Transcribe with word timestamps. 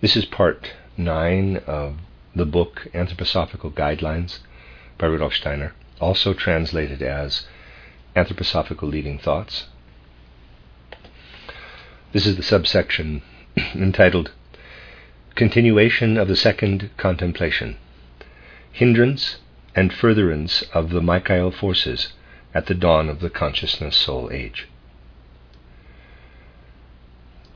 This 0.00 0.14
is 0.14 0.26
part 0.26 0.74
9 0.96 1.56
of 1.66 1.96
the 2.32 2.46
book 2.46 2.86
Anthroposophical 2.94 3.72
Guidelines 3.72 4.38
by 4.96 5.08
Rudolf 5.08 5.34
Steiner, 5.34 5.74
also 6.00 6.34
translated 6.34 7.02
as 7.02 7.48
Anthroposophical 8.14 8.88
Leading 8.88 9.18
Thoughts. 9.18 9.66
This 12.12 12.26
is 12.26 12.36
the 12.36 12.44
subsection 12.44 13.22
entitled 13.74 14.30
Continuation 15.34 16.16
of 16.16 16.28
the 16.28 16.36
Second 16.36 16.90
Contemplation 16.96 17.76
Hindrance 18.70 19.38
and 19.74 19.92
Furtherance 19.92 20.62
of 20.72 20.90
the 20.90 21.02
Michael 21.02 21.50
Forces 21.50 22.12
at 22.54 22.66
the 22.66 22.74
Dawn 22.74 23.08
of 23.08 23.18
the 23.18 23.30
Consciousness 23.30 23.96
Soul 23.96 24.30
Age. 24.30 24.68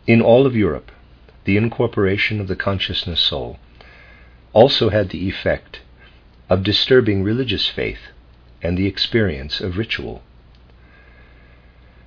In 0.08 0.20
all 0.20 0.44
of 0.44 0.56
Europe, 0.56 0.90
the 1.44 1.56
incorporation 1.56 2.40
of 2.40 2.48
the 2.48 2.56
consciousness 2.56 3.20
soul 3.20 3.58
also 4.52 4.90
had 4.90 5.08
the 5.08 5.28
effect 5.28 5.80
of 6.48 6.62
disturbing 6.62 7.22
religious 7.22 7.68
faith 7.68 8.10
and 8.62 8.76
the 8.76 8.86
experience 8.86 9.60
of 9.60 9.78
ritual. 9.78 10.22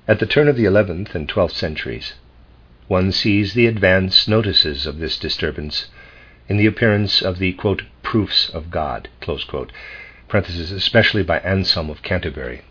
At 0.08 0.20
the 0.20 0.28
turn 0.28 0.48
of 0.48 0.56
the 0.56 0.66
11th 0.66 1.16
and 1.16 1.28
12th 1.28 1.54
centuries, 1.54 2.14
one 2.88 3.12
sees 3.12 3.54
the 3.54 3.66
advance 3.66 4.28
notices 4.28 4.86
of 4.86 5.00
this 5.00 5.18
disturbance 5.18 5.88
in 6.48 6.58
the 6.58 6.68
appearance 6.68 7.24
of 7.24 7.40
the 7.40 7.54
quote, 7.54 7.82
proofs 8.04 8.50
of 8.50 8.70
God, 8.70 9.10
quote, 9.20 9.72
especially 10.32 11.24
by 11.24 11.40
Anselm 11.40 11.90
of 11.90 12.04
Canterbury. 12.04 12.62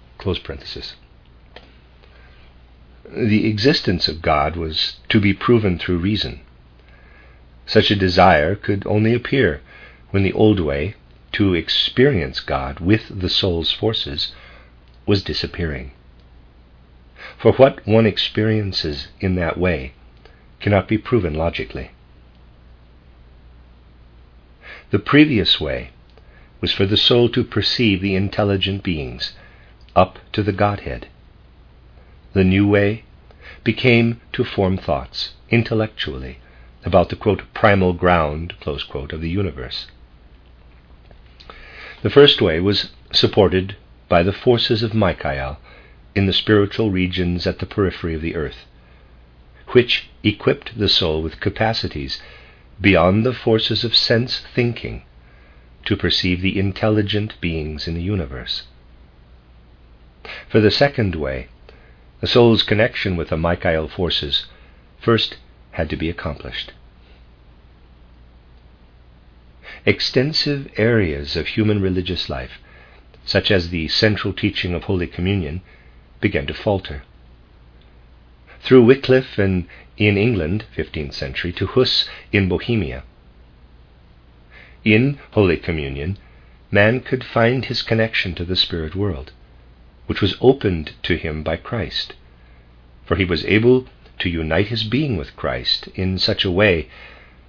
The 3.05 3.47
existence 3.47 4.07
of 4.07 4.23
God 4.23 4.55
was 4.55 4.97
to 5.09 5.21
be 5.21 5.35
proven 5.35 5.79
through 5.79 5.99
reason. 5.99 6.41
Such 7.67 7.91
a 7.91 7.97
desire 7.97 8.55
could 8.55 8.87
only 8.87 9.15
appear 9.15 9.61
when 10.11 10.23
the 10.23 10.33
old 10.33 10.61
way 10.61 10.95
to 11.33 11.55
experience 11.55 12.41
God 12.41 12.79
with 12.79 13.21
the 13.21 13.29
soul's 13.29 13.73
forces 13.73 14.33
was 15.07 15.25
disappearing. 15.25 15.93
For 17.39 17.53
what 17.53 17.87
one 17.87 18.07
experiences 18.07 19.09
in 19.21 19.35
that 19.37 19.59
way 19.59 19.93
cannot 20.61 20.89
be 20.89 20.99
proven 20.99 21.35
logically. 21.35 21.91
The 24.91 24.99
previous 24.99 25.61
way 25.61 25.91
was 26.61 26.73
for 26.73 26.87
the 26.87 26.97
soul 26.97 27.29
to 27.31 27.43
perceive 27.45 28.01
the 28.01 28.15
intelligent 28.15 28.83
beings 28.83 29.33
up 29.97 30.19
to 30.33 30.43
the 30.43 30.53
Godhead. 30.53 31.09
The 32.35 32.45
new 32.45 32.67
way 32.67 33.05
became 33.65 34.21
to 34.35 34.45
form 34.45 34.77
thoughts 34.77 35.33
intellectually 35.51 36.39
about 36.85 37.09
the 37.09 37.17
quote, 37.17 37.43
primal 37.55 37.93
ground 37.93 38.55
quote, 38.89 39.13
of 39.13 39.21
the 39.21 39.31
universe. 39.31 39.87
The 42.03 42.11
first 42.11 42.43
way 42.43 42.61
was 42.61 42.91
supported 43.13 43.77
by 44.09 44.23
the 44.23 44.33
forces 44.33 44.83
of 44.83 44.95
Michael 44.95 45.59
in 46.15 46.27
the 46.27 46.33
spiritual 46.33 46.91
regions 46.91 47.47
at 47.47 47.59
the 47.59 47.67
periphery 47.67 48.15
of 48.15 48.21
the 48.21 48.37
earth, 48.37 48.67
which 49.69 50.09
equipped 50.23 50.79
the 50.79 50.89
soul 50.89 51.23
with 51.23 51.41
capacities 51.41 52.21
beyond 52.81 53.25
the 53.25 53.33
forces 53.33 53.85
of 53.85 53.97
sense 53.97 54.41
thinking 54.55 55.03
to 55.85 55.97
perceive 55.97 56.41
the 56.41 56.59
intelligent 56.59 57.41
beings 57.41 57.89
in 57.89 57.95
the 57.95 58.03
universe. 58.03 58.65
For 60.49 60.61
the 60.61 60.71
second 60.71 61.15
way, 61.15 61.49
the 62.21 62.27
soul's 62.27 62.63
connection 62.63 63.17
with 63.17 63.29
the 63.29 63.37
Michael 63.37 63.89
forces 63.89 64.47
first 65.01 65.37
had 65.75 65.91
to 65.91 65.97
be 65.97 66.09
accomplished. 66.09 66.73
Extensive 69.85 70.71
areas 70.77 71.37
of 71.37 71.49
human 71.49 71.81
religious 71.83 72.29
life, 72.29 72.59
such 73.25 73.51
as 73.51 73.69
the 73.69 73.89
central 73.89 74.33
teaching 74.33 74.73
of 74.73 74.85
Holy 74.85 75.07
Communion, 75.07 75.61
began 76.21 76.47
to 76.47 76.55
falter. 76.55 77.03
Through 78.61 78.85
Wycliffe 78.85 79.37
and 79.39 79.67
in 79.97 80.17
England, 80.17 80.65
15th 80.77 81.13
century, 81.13 81.53
to 81.53 81.67
Huss 81.67 82.09
in 82.33 82.49
Bohemia. 82.49 83.03
In 84.85 85.19
Holy 85.33 85.57
Communion, 85.57 86.19
man 86.71 87.01
could 87.01 87.25
find 87.25 87.65
his 87.65 87.83
connection 87.83 88.35
to 88.37 88.45
the 88.45 88.57
spirit 88.57 88.95
world, 88.95 89.33
which 90.07 90.21
was 90.21 90.37
opened 90.41 90.93
to 91.03 91.17
him 91.17 91.43
by 91.43 91.57
Christ, 91.57 92.15
for 93.05 93.17
he 93.17 93.25
was 93.25 93.45
able 93.45 93.87
to 94.19 94.29
unite 94.29 94.69
his 94.69 94.85
being 94.85 95.17
with 95.17 95.37
Christ 95.37 95.89
in 95.95 96.19
such 96.19 96.45
a 96.45 96.51
way 96.51 96.89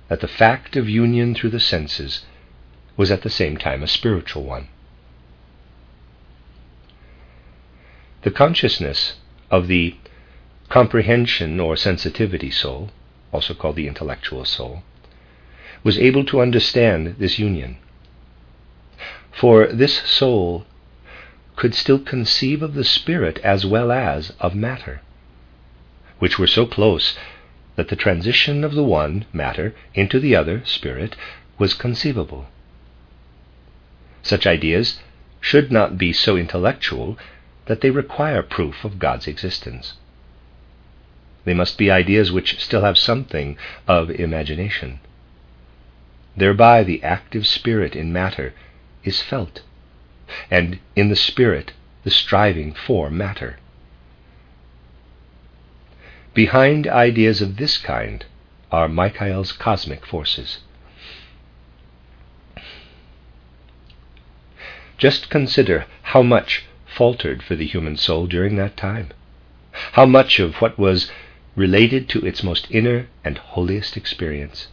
that 0.08 0.22
the 0.22 0.28
fact 0.28 0.76
of 0.76 0.90
union 0.90 1.34
through 1.34 1.52
the 1.52 1.60
senses 1.60 2.26
was 2.98 3.12
at 3.12 3.22
the 3.22 3.30
same 3.30 3.58
time 3.58 3.84
a 3.84 3.88
spiritual 3.88 4.44
one. 4.44 4.68
The 8.24 8.32
consciousness 8.32 9.16
of 9.52 9.68
the 9.68 9.96
comprehension 10.70 11.60
or 11.60 11.76
sensitivity 11.76 12.50
soul, 12.50 12.90
also 13.32 13.54
called 13.54 13.76
the 13.76 13.88
intellectual 13.88 14.46
soul, 14.46 14.84
was 15.84 16.00
able 16.00 16.26
to 16.26 16.42
understand 16.42 17.16
this 17.20 17.38
union. 17.38 17.78
For 19.32 19.68
this 19.68 19.98
soul 19.98 20.66
could 21.56 21.76
still 21.76 22.00
conceive 22.00 22.64
of 22.64 22.74
the 22.74 22.84
spirit 22.84 23.38
as 23.40 23.66
well 23.66 23.92
as 23.92 24.32
of 24.40 24.56
matter 24.56 25.02
which 26.20 26.40
were 26.40 26.48
so 26.48 26.66
close 26.66 27.18
that 27.76 27.90
the 27.90 27.96
transition 27.96 28.64
of 28.64 28.74
the 28.74 28.84
one, 28.84 29.26
matter, 29.34 29.76
into 29.94 30.20
the 30.20 30.36
other, 30.36 30.64
spirit, 30.66 31.16
was 31.58 31.74
conceivable. 31.74 32.48
Such 34.24 34.48
ideas 34.48 35.00
should 35.42 35.72
not 35.72 35.98
be 35.98 36.14
so 36.14 36.38
intellectual 36.38 37.18
that 37.66 37.82
they 37.82 37.92
require 37.92 38.42
proof 38.42 38.84
of 38.84 39.00
God's 39.00 39.28
existence. 39.28 39.94
They 41.44 41.54
must 41.54 41.78
be 41.78 41.92
ideas 41.92 42.32
which 42.32 42.60
still 42.60 42.82
have 42.82 42.98
something 42.98 43.58
of 43.88 44.10
imagination. 44.10 45.00
Thereby 46.36 46.84
the 46.84 47.04
active 47.04 47.46
spirit 47.46 47.96
in 47.96 48.12
matter 48.12 48.54
is 49.04 49.22
felt, 49.22 49.62
and 50.50 50.80
in 50.96 51.10
the 51.10 51.16
spirit 51.16 51.74
the 52.04 52.10
striving 52.10 52.74
for 52.74 53.10
matter. 53.10 53.58
Behind 56.36 56.86
ideas 56.86 57.42
of 57.42 57.56
this 57.56 57.78
kind 57.78 58.26
are 58.70 58.90
Michael's 58.90 59.54
cosmic 59.54 60.06
forces. 60.06 60.60
Just 64.98 65.30
consider 65.30 65.86
how 66.12 66.22
much 66.22 66.66
faltered 66.86 67.42
for 67.42 67.56
the 67.56 67.66
human 67.66 67.96
soul 67.96 68.28
during 68.28 68.58
that 68.58 68.76
time, 68.76 69.12
how 69.94 70.06
much 70.06 70.40
of 70.40 70.56
what 70.56 70.78
was 70.78 71.10
related 71.56 72.10
to 72.10 72.26
its 72.26 72.44
most 72.44 72.68
inner 72.70 73.08
and 73.24 73.38
holiest 73.38 73.96
experience. 73.96 74.68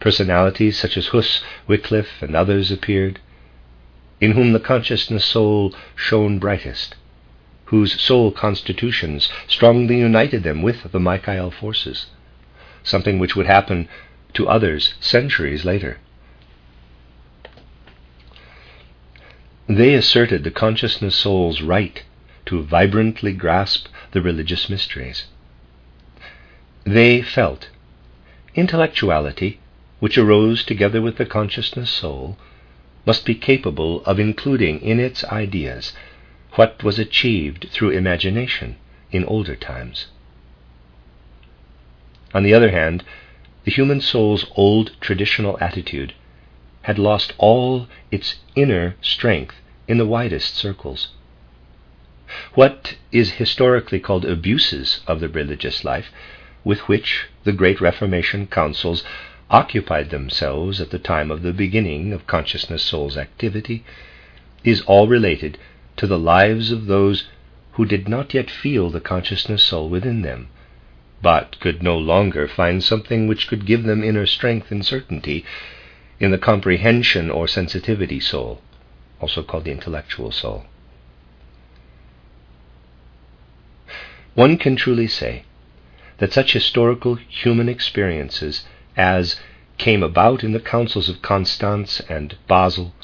Personalities 0.00 0.76
such 0.76 0.96
as 0.96 1.08
Huss, 1.08 1.40
Wycliffe, 1.68 2.20
and 2.20 2.34
others 2.34 2.72
appeared, 2.72 3.20
in 4.20 4.32
whom 4.32 4.52
the 4.52 4.58
consciousness 4.58 5.24
soul 5.24 5.72
shone 5.94 6.40
brightest, 6.40 6.96
whose 7.70 8.00
soul 8.00 8.32
constitutions 8.32 9.28
strongly 9.46 9.96
united 9.96 10.42
them 10.42 10.60
with 10.60 10.90
the 10.90 10.98
Michael 10.98 11.52
forces, 11.52 12.06
something 12.82 13.16
which 13.20 13.36
would 13.36 13.46
happen 13.46 13.88
to 14.32 14.48
others 14.48 14.94
centuries 14.98 15.64
later. 15.64 15.98
They 19.68 19.94
asserted 19.94 20.42
the 20.42 20.50
consciousness 20.50 21.14
soul's 21.14 21.62
right 21.62 22.02
to 22.46 22.64
vibrantly 22.64 23.32
grasp 23.32 23.86
the 24.10 24.20
religious 24.20 24.68
mysteries. 24.68 25.26
They 26.82 27.22
felt 27.22 27.68
intellectuality, 28.56 29.60
which 30.00 30.18
arose 30.18 30.64
together 30.64 31.00
with 31.00 31.18
the 31.18 31.26
consciousness 31.26 31.90
soul, 31.90 32.36
must 33.06 33.24
be 33.24 33.36
capable 33.36 34.02
of 34.06 34.18
including 34.18 34.80
in 34.80 34.98
its 34.98 35.22
ideas 35.26 35.92
what 36.54 36.82
was 36.82 36.98
achieved 36.98 37.68
through 37.70 37.90
imagination 37.90 38.76
in 39.12 39.24
older 39.24 39.56
times. 39.56 40.06
On 42.32 42.42
the 42.42 42.54
other 42.54 42.70
hand, 42.70 43.04
the 43.64 43.70
human 43.70 44.00
soul's 44.00 44.46
old 44.56 44.92
traditional 45.00 45.58
attitude 45.60 46.14
had 46.82 46.98
lost 46.98 47.34
all 47.38 47.86
its 48.10 48.36
inner 48.56 48.94
strength 49.02 49.56
in 49.86 49.98
the 49.98 50.06
widest 50.06 50.54
circles. 50.56 51.08
What 52.54 52.96
is 53.10 53.32
historically 53.32 54.00
called 54.00 54.24
abuses 54.24 55.00
of 55.06 55.20
the 55.20 55.28
religious 55.28 55.84
life, 55.84 56.10
with 56.64 56.80
which 56.88 57.26
the 57.44 57.52
great 57.52 57.80
Reformation 57.80 58.46
councils 58.46 59.02
occupied 59.50 60.10
themselves 60.10 60.80
at 60.80 60.90
the 60.90 60.98
time 60.98 61.30
of 61.30 61.42
the 61.42 61.52
beginning 61.52 62.12
of 62.12 62.26
consciousness 62.26 62.84
soul's 62.84 63.16
activity, 63.16 63.84
is 64.62 64.82
all 64.82 65.08
related 65.08 65.58
to 66.00 66.06
the 66.06 66.18
lives 66.18 66.72
of 66.72 66.86
those 66.86 67.28
who 67.72 67.84
did 67.84 68.08
not 68.08 68.32
yet 68.32 68.50
feel 68.50 68.88
the 68.88 69.02
consciousness 69.02 69.62
soul 69.62 69.86
within 69.86 70.22
them, 70.22 70.48
but 71.20 71.60
could 71.60 71.82
no 71.82 71.98
longer 71.98 72.48
find 72.48 72.82
something 72.82 73.26
which 73.26 73.46
could 73.46 73.66
give 73.66 73.82
them 73.82 74.02
inner 74.02 74.24
strength 74.24 74.70
and 74.70 74.86
certainty 74.86 75.44
in 76.18 76.30
the 76.30 76.38
comprehension 76.38 77.30
or 77.30 77.46
sensitivity 77.46 78.18
soul, 78.18 78.62
also 79.20 79.42
called 79.42 79.64
the 79.64 79.70
intellectual 79.70 80.32
soul. 80.32 80.64
One 84.32 84.56
can 84.56 84.76
truly 84.76 85.06
say 85.06 85.44
that 86.16 86.32
such 86.32 86.54
historical 86.54 87.16
human 87.16 87.68
experiences 87.68 88.64
as 88.96 89.38
came 89.76 90.02
about 90.02 90.42
in 90.42 90.52
the 90.52 90.60
councils 90.60 91.10
of 91.10 91.20
Constance 91.20 92.00
and 92.08 92.38
Basel 92.48 92.94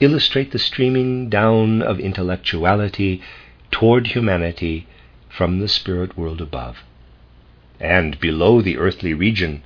illustrate 0.00 0.50
the 0.52 0.58
streaming 0.58 1.28
down 1.28 1.82
of 1.82 2.00
intellectuality 2.00 3.22
toward 3.70 4.08
humanity 4.08 4.86
from 5.28 5.58
the 5.58 5.68
spirit 5.68 6.16
world 6.16 6.40
above. 6.40 6.78
And 7.80 8.18
below 8.20 8.60
the 8.60 8.78
earthly 8.78 9.14
region, 9.14 9.62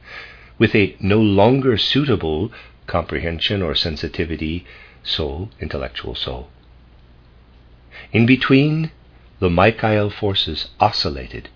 with 0.59 0.75
a 0.75 0.97
no 1.01 1.21
longer 1.21 1.77
suitable 1.77 2.51
comprehension 2.87 3.63
or 3.63 3.75
sensitivity 3.75 4.65
soul, 5.03 5.51
intellectual 5.61 6.15
soul. 6.15 6.49
In 8.13 8.27
between, 8.27 8.91
the 9.41 9.51
Michael 9.51 10.11
forces 10.11 10.71
oscillated, 10.81 11.49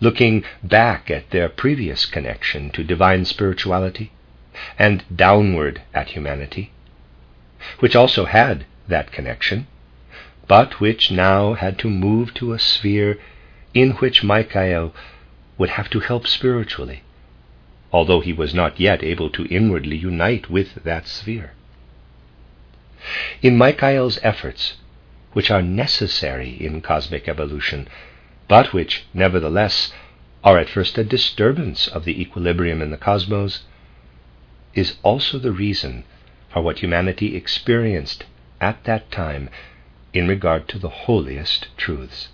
looking 0.00 0.44
back 0.62 1.10
at 1.10 1.30
their 1.30 1.48
previous 1.48 2.06
connection 2.06 2.70
to 2.70 2.82
divine 2.82 3.24
spirituality 3.24 4.10
and 4.78 5.04
downward 5.14 5.82
at 5.94 6.10
humanity, 6.10 6.72
which 7.80 7.94
also 7.94 8.24
had 8.24 8.64
that 8.88 9.12
connection, 9.12 9.66
but 10.46 10.80
which 10.80 11.10
now 11.10 11.52
had 11.54 11.78
to 11.78 11.90
move 11.90 12.32
to 12.34 12.52
a 12.52 12.58
sphere 12.58 13.18
in 13.74 13.90
which 13.92 14.24
Michael 14.24 14.94
would 15.58 15.70
have 15.70 15.90
to 15.90 16.00
help 16.00 16.26
spiritually, 16.26 17.02
although 17.92 18.20
he 18.20 18.32
was 18.32 18.54
not 18.54 18.80
yet 18.80 19.02
able 19.02 19.28
to 19.30 19.46
inwardly 19.46 19.96
unite 19.96 20.48
with 20.48 20.82
that 20.84 21.06
sphere. 21.06 21.52
In 23.42 23.56
Michael's 23.56 24.18
efforts, 24.22 24.76
which 25.32 25.50
are 25.50 25.62
necessary 25.62 26.50
in 26.50 26.80
cosmic 26.80 27.28
evolution, 27.28 27.88
but 28.48 28.72
which, 28.72 29.04
nevertheless, 29.12 29.92
are 30.42 30.58
at 30.58 30.68
first 30.70 30.96
a 30.96 31.04
disturbance 31.04 31.86
of 31.86 32.04
the 32.04 32.20
equilibrium 32.20 32.80
in 32.80 32.90
the 32.90 32.96
cosmos, 32.96 33.64
is 34.74 34.96
also 35.02 35.38
the 35.38 35.52
reason 35.52 36.04
for 36.58 36.62
what 36.62 36.80
humanity 36.80 37.36
experienced 37.36 38.24
at 38.60 38.82
that 38.82 39.12
time 39.12 39.48
in 40.12 40.26
regard 40.26 40.66
to 40.66 40.76
the 40.76 40.88
holiest 40.88 41.68
truths. 41.76 42.30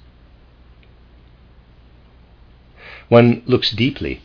One 3.11 3.43
looks 3.44 3.71
deeply 3.71 4.23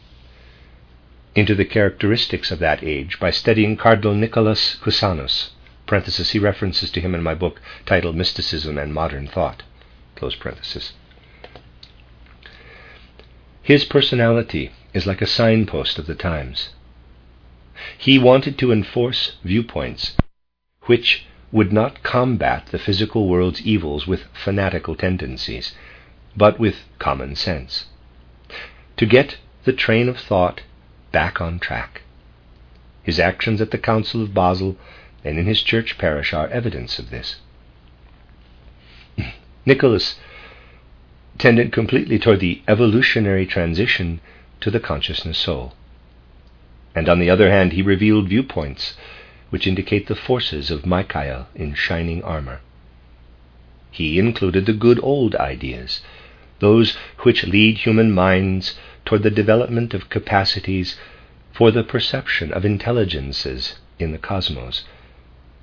into 1.36 1.54
the 1.54 1.66
characteristics 1.66 2.50
of 2.50 2.60
that 2.60 2.82
age 2.82 3.20
by 3.20 3.32
studying 3.32 3.76
Cardinal 3.76 4.16
Nicholas 4.16 4.78
Cusanus. 4.82 5.50
He 6.32 6.40
references 6.40 6.90
to 6.92 7.02
him 7.02 7.14
in 7.14 7.22
my 7.22 7.36
book 7.36 7.60
titled 7.86 8.16
Mysticism 8.16 8.78
and 8.78 8.94
Modern 8.94 9.28
Thought. 9.28 9.64
His 13.62 13.84
personality 13.84 14.72
is 14.94 15.06
like 15.06 15.22
a 15.22 15.28
signpost 15.28 16.00
of 16.00 16.08
the 16.08 16.16
times. 16.16 16.70
He 17.98 18.20
wanted 18.20 18.58
to 18.58 18.72
enforce 18.72 19.38
viewpoints 19.44 20.16
which 20.84 21.26
would 21.52 21.72
not 21.72 22.04
combat 22.04 22.68
the 22.68 22.80
physical 22.80 23.28
world's 23.28 23.62
evils 23.62 24.06
with 24.06 24.26
fanatical 24.34 24.96
tendencies, 24.96 25.76
but 26.36 26.60
with 26.60 26.84
common 27.00 27.36
sense 27.36 27.86
to 28.98 29.06
get 29.06 29.38
the 29.64 29.72
train 29.72 30.10
of 30.10 30.18
thought 30.18 30.62
back 31.14 31.40
on 31.40 31.58
track. 31.58 32.02
His 33.02 33.18
actions 33.18 33.62
at 33.62 33.72
the 33.72 33.78
Council 33.78 34.22
of 34.22 34.34
Basel 34.34 34.76
and 35.24 35.40
in 35.40 35.46
his 35.46 35.62
church 35.62 35.98
parish 35.98 36.34
are 36.34 36.50
evidence 36.50 37.00
of 37.00 37.10
this. 37.10 37.38
Nicholas 39.66 40.18
tended 41.38 41.72
completely 41.72 42.20
toward 42.20 42.42
the 42.42 42.62
evolutionary 42.68 43.46
transition 43.46 44.20
to 44.60 44.70
the 44.70 44.82
consciousness 44.82 45.38
soul. 45.38 45.74
And 46.96 47.08
on 47.08 47.20
the 47.20 47.30
other 47.30 47.50
hand, 47.50 47.74
he 47.74 47.82
revealed 47.82 48.30
viewpoints 48.30 48.96
which 49.50 49.68
indicate 49.68 50.08
the 50.08 50.16
forces 50.16 50.72
of 50.72 50.86
Michael 50.86 51.48
in 51.56 51.74
shining 51.74 52.24
armor. 52.24 52.62
He 53.92 54.20
included 54.20 54.66
the 54.66 54.74
good 54.74 55.00
old 55.02 55.36
ideas, 55.36 56.02
those 56.60 56.96
which 57.20 57.46
lead 57.48 57.80
human 57.80 58.12
minds 58.12 58.78
toward 59.06 59.24
the 59.24 59.32
development 59.32 59.94
of 59.94 60.10
capacities 60.10 60.98
for 61.52 61.72
the 61.72 61.84
perception 61.84 62.54
of 62.54 62.66
intelligences 62.66 63.76
in 63.98 64.12
the 64.12 64.18
cosmos, 64.18 64.86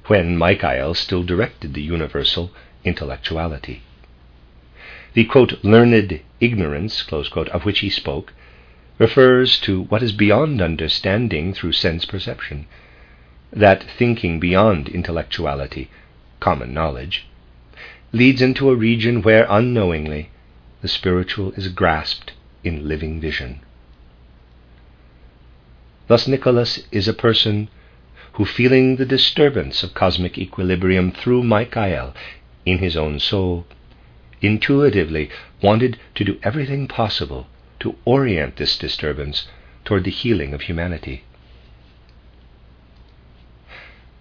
when 0.07 0.37
Michael 0.37 0.95
still 0.95 1.23
directed 1.23 1.75
the 1.75 1.83
universal 1.83 2.53
intellectuality. 2.85 3.83
The 5.15 5.25
quote, 5.25 5.65
learned 5.65 6.21
ignorance 6.41 7.03
quote, 7.03 7.49
of 7.49 7.65
which 7.65 7.81
he 7.81 7.91
spoke 7.91 8.33
refers 8.99 9.59
to 9.61 9.83
what 9.85 10.03
is 10.03 10.13
beyond 10.13 10.63
understanding 10.63 11.53
through 11.53 11.73
sense 11.73 12.05
perception, 12.05 12.67
that 13.53 13.85
thinking 13.99 14.41
beyond 14.41 14.89
intellectuality, 14.89 15.91
common 16.41 16.73
knowledge, 16.73 17.27
leads 18.13 18.41
into 18.41 18.71
a 18.71 18.77
region 18.77 19.23
where 19.23 19.47
unknowingly 19.51 20.31
the 20.81 20.89
spiritual 20.89 21.53
is 21.53 21.69
grasped 21.69 22.33
in 22.65 22.89
living 22.89 23.21
vision. 23.21 23.61
Thus, 26.09 26.27
Nicholas 26.27 26.83
is 26.91 27.09
a 27.09 27.13
person 27.13 27.69
who, 28.35 28.45
feeling 28.45 28.97
the 28.97 29.05
disturbance 29.05 29.83
of 29.83 29.95
cosmic 29.95 30.39
equilibrium 30.39 31.11
through 31.11 31.43
Michael 31.43 32.15
in 32.65 32.79
his 32.79 32.97
own 32.97 33.19
soul, 33.19 33.67
intuitively 34.41 35.31
wanted 35.63 35.99
to 36.15 36.25
do 36.25 36.39
everything 36.43 36.87
possible 36.87 37.47
to 37.81 37.97
orient 38.05 38.57
this 38.57 38.77
disturbance 38.77 39.49
toward 39.85 40.05
the 40.05 40.11
healing 40.11 40.55
of 40.55 40.63
humanity. 40.63 41.25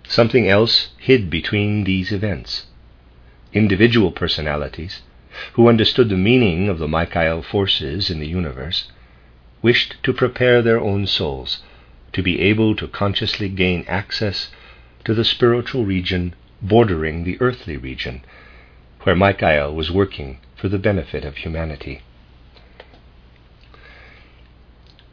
Something 0.08 0.48
else 0.48 0.90
hid 0.98 1.30
between 1.30 1.84
these 1.84 2.12
events. 2.12 2.68
Individual 3.54 4.12
personalities 4.12 5.02
who 5.54 5.68
understood 5.68 6.10
the 6.10 6.18
meaning 6.18 6.70
of 6.70 6.80
the 6.80 6.88
Michael 6.88 7.42
forces 7.42 8.10
in 8.10 8.20
the 8.20 8.28
universe, 8.28 8.88
wished 9.62 9.96
to 10.04 10.14
prepare 10.14 10.62
their 10.62 10.80
own 10.80 11.06
souls 11.06 11.62
to 12.14 12.22
be 12.22 12.40
able 12.40 12.76
to 12.76 12.88
consciously 12.88 13.50
gain 13.50 13.84
access 13.88 14.50
to 15.04 15.14
the 15.14 15.26
spiritual 15.26 15.86
region 15.86 16.34
bordering 16.62 17.24
the 17.24 17.38
earthly 17.42 17.76
region, 17.76 18.22
where 19.04 19.16
Michael 19.16 19.76
was 19.76 19.92
working 19.92 20.40
for 20.56 20.70
the 20.70 20.80
benefit 20.80 21.26
of 21.26 21.38
humanity. 21.38 22.02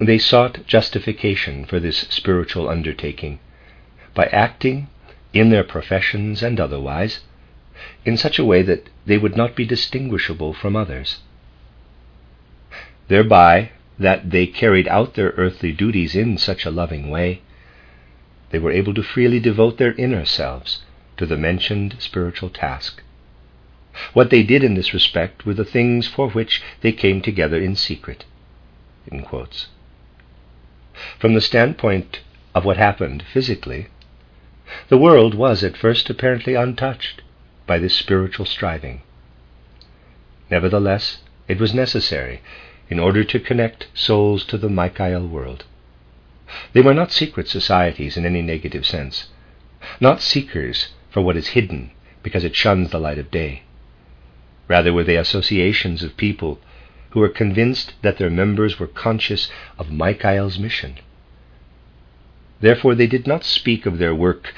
They 0.05 0.19
sought 0.19 0.67
justification 0.67 1.65
for 1.65 1.79
this 1.79 1.99
spiritual 2.11 2.69
undertaking 2.69 3.39
by 4.15 4.25
acting 4.27 4.89
in 5.33 5.51
their 5.51 5.63
professions 5.63 6.43
and 6.43 6.59
otherwise 6.59 7.21
in 8.05 8.17
such 8.17 8.37
a 8.37 8.45
way 8.45 8.63
that 8.63 8.89
they 9.07 9.17
would 9.17 9.37
not 9.37 9.55
be 9.55 9.65
distinguishable 9.65 10.55
from 10.55 10.75
others. 10.75 11.21
Thereby, 13.07 13.71
that 13.97 14.31
they 14.31 14.49
carried 14.49 14.89
out 14.89 15.15
their 15.15 15.35
earthly 15.37 15.71
duties 15.71 16.17
in 16.17 16.37
such 16.37 16.67
a 16.67 16.73
loving 16.73 17.09
way, 17.09 17.41
they 18.51 18.59
were 18.59 18.73
able 18.73 18.95
to 18.95 19.05
freely 19.05 19.39
devote 19.39 19.79
their 19.79 19.95
inner 19.95 20.25
selves 20.25 20.83
to 21.17 21.27
the 21.27 21.37
mentioned 21.37 21.95
spiritual 22.01 22.51
task. 22.51 23.05
What 24.15 24.31
they 24.31 24.43
did 24.43 24.65
in 24.65 24.75
this 24.75 24.93
respect 24.93 25.47
were 25.47 25.55
the 25.55 25.65
things 25.65 26.09
for 26.09 26.29
which 26.31 26.61
they 26.81 26.91
came 26.91 27.23
together 27.23 27.61
in 27.63 27.77
secret. 27.77 28.25
In 29.07 29.23
From 31.19 31.35
the 31.35 31.41
standpoint 31.41 32.21
of 32.55 32.65
what 32.65 32.77
happened 32.77 33.25
physically, 33.33 33.89
the 34.89 34.97
world 34.97 35.35
was 35.35 35.65
at 35.65 35.77
first 35.77 36.09
apparently 36.09 36.55
untouched 36.55 37.23
by 37.67 37.79
this 37.79 37.97
spiritual 37.97 38.47
striving. 38.47 39.03
Nevertheless, 40.49 41.19
it 41.49 41.59
was 41.59 41.75
necessary 41.75 42.41
in 42.89 43.01
order 43.01 43.25
to 43.25 43.41
connect 43.41 43.89
souls 43.95 44.45
to 44.45 44.57
the 44.57 44.69
Michael 44.69 45.27
world. 45.27 45.65
They 46.73 46.83
were 46.83 46.95
not 46.95 47.11
secret 47.11 47.49
societies 47.49 48.17
in 48.17 48.25
any 48.25 48.43
negative 48.43 48.87
sense, 48.87 49.29
not 50.01 50.21
seekers 50.21 50.91
for 51.11 51.21
what 51.21 51.37
is 51.37 51.49
hidden 51.49 51.91
because 52.23 52.45
it 52.45 52.55
shuns 52.55 52.91
the 52.91 53.01
light 53.01 53.19
of 53.19 53.31
day. 53.31 53.63
Rather 54.69 54.93
were 54.93 55.05
they 55.05 55.17
associations 55.17 56.03
of 56.03 56.17
people 56.17 56.61
who 57.13 57.21
were 57.21 57.29
convinced 57.29 57.93
that 58.03 58.17
their 58.17 58.31
members 58.31 58.79
were 58.79 58.87
conscious 58.87 59.51
of 59.79 59.93
Michael's 59.93 60.59
mission. 60.59 60.97
Therefore, 62.61 62.95
they 62.95 63.07
did 63.07 63.27
not 63.27 63.45
speak 63.45 63.85
of 63.85 63.99
their 63.99 64.15
work 64.15 64.55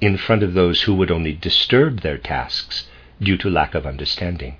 in 0.00 0.18
front 0.18 0.42
of 0.42 0.52
those 0.52 0.82
who 0.82 0.94
would 0.94 1.10
only 1.10 1.32
disturb 1.32 2.00
their 2.00 2.18
tasks 2.18 2.88
due 3.22 3.38
to 3.38 3.48
lack 3.48 3.74
of 3.74 3.86
understanding. 3.86 4.56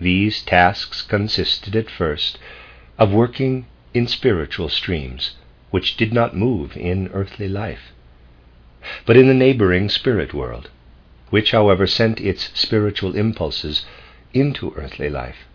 These 0.00 0.42
tasks 0.42 1.02
consisted 1.02 1.76
at 1.76 1.90
first 1.90 2.38
of 2.98 3.12
working 3.12 3.66
in 3.94 4.08
spiritual 4.08 4.68
streams, 4.68 5.36
which 5.70 5.96
did 5.96 6.12
not 6.12 6.36
move 6.36 6.76
in 6.76 7.08
earthly 7.12 7.48
life, 7.48 7.92
but 9.06 9.16
in 9.16 9.28
the 9.28 9.34
neighboring 9.34 9.88
spirit 9.88 10.34
world, 10.34 10.70
which, 11.30 11.52
however, 11.52 11.86
sent 11.86 12.20
its 12.20 12.50
spiritual 12.58 13.14
impulses 13.14 13.84
into 14.32 14.72
earthly 14.76 15.10
life. 15.10 15.47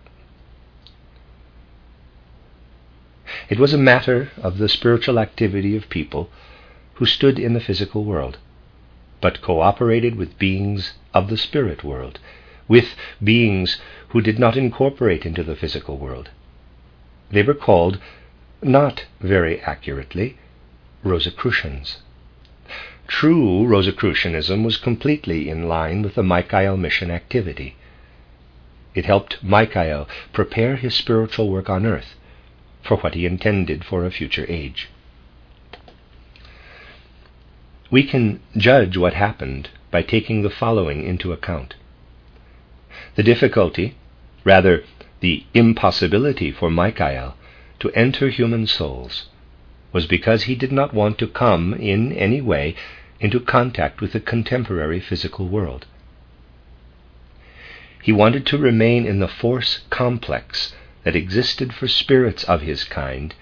It 3.50 3.60
was 3.60 3.74
a 3.74 3.80
matter 3.80 4.30
of 4.44 4.60
the 4.60 4.70
spiritual 4.70 5.18
activity 5.18 5.76
of 5.76 5.90
people 5.90 6.30
who 6.94 7.08
stood 7.08 7.40
in 7.40 7.54
the 7.54 7.60
physical 7.60 8.04
world, 8.04 8.38
but 9.22 9.42
cooperated 9.42 10.14
with 10.14 10.38
beings 10.38 10.94
of 11.16 11.30
the 11.30 11.38
spirit 11.38 11.84
world, 11.84 12.20
with 12.68 12.94
beings 13.24 13.80
who 14.10 14.22
did 14.22 14.38
not 14.38 14.56
incorporate 14.56 15.26
into 15.26 15.42
the 15.42 15.56
physical 15.56 15.98
world. 15.98 16.30
They 17.32 17.42
were 17.42 17.56
called, 17.56 17.98
not 18.62 19.06
very 19.20 19.60
accurately, 19.62 20.38
Rosicrucians. 21.04 22.04
True 23.08 23.66
Rosicrucianism 23.66 24.64
was 24.64 24.78
completely 24.78 25.50
in 25.50 25.68
line 25.68 26.04
with 26.04 26.14
the 26.14 26.22
Michael 26.22 26.78
mission 26.78 27.10
activity. 27.10 27.78
It 28.94 29.06
helped 29.06 29.44
Michael 29.44 30.08
prepare 30.34 30.76
his 30.76 30.94
spiritual 30.94 31.50
work 31.50 31.68
on 31.68 31.88
earth 31.88 32.14
for 32.84 32.98
what 32.98 33.16
he 33.16 33.26
intended 33.26 33.84
for 33.84 34.06
a 34.06 34.12
future 34.12 34.46
age. 34.50 34.90
We 37.90 38.04
can 38.04 38.42
judge 38.58 38.98
what 38.98 39.14
happened 39.14 39.70
by 39.92 40.02
taking 40.02 40.42
the 40.42 40.50
following 40.50 41.04
into 41.04 41.32
account. 41.32 41.76
The 43.16 43.24
difficulty, 43.24 43.96
rather, 44.44 44.84
the 45.20 45.46
impossibility 45.54 46.52
for 46.52 46.70
Michael 46.70 47.36
to 47.80 47.92
enter 47.92 48.30
human 48.30 48.68
souls 48.68 49.30
was 49.92 50.08
because 50.08 50.44
he 50.44 50.56
did 50.56 50.72
not 50.72 50.94
want 50.94 51.18
to 51.20 51.28
come 51.28 51.74
in 51.76 52.12
any 52.14 52.42
way 52.42 52.76
into 53.20 53.40
contact 53.40 54.02
with 54.02 54.12
the 54.12 54.20
contemporary 54.20 55.00
physical 55.00 55.48
world. 55.48 55.86
He 58.02 58.12
wanted 58.12 58.46
to 58.48 58.58
remain 58.58 59.06
in 59.06 59.20
the 59.20 59.28
force 59.28 59.82
complex 59.90 60.74
that 61.04 61.16
existed 61.16 61.74
for 61.74 61.88
spirits 61.88 62.44
of 62.46 62.62
his 62.62 62.84
kind 62.84 63.34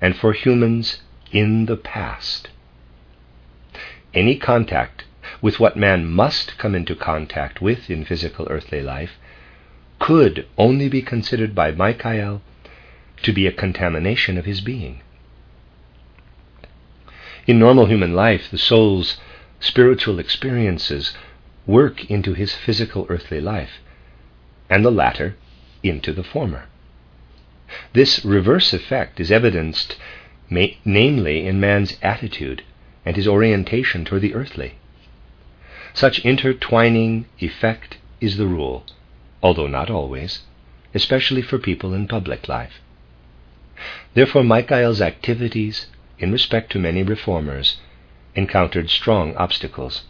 and 0.00 0.16
for 0.16 0.32
humans 0.32 1.00
in 1.32 1.66
the 1.66 1.76
past. 1.76 2.48
Any 4.14 4.36
contact 4.36 5.04
with 5.40 5.60
what 5.60 5.76
man 5.76 6.06
must 6.06 6.58
come 6.58 6.74
into 6.74 6.94
contact 6.94 7.60
with 7.60 7.90
in 7.90 8.04
physical 8.04 8.46
earthly 8.48 8.82
life 8.82 9.12
could 9.98 10.46
only 10.58 10.88
be 10.88 11.02
considered 11.02 11.54
by 11.54 11.70
Michael 11.70 12.42
to 13.22 13.32
be 13.32 13.46
a 13.46 13.52
contamination 13.52 14.36
of 14.36 14.44
his 14.44 14.60
being. 14.60 15.00
In 17.46 17.58
normal 17.58 17.86
human 17.86 18.14
life, 18.14 18.50
the 18.50 18.58
soul's 18.58 19.18
spiritual 19.60 20.18
experiences 20.18 21.14
work 21.66 22.10
into 22.10 22.34
his 22.34 22.54
physical 22.54 23.06
earthly 23.08 23.40
life, 23.40 23.80
and 24.68 24.84
the 24.84 24.90
latter 24.90 25.36
into 25.82 26.12
the 26.12 26.24
former. 26.24 26.64
This 27.92 28.24
reverse 28.24 28.72
effect 28.72 29.20
is 29.20 29.32
evidenced 29.32 29.96
ma- 30.48 30.66
namely 30.84 31.46
in 31.46 31.58
man's 31.60 31.98
attitude 32.02 32.62
and 33.04 33.16
his 33.16 33.28
orientation 33.28 34.04
toward 34.04 34.22
the 34.22 34.34
earthly. 34.34 34.74
Such 35.94 36.24
intertwining 36.24 37.26
effect 37.38 37.98
is 38.20 38.36
the 38.36 38.46
rule, 38.46 38.84
although 39.42 39.66
not 39.66 39.90
always, 39.90 40.42
especially 40.94 41.42
for 41.42 41.58
people 41.58 41.94
in 41.94 42.06
public 42.06 42.48
life. 42.48 42.80
Therefore, 44.14 44.44
Michael's 44.44 45.00
activities, 45.00 45.86
in 46.18 46.32
respect 46.32 46.72
to 46.72 46.78
many 46.78 47.02
reformers, 47.02 47.78
encountered 48.34 48.90
strong 48.90 49.34
obstacles. 49.36 50.04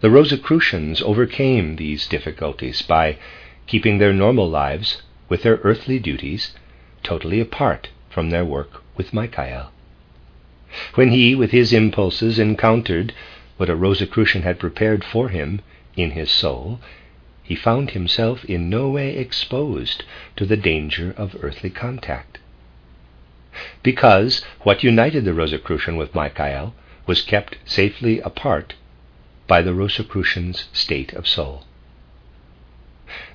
The 0.00 0.10
Rosicrucians 0.10 1.00
overcame 1.00 1.76
these 1.76 2.08
difficulties 2.08 2.82
by 2.82 3.18
keeping 3.66 3.98
their 3.98 4.12
normal 4.12 4.48
lives 4.48 5.02
with 5.28 5.42
their 5.42 5.56
earthly 5.62 5.98
duties 5.98 6.52
totally 7.02 7.40
apart 7.40 7.88
from 8.10 8.30
their 8.30 8.44
work 8.44 8.82
with 8.96 9.12
Michael. 9.12 9.70
When 10.94 11.10
he, 11.10 11.34
with 11.34 11.50
his 11.50 11.72
impulses, 11.72 12.38
encountered 12.38 13.12
what 13.56 13.70
a 13.70 13.76
Rosicrucian 13.76 14.42
had 14.42 14.58
prepared 14.58 15.04
for 15.04 15.28
him 15.28 15.60
in 15.96 16.12
his 16.12 16.30
soul, 16.30 16.80
he 17.42 17.54
found 17.54 17.90
himself 17.90 18.44
in 18.44 18.70
no 18.70 18.88
way 18.88 19.16
exposed 19.16 20.04
to 20.36 20.46
the 20.46 20.56
danger 20.56 21.14
of 21.16 21.36
earthly 21.42 21.70
contact. 21.70 22.38
Because 23.82 24.42
what 24.62 24.82
united 24.82 25.24
the 25.24 25.34
Rosicrucian 25.34 25.96
with 25.96 26.14
Michael 26.14 26.74
was 27.06 27.20
kept 27.20 27.58
safely 27.66 28.20
apart 28.20 28.74
by 29.46 29.60
the 29.60 29.74
Rosicrucian's 29.74 30.68
state 30.72 31.12
of 31.12 31.28
soul. 31.28 31.64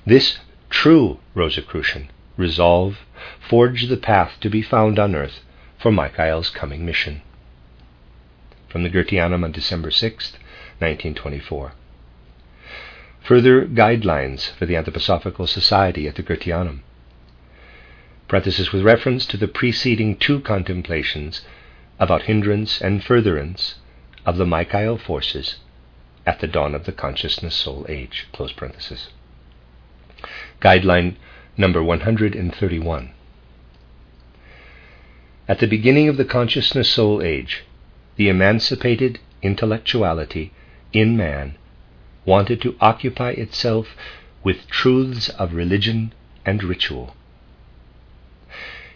This 0.06 0.38
true 0.70 1.18
Rosicrucian 1.34 2.10
resolve 2.36 2.98
forged 3.40 3.88
the 3.88 3.96
path 3.96 4.38
to 4.40 4.48
be 4.48 4.62
found 4.62 4.98
on 4.98 5.14
earth 5.14 5.40
for 5.78 5.92
Michael's 5.92 6.50
coming 6.50 6.84
mission. 6.84 7.22
From 8.68 8.82
the 8.82 8.90
Goetheanum 8.90 9.44
on 9.44 9.52
December 9.52 9.90
6, 9.90 10.32
1924. 10.78 11.72
Further 13.22 13.66
guidelines 13.66 14.50
for 14.50 14.66
the 14.66 14.74
Anthroposophical 14.74 15.48
Society 15.48 16.08
at 16.08 16.14
the 16.14 16.22
Goetheanum. 16.22 16.80
Parenthesis 18.26 18.72
with 18.72 18.82
reference 18.82 19.26
to 19.26 19.36
the 19.36 19.48
preceding 19.48 20.16
two 20.16 20.40
contemplations 20.40 21.42
about 21.98 22.22
hindrance 22.22 22.80
and 22.80 23.02
furtherance 23.02 23.76
of 24.24 24.36
the 24.36 24.46
Michael 24.46 24.98
forces 24.98 25.56
at 26.26 26.40
the 26.40 26.46
dawn 26.46 26.74
of 26.74 26.84
the 26.84 26.92
consciousness 26.92 27.54
soul 27.54 27.86
age. 27.88 28.26
Close 28.32 28.52
parenthesis. 28.52 29.08
Guideline 30.60 31.16
number 31.56 31.82
131. 31.82 33.10
At 35.48 35.60
the 35.60 35.66
beginning 35.66 36.08
of 36.08 36.16
the 36.16 36.24
consciousness 36.24 36.90
soul 36.90 37.22
age, 37.22 37.64
the 38.16 38.28
emancipated 38.28 39.18
intellectuality 39.42 40.52
in 40.92 41.16
man 41.16 41.54
wanted 42.24 42.60
to 42.60 42.76
occupy 42.80 43.30
itself 43.30 43.96
with 44.44 44.68
truths 44.68 45.28
of 45.30 45.54
religion 45.54 46.12
and 46.44 46.62
ritual. 46.62 47.16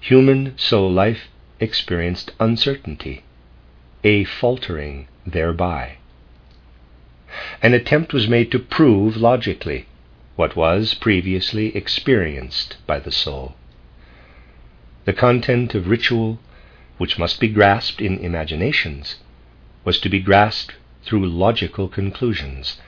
Human 0.01 0.57
soul 0.59 0.93
life 0.93 1.29
experienced 1.61 2.33
uncertainty, 2.41 3.23
a 4.05 4.25
faltering 4.25 5.07
thereby. 5.27 5.97
An 7.63 7.73
attempt 7.73 8.13
was 8.13 8.29
made 8.29 8.51
to 8.51 8.59
prove 8.59 9.17
logically 9.17 9.87
what 10.43 10.57
was 10.57 10.95
previously 10.95 11.67
experienced 11.77 12.77
by 12.85 12.99
the 12.99 13.13
soul. 13.13 13.55
The 15.05 15.13
content 15.13 15.73
of 15.77 15.87
ritual, 15.87 16.41
which 16.99 17.17
must 17.17 17.39
be 17.39 17.47
grasped 17.47 18.01
in 18.01 18.19
imaginations, 18.19 19.19
was 19.85 20.01
to 20.01 20.09
be 20.09 20.19
grasped 20.19 20.75
through 21.05 21.29
logical 21.29 21.87
conclusions, 21.87 22.81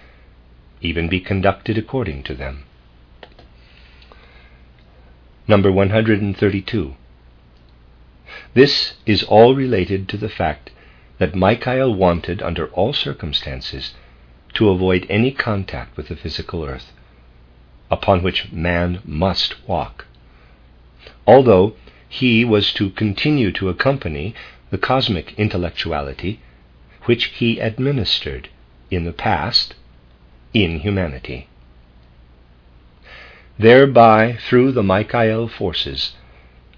even 0.81 1.09
be 1.09 1.21
conducted 1.21 1.79
according 1.79 2.25
to 2.25 2.35
them. 2.35 2.65
Number 5.47 5.71
132. 5.71 6.97
This 8.55 8.95
is 9.07 9.23
all 9.23 9.55
related 9.55 10.09
to 10.09 10.17
the 10.17 10.29
fact 10.41 10.73
that 11.19 11.37
Michael 11.37 11.95
wanted, 11.95 12.43
under 12.43 12.67
all 12.71 12.93
circumstances, 12.93 13.95
to 14.55 14.71
avoid 14.71 15.07
any 15.09 15.31
contact 15.31 15.97
with 15.97 16.09
the 16.09 16.17
physical 16.17 16.65
earth 16.65 16.91
upon 17.95 18.23
which 18.25 18.51
man 18.51 19.01
must 19.05 19.55
walk. 19.69 20.05
Although 21.29 21.75
he 22.09 22.45
was 22.45 22.73
to 22.73 22.91
continue 22.91 23.53
to 23.53 23.69
accompany 23.69 24.35
the 24.71 24.79
cosmic 24.79 25.33
intellectuality 25.39 26.41
which 27.05 27.27
he 27.27 27.61
administered 27.61 28.49
in 28.91 29.05
the 29.05 29.13
past 29.13 29.75
in 30.53 30.81
humanity. 30.81 31.47
Thereby, 33.59 34.39
through 34.47 34.73
the 34.73 34.83
Michael 34.83 35.47
forces, 35.47 36.15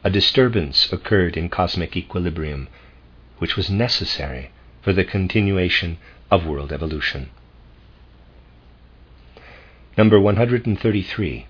a 0.05 0.11
disturbance 0.11 0.93
occurred 0.93 1.37
in 1.37 1.49
cosmic 1.49 1.97
equilibrium, 1.97 2.69
which 3.39 3.57
was 3.57 3.71
necessary 3.71 4.51
for 4.83 4.93
the 4.93 5.05
continuation 5.05 5.97
of 6.31 6.47
world 6.47 6.73
evolution. 6.73 7.31
Number 9.97 10.21
133. 10.21 11.47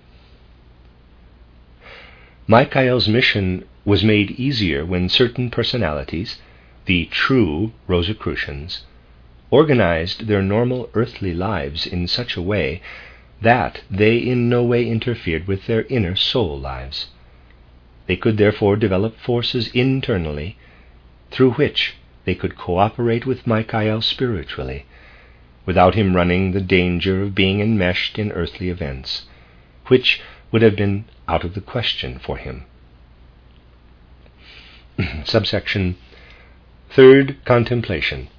Michael's 2.47 3.07
mission 3.09 3.65
was 3.83 4.05
made 4.05 4.31
easier 4.31 4.85
when 4.85 5.09
certain 5.09 5.49
personalities, 5.49 6.39
the 6.85 7.05
true 7.11 7.73
Rosicrucians, 7.87 8.85
organized 9.51 10.27
their 10.27 10.41
normal 10.41 10.89
earthly 10.93 11.33
lives 11.33 11.85
in 11.85 12.07
such 12.07 12.37
a 12.37 12.41
way 12.41 12.81
that 13.41 13.81
they 13.91 14.17
in 14.17 14.47
no 14.47 14.63
way 14.63 14.87
interfered 14.87 15.45
with 15.45 15.67
their 15.67 15.83
inner 15.83 16.15
soul 16.15 16.57
lives. 16.57 17.07
They 18.07 18.15
could 18.15 18.37
therefore 18.37 18.77
develop 18.77 19.19
forces 19.19 19.67
internally 19.73 20.57
through 21.31 21.51
which 21.51 21.95
they 22.23 22.35
could 22.35 22.57
cooperate 22.57 23.25
with 23.25 23.45
Michael 23.45 24.01
spiritually, 24.01 24.85
without 25.67 25.93
him 25.95 26.15
running 26.15 26.51
the 26.51 26.61
danger 26.61 27.21
of 27.21 27.35
being 27.35 27.59
enmeshed 27.59 28.17
in 28.17 28.31
earthly 28.31 28.69
events, 28.69 29.27
which 29.87 30.21
would 30.51 30.61
have 30.63 30.77
been 30.77 31.05
out 31.27 31.43
of 31.43 31.53
the 31.53 31.61
question 31.61 32.17
for 32.17 32.37
him. 32.37 32.63
Subsection 35.25 35.97
Third 36.89 37.35
Contemplation 37.43 38.29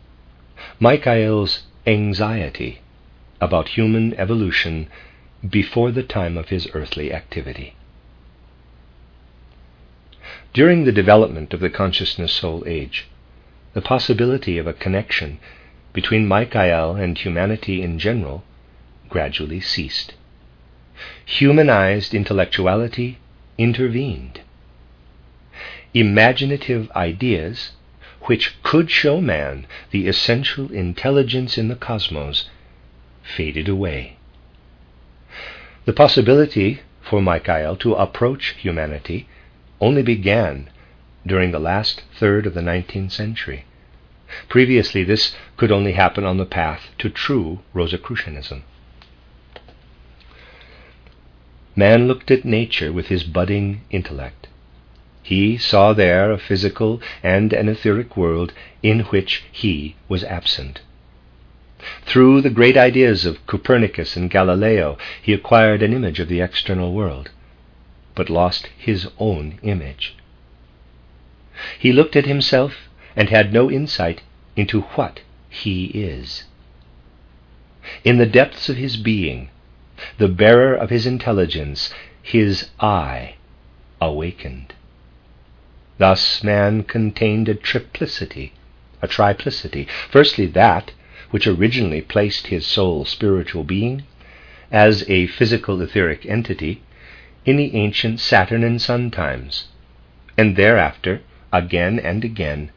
Michael's 0.81 1.65
anxiety 1.87 2.81
about 3.41 3.69
human 3.69 4.15
evolution 4.15 4.89
before 5.49 5.93
the 5.93 6.03
time 6.03 6.39
of 6.39 6.49
his 6.49 6.67
earthly 6.73 7.13
activity. 7.13 7.75
During 10.55 10.85
the 10.85 10.93
development 10.93 11.53
of 11.53 11.61
the 11.61 11.71
consciousness 11.71 12.33
soul 12.33 12.65
age, 12.67 13.07
the 13.75 13.83
possibility 13.83 14.57
of 14.57 14.67
a 14.67 14.73
connection 14.73 15.39
between 15.99 16.29
Michael 16.29 16.95
and 16.95 17.19
humanity 17.19 17.83
in 17.83 17.99
general 17.99 18.45
gradually 19.09 19.61
ceased. 19.61 20.15
Humanized 21.25 22.15
intellectuality 22.15 23.19
intervened. 23.67 24.41
Imaginative 25.93 26.89
ideas, 26.93 27.73
which 28.29 28.63
could 28.63 28.89
show 28.89 29.21
man 29.21 29.67
the 29.91 30.07
essential 30.07 30.71
intelligence 30.71 31.59
in 31.59 31.67
the 31.67 31.75
cosmos, 31.75 32.49
faded 33.37 33.67
away. 33.69 34.19
The 35.85 35.93
possibility 35.93 36.79
for 37.03 37.21
Michael 37.21 37.75
to 37.75 37.95
approach 37.95 38.55
humanity 38.61 39.27
only 39.81 40.03
began 40.03 40.71
during 41.27 41.51
the 41.51 41.67
last 41.71 42.05
third 42.15 42.47
of 42.47 42.55
the 42.55 42.61
19th 42.61 43.11
century. 43.11 43.65
Previously, 44.49 45.05
this 45.05 45.35
could 45.57 45.73
only 45.73 45.93
happen 45.93 46.25
on 46.25 46.37
the 46.37 46.45
path 46.45 46.89
to 46.99 47.09
true 47.09 47.61
Rosicrucianism. 47.75 48.63
Man 51.77 52.09
looked 52.09 52.31
at 52.31 52.45
nature 52.45 52.93
with 52.93 53.07
his 53.07 53.23
budding 53.23 53.83
intellect. 53.91 54.49
He 55.23 55.57
saw 55.57 55.93
there 55.93 56.33
a 56.33 56.39
physical 56.39 57.01
and 57.23 57.53
an 57.53 57.69
etheric 57.69 58.17
world 58.17 58.53
in 58.83 59.01
which 59.01 59.45
he 59.53 59.95
was 60.09 60.25
absent. 60.25 60.81
Through 62.05 62.41
the 62.41 62.51
great 62.51 62.77
ideas 62.77 63.25
of 63.25 63.47
Copernicus 63.47 64.17
and 64.17 64.31
Galileo, 64.31 64.99
he 65.23 65.33
acquired 65.33 65.83
an 65.83 65.93
image 65.93 66.19
of 66.19 66.29
the 66.29 66.41
external 66.41 66.93
world, 66.93 67.31
but 68.15 68.29
lost 68.29 68.71
his 68.77 69.09
own 69.19 69.59
image. 69.63 70.17
He 71.79 71.93
looked 71.93 72.17
at 72.17 72.27
himself 72.27 72.88
and 73.19 73.31
had 73.31 73.53
no 73.53 73.69
insight 73.69 74.23
into 74.55 74.83
what 74.95 75.21
he 75.49 75.87
is. 75.87 76.45
In 78.05 78.17
the 78.17 78.27
depths 78.27 78.69
of 78.69 78.77
his 78.77 78.97
being, 78.97 79.49
the 80.19 80.29
bearer 80.29 80.73
of 80.73 80.91
his 80.91 81.05
intelligence, 81.05 81.93
his 82.23 82.71
I, 82.79 83.35
awakened. 84.01 84.73
Thus 85.99 86.45
man 86.45 86.85
contained 86.85 87.49
a 87.49 87.57
triplicity, 87.57 88.53
a 89.03 89.09
triplicity. 89.09 89.89
Firstly, 90.09 90.47
that 90.47 90.93
which 91.33 91.49
originally 91.49 92.01
placed 92.03 92.47
his 92.47 92.65
soul 92.65 93.05
spiritual 93.05 93.65
being 93.65 94.05
as 94.71 95.03
a 95.11 95.27
physical 95.27 95.83
etheric 95.83 96.25
entity 96.25 96.83
in 97.45 97.57
the 97.57 97.75
ancient 97.75 98.21
Saturn 98.21 98.63
and 98.63 98.81
Sun 98.81 99.11
times, 99.11 99.65
and 100.37 100.55
thereafter, 100.55 101.23
again 101.53 101.99
and 101.99 102.25
again, 102.25 102.71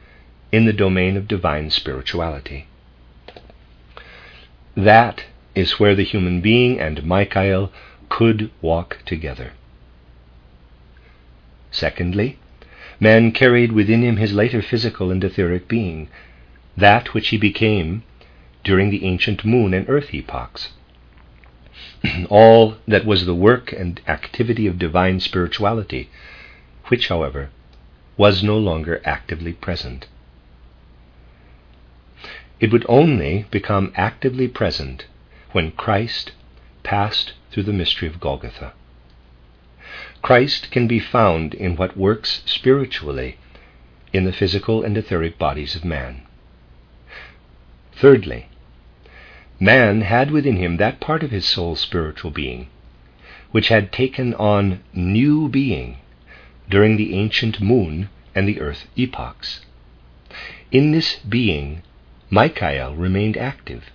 in 0.51 0.65
the 0.65 0.73
domain 0.73 1.15
of 1.15 1.27
divine 1.27 1.69
spirituality. 1.69 2.67
That 4.75 5.25
is 5.55 5.79
where 5.79 5.95
the 5.95 6.03
human 6.03 6.41
being 6.41 6.79
and 6.79 7.03
Michael 7.03 7.71
could 8.09 8.51
walk 8.61 8.99
together. 9.05 9.51
Secondly, 11.71 12.37
man 12.99 13.31
carried 13.31 13.71
within 13.71 14.03
him 14.03 14.17
his 14.17 14.33
later 14.33 14.61
physical 14.61 15.11
and 15.11 15.23
etheric 15.23 15.67
being, 15.67 16.09
that 16.75 17.13
which 17.13 17.29
he 17.29 17.37
became 17.37 18.03
during 18.63 18.89
the 18.89 19.05
ancient 19.05 19.43
moon 19.45 19.73
and 19.73 19.87
earth 19.89 20.13
epochs. 20.13 20.69
All 22.29 22.77
that 22.87 23.05
was 23.05 23.25
the 23.25 23.35
work 23.35 23.71
and 23.71 24.01
activity 24.07 24.67
of 24.67 24.77
divine 24.77 25.19
spirituality, 25.19 26.09
which, 26.87 27.07
however, 27.07 27.49
was 28.17 28.43
no 28.43 28.57
longer 28.57 29.01
actively 29.05 29.53
present. 29.53 30.07
It 32.61 32.71
would 32.71 32.85
only 32.87 33.47
become 33.49 33.91
actively 33.95 34.47
present 34.47 35.07
when 35.51 35.71
Christ 35.71 36.31
passed 36.83 37.33
through 37.49 37.63
the 37.63 37.73
mystery 37.73 38.07
of 38.07 38.19
Golgotha. 38.19 38.73
Christ 40.21 40.69
can 40.69 40.85
be 40.85 40.99
found 40.99 41.55
in 41.55 41.75
what 41.75 41.97
works 41.97 42.43
spiritually 42.45 43.37
in 44.13 44.25
the 44.25 44.31
physical 44.31 44.83
and 44.83 44.95
etheric 44.95 45.39
bodies 45.39 45.75
of 45.75 45.83
man. 45.83 46.21
Thirdly, 47.93 48.45
man 49.59 50.01
had 50.01 50.29
within 50.29 50.57
him 50.57 50.77
that 50.77 50.99
part 50.99 51.23
of 51.23 51.31
his 51.31 51.47
soul's 51.47 51.79
spiritual 51.79 52.29
being 52.29 52.67
which 53.49 53.69
had 53.69 53.91
taken 53.91 54.35
on 54.35 54.81
new 54.93 55.49
being 55.49 55.97
during 56.69 56.95
the 56.95 57.15
ancient 57.15 57.59
moon 57.59 58.09
and 58.35 58.47
the 58.47 58.61
earth 58.61 58.87
epochs. 58.95 59.61
In 60.71 60.91
this 60.91 61.15
being, 61.27 61.81
Michael 62.33 62.95
remained 62.95 63.35
active, 63.35 63.91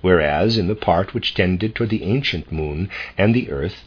whereas 0.00 0.56
in 0.56 0.66
the 0.66 0.74
part 0.74 1.12
which 1.12 1.34
tended 1.34 1.74
toward 1.74 1.90
the 1.90 2.02
ancient 2.02 2.50
moon 2.50 2.88
and 3.18 3.34
the 3.34 3.50
earth, 3.50 3.86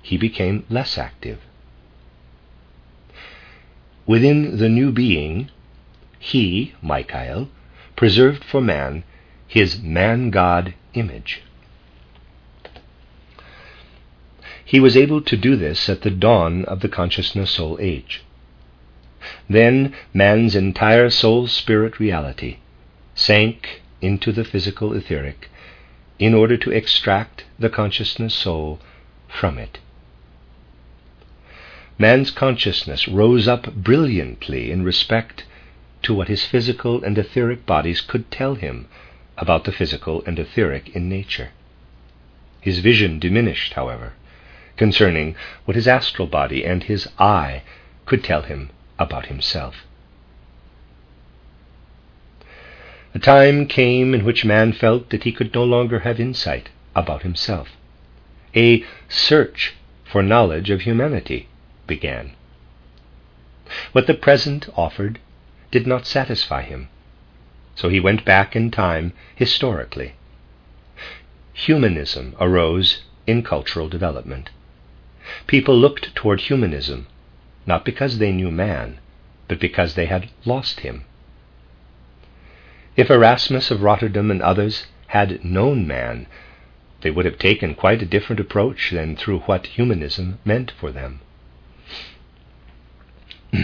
he 0.00 0.16
became 0.16 0.64
less 0.70 0.96
active. 0.96 1.38
Within 4.06 4.56
the 4.56 4.70
new 4.70 4.90
being, 4.90 5.50
he, 6.18 6.72
Michael, 6.80 7.50
preserved 7.94 8.42
for 8.42 8.62
man 8.62 9.04
his 9.46 9.82
man 9.82 10.30
God 10.30 10.72
image. 10.94 11.42
He 14.64 14.80
was 14.80 14.96
able 14.96 15.20
to 15.20 15.36
do 15.36 15.56
this 15.56 15.90
at 15.90 16.00
the 16.00 16.10
dawn 16.10 16.64
of 16.64 16.80
the 16.80 16.88
consciousness 16.88 17.50
soul 17.50 17.76
age. 17.82 18.22
Then 19.46 19.94
man's 20.14 20.56
entire 20.56 21.10
soul 21.10 21.46
spirit 21.48 22.00
reality 22.00 22.56
sank 23.14 23.82
into 24.00 24.32
the 24.32 24.44
physical 24.44 24.92
etheric 24.92 25.48
in 26.18 26.34
order 26.34 26.56
to 26.56 26.70
extract 26.70 27.44
the 27.58 27.68
consciousness 27.68 28.34
soul 28.34 28.80
from 29.28 29.58
it. 29.58 29.78
Man's 31.98 32.30
consciousness 32.30 33.06
rose 33.06 33.46
up 33.46 33.72
brilliantly 33.74 34.70
in 34.70 34.82
respect 34.82 35.44
to 36.02 36.12
what 36.12 36.28
his 36.28 36.44
physical 36.44 37.02
and 37.04 37.16
etheric 37.16 37.64
bodies 37.64 38.00
could 38.00 38.30
tell 38.30 38.56
him 38.56 38.86
about 39.36 39.64
the 39.64 39.72
physical 39.72 40.22
and 40.26 40.38
etheric 40.38 40.94
in 40.94 41.08
nature. 41.08 41.50
His 42.60 42.80
vision 42.80 43.18
diminished, 43.18 43.74
however, 43.74 44.12
concerning 44.76 45.36
what 45.64 45.76
his 45.76 45.86
astral 45.86 46.26
body 46.26 46.64
and 46.64 46.82
his 46.84 47.08
I 47.18 47.62
could 48.06 48.24
tell 48.24 48.42
him 48.42 48.70
about 48.98 49.26
himself. 49.26 49.84
A 53.14 53.20
time 53.20 53.66
came 53.68 54.12
in 54.12 54.24
which 54.24 54.44
man 54.44 54.72
felt 54.72 55.10
that 55.10 55.22
he 55.22 55.30
could 55.30 55.54
no 55.54 55.62
longer 55.62 56.00
have 56.00 56.18
insight 56.18 56.70
about 56.96 57.22
himself. 57.22 57.68
A 58.56 58.84
search 59.08 59.74
for 60.04 60.20
knowledge 60.20 60.68
of 60.68 60.80
humanity 60.80 61.46
began. 61.86 62.32
What 63.92 64.08
the 64.08 64.14
present 64.14 64.68
offered 64.76 65.20
did 65.70 65.86
not 65.86 66.06
satisfy 66.06 66.62
him. 66.62 66.88
So 67.76 67.88
he 67.88 68.00
went 68.00 68.24
back 68.24 68.56
in 68.56 68.72
time 68.72 69.12
historically. 69.36 70.14
Humanism 71.52 72.34
arose 72.40 73.04
in 73.28 73.44
cultural 73.44 73.88
development. 73.88 74.50
People 75.46 75.78
looked 75.78 76.14
toward 76.16 76.40
humanism 76.40 77.06
not 77.64 77.84
because 77.84 78.18
they 78.18 78.32
knew 78.32 78.50
man, 78.50 78.98
but 79.48 79.60
because 79.60 79.94
they 79.94 80.06
had 80.06 80.30
lost 80.44 80.80
him. 80.80 81.04
If 82.96 83.10
Erasmus 83.10 83.70
of 83.70 83.82
Rotterdam 83.82 84.30
and 84.30 84.40
others 84.40 84.86
had 85.08 85.44
known 85.44 85.86
man, 85.86 86.26
they 87.00 87.10
would 87.10 87.24
have 87.24 87.38
taken 87.38 87.74
quite 87.74 88.02
a 88.02 88.06
different 88.06 88.40
approach 88.40 88.90
than 88.90 89.16
through 89.16 89.40
what 89.40 89.66
humanism 89.66 90.38
meant 90.44 90.70
for 90.70 90.92
them. 90.92 91.20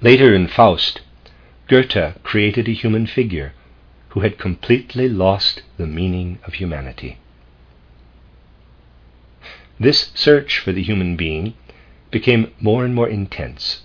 Later 0.00 0.34
in 0.34 0.48
Faust, 0.48 1.02
Goethe 1.68 2.22
created 2.24 2.68
a 2.68 2.72
human 2.72 3.06
figure 3.06 3.52
who 4.10 4.20
had 4.20 4.38
completely 4.38 5.08
lost 5.08 5.62
the 5.76 5.86
meaning 5.86 6.38
of 6.44 6.54
humanity. 6.54 7.18
This 9.78 10.10
search 10.14 10.58
for 10.58 10.72
the 10.72 10.82
human 10.82 11.16
being 11.16 11.54
became 12.10 12.52
more 12.60 12.84
and 12.84 12.94
more 12.94 13.08
intense. 13.08 13.82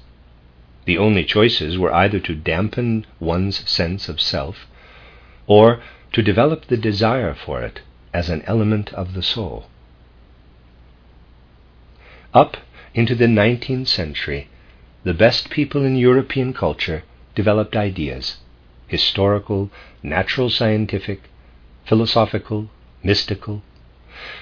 The 0.88 0.98
only 0.98 1.26
choices 1.26 1.78
were 1.78 1.94
either 1.94 2.18
to 2.22 2.34
dampen 2.34 3.06
one's 3.20 3.70
sense 3.70 4.08
of 4.08 4.22
self 4.22 4.68
or 5.46 5.82
to 6.14 6.22
develop 6.22 6.68
the 6.68 6.78
desire 6.78 7.34
for 7.34 7.62
it 7.62 7.82
as 8.14 8.30
an 8.30 8.42
element 8.44 8.94
of 8.94 9.14
the 9.14 9.22
soul. 9.22 9.68
Up 12.34 12.56
into 12.94 13.16
the 13.16 13.26
19th 13.26 13.88
century, 13.90 14.48
the 15.04 15.14
best 15.14 15.50
people 15.50 15.84
in 15.84 15.98
European 15.98 16.54
culture 16.54 17.04
developed 17.36 17.76
ideas 17.76 18.38
historical, 18.88 19.70
natural 20.02 20.50
scientific, 20.50 21.24
philosophical, 21.84 22.70
mystical, 23.04 23.62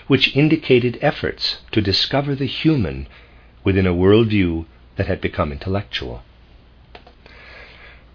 which 0.05 0.35
indicated 0.35 0.99
efforts 1.01 1.61
to 1.71 1.81
discover 1.81 2.35
the 2.35 2.45
human 2.45 3.07
within 3.63 3.87
a 3.87 3.95
worldview 3.95 4.65
that 4.95 5.07
had 5.07 5.19
become 5.19 5.51
intellectual. 5.51 6.21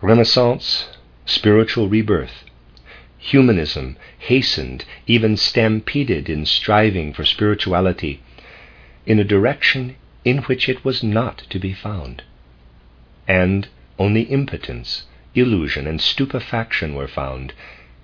Renaissance, 0.02 0.88
spiritual 1.26 1.86
rebirth, 1.86 2.44
humanism 3.18 3.98
hastened, 4.18 4.86
even 5.06 5.36
stampeded 5.36 6.30
in 6.30 6.46
striving 6.46 7.12
for 7.12 7.26
spirituality 7.26 8.22
in 9.04 9.18
a 9.18 9.24
direction 9.24 9.96
in 10.24 10.38
which 10.44 10.70
it 10.70 10.86
was 10.86 11.02
not 11.02 11.44
to 11.50 11.58
be 11.58 11.74
found. 11.74 12.22
And 13.28 13.68
only 13.98 14.22
impotence, 14.22 15.04
illusion, 15.34 15.86
and 15.86 16.00
stupefaction 16.00 16.94
were 16.94 17.06
found 17.08 17.52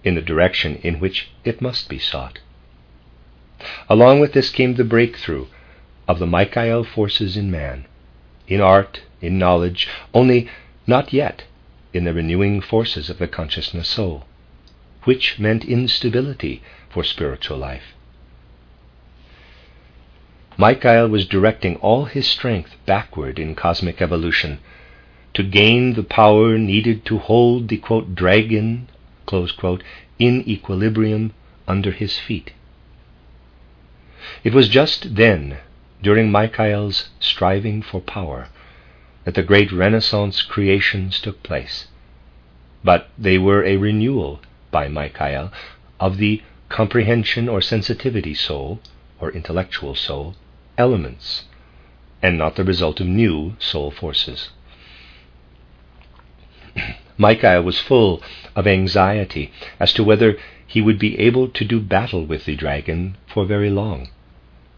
in 0.05 0.17
the 0.17 0.21
direction 0.21 0.77
in 0.83 1.01
which 1.01 1.31
it 1.45 1.63
must 1.63 1.89
be 1.89 1.99
sought. 1.99 2.41
Along 3.89 4.21
with 4.21 4.35
this 4.35 4.51
came 4.51 4.75
the 4.75 4.85
breakthrough 4.85 5.47
of 6.07 6.19
the 6.19 6.27
Michael 6.27 6.85
forces 6.85 7.39
in 7.39 7.51
man, 7.51 7.87
in 8.47 8.61
art, 8.61 9.01
in 9.23 9.39
knowledge, 9.39 9.89
only 10.13 10.51
not 10.87 11.15
yet 11.15 11.45
in 11.97 12.05
the 12.05 12.15
renewing 12.15 12.61
forces 12.61 13.09
of 13.09 13.19
the 13.19 13.27
consciousness 13.27 13.89
soul, 13.89 14.25
which 15.05 15.39
meant 15.39 15.65
instability 15.65 16.63
for 16.91 17.03
spiritual 17.03 17.57
life. 17.57 17.95
Michael 20.59 21.09
was 21.09 21.27
directing 21.27 21.77
all 21.77 22.05
his 22.05 22.27
strength 22.27 22.77
backward 22.87 23.39
in 23.39 23.55
cosmic 23.55 24.01
evolution 24.01 24.59
to 25.35 25.43
gain 25.43 25.95
the 25.95 26.03
power 26.03 26.57
needed 26.57 27.05
to 27.05 27.19
hold 27.19 27.69
the 27.69 27.77
quote, 27.77 28.15
dragon 28.15 28.89
quote, 29.27 29.83
in 30.19 30.49
equilibrium 30.49 31.33
under 31.69 31.91
his 31.91 32.19
feet. 32.19 32.53
It 34.45 34.55
was 34.55 34.69
just 34.69 35.17
then, 35.17 35.59
during 36.03 36.31
Michael's 36.31 37.11
striving 37.21 37.83
for 37.83 38.01
power, 38.01 38.49
that 39.27 39.35
the 39.35 39.43
great 39.43 39.73
Renaissance 39.73 40.41
creations 40.41 41.21
took 41.21 41.43
place. 41.43 41.89
But 42.85 43.11
they 43.19 43.39
were 43.39 43.65
a 43.65 43.77
renewal 43.77 44.41
by 44.71 44.87
Michael 44.87 45.51
of 45.99 46.19
the 46.19 46.43
comprehension 46.69 47.49
or 47.49 47.61
sensitivity 47.61 48.35
soul, 48.35 48.81
or 49.21 49.33
intellectual 49.33 49.97
soul, 49.97 50.37
elements, 50.79 51.45
and 52.23 52.39
not 52.39 52.55
the 52.55 52.63
result 52.63 53.01
of 53.01 53.09
new 53.09 53.57
soul 53.59 53.91
forces. 53.91 54.51
Michael 57.19 57.63
was 57.63 57.81
full 57.81 58.23
of 58.55 58.69
anxiety 58.69 59.51
as 59.81 59.93
to 59.95 60.05
whether 60.05 60.39
he 60.65 60.81
would 60.81 61.01
be 61.01 61.19
able 61.19 61.49
to 61.49 61.65
do 61.65 61.81
battle 61.81 62.25
with 62.25 62.45
the 62.45 62.55
dragon 62.55 63.17
for 63.27 63.45
very 63.45 63.71
long, 63.71 64.09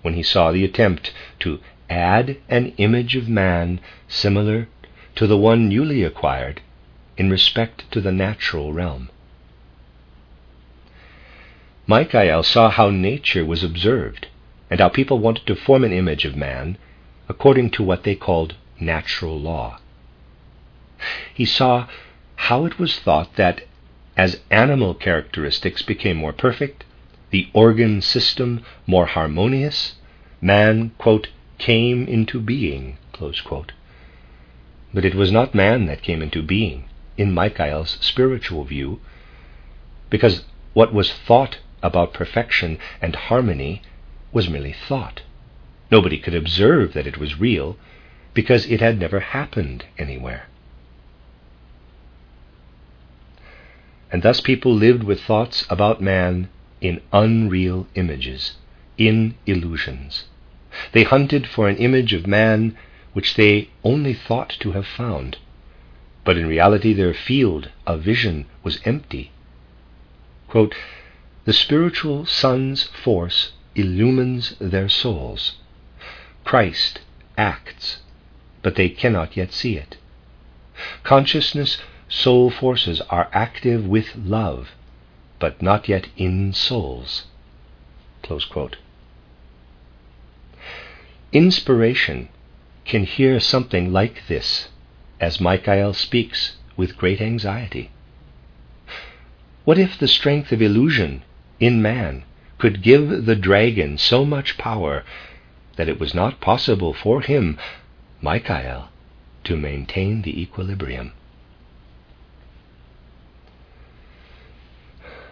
when 0.01 0.15
he 0.15 0.23
saw 0.23 0.51
the 0.51 0.65
attempt 0.65 1.13
to 1.41 1.61
add 1.91 2.37
an 2.49 2.73
image 2.77 3.17
of 3.17 3.29
man 3.29 3.81
similar 4.09 4.69
to 5.15 5.27
the 5.27 5.37
one 5.37 5.69
newly 5.69 6.03
acquired 6.05 6.61
in 7.17 7.31
respect 7.31 7.91
to 7.91 8.01
the 8.01 8.13
natural 8.13 8.73
realm. 8.73 9.11
Michael 11.87 12.43
saw 12.43 12.71
how 12.71 12.91
nature 12.91 13.45
was 13.45 13.65
observed 13.65 14.29
and 14.71 14.79
how 14.79 14.89
people 14.89 15.19
wanted 15.19 15.47
to 15.47 15.57
form 15.57 15.85
an 15.85 15.93
image 15.93 16.25
of 16.25 16.37
man 16.37 16.77
according 17.29 17.71
to 17.71 17.83
what 17.83 18.05
they 18.05 18.15
called 18.15 18.55
natural 18.79 19.39
law. 19.41 19.79
He 21.33 21.45
saw 21.45 21.89
how 22.37 22.67
it 22.67 22.79
was 22.79 22.99
thought 22.99 23.37
that 23.37 23.63
as 24.17 24.41
animal 24.51 24.95
characteristics 24.95 25.83
became 25.83 26.17
more 26.17 26.33
perfect, 26.33 26.85
the 27.31 27.49
organ 27.53 28.03
system 28.03 28.65
more 28.87 29.07
harmonious, 29.07 29.95
man, 30.41 30.91
quote, 30.99 31.29
came 31.59 32.07
into 32.07 32.41
being, 32.41 32.97
But 34.95 35.05
it 35.05 35.15
was 35.15 35.31
not 35.31 35.55
man 35.55 35.87
that 35.87 36.03
came 36.03 36.23
into 36.23 36.43
being, 36.43 36.85
in 37.17 37.35
Michael's 37.35 37.99
spiritual 38.01 38.65
view, 38.65 39.01
because 40.09 40.45
what 40.73 40.95
was 40.95 41.13
thought 41.13 41.59
about 41.83 42.15
perfection 42.15 42.79
and 43.03 43.15
harmony 43.15 43.83
was 44.33 44.49
merely 44.49 44.73
thought. 44.73 45.23
Nobody 45.91 46.19
could 46.19 46.35
observe 46.35 46.93
that 46.93 47.07
it 47.07 47.19
was 47.19 47.41
real 47.41 47.77
because 48.35 48.67
it 48.67 48.81
had 48.81 48.99
never 48.99 49.21
happened 49.21 49.85
anywhere. 49.97 50.47
And 54.13 54.23
thus 54.23 54.41
people 54.41 54.73
lived 54.73 55.03
with 55.03 55.21
thoughts 55.21 55.67
about 55.69 56.01
man 56.01 56.49
in 56.81 57.01
unreal 57.13 57.87
images, 57.95 58.57
in 58.97 59.35
illusions. 59.47 60.25
They 60.93 61.05
hunted 61.05 61.47
for 61.47 61.67
an 61.67 61.79
image 61.79 62.13
of 62.13 62.27
man 62.27 62.77
which 63.15 63.37
they 63.37 63.71
only 63.83 64.13
thought 64.13 64.51
to 64.61 64.73
have 64.73 64.87
found, 64.87 65.39
but 66.25 66.37
in 66.37 66.47
reality 66.47 66.93
their 66.93 67.15
field 67.15 67.71
of 67.87 68.03
vision 68.03 68.45
was 68.63 68.81
empty. 68.85 69.31
Quote, 70.47 70.75
the 71.47 71.55
spiritual 71.55 72.27
sun's 72.27 72.83
force 72.83 73.53
illumines 73.75 74.57
their 74.61 74.91
souls. 74.91 75.57
Christ 76.45 77.01
acts, 77.39 78.01
but 78.61 78.75
they 78.75 78.91
cannot 78.91 79.39
yet 79.39 79.55
see 79.55 79.77
it. 79.79 79.97
Consciousness 81.03 81.79
soul 82.11 82.51
forces 82.51 83.01
are 83.09 83.31
active 83.33 83.87
with 83.87 84.15
love, 84.17 84.73
but 85.39 85.63
not 85.63 85.89
yet 85.89 86.09
in 86.19 86.53
souls. 86.53 87.25
Inspiration 91.33 92.29
can 92.85 93.05
hear 93.05 93.39
something 93.39 93.93
like 93.93 94.27
this 94.29 94.69
as 95.21 95.41
Michael 95.41 95.93
speaks 95.93 96.57
with 96.77 96.97
great 96.97 97.21
anxiety. 97.21 97.91
What 99.65 99.79
if 99.79 99.99
the 99.99 100.09
strength 100.09 100.53
of 100.53 100.63
illusion 100.63 101.23
in 101.61 101.83
man 101.83 102.25
could 102.59 102.83
give 102.83 103.27
the 103.27 103.37
dragon 103.37 103.99
so 103.99 104.25
much 104.25 104.59
power 104.59 105.05
that 105.77 105.89
it 105.89 106.01
was 106.01 106.15
not 106.15 106.41
possible 106.41 106.93
for 106.93 107.21
him, 107.21 107.57
Michael, 108.21 108.89
to 109.45 109.57
maintain 109.57 110.23
the 110.23 110.43
equilibrium. 110.43 111.13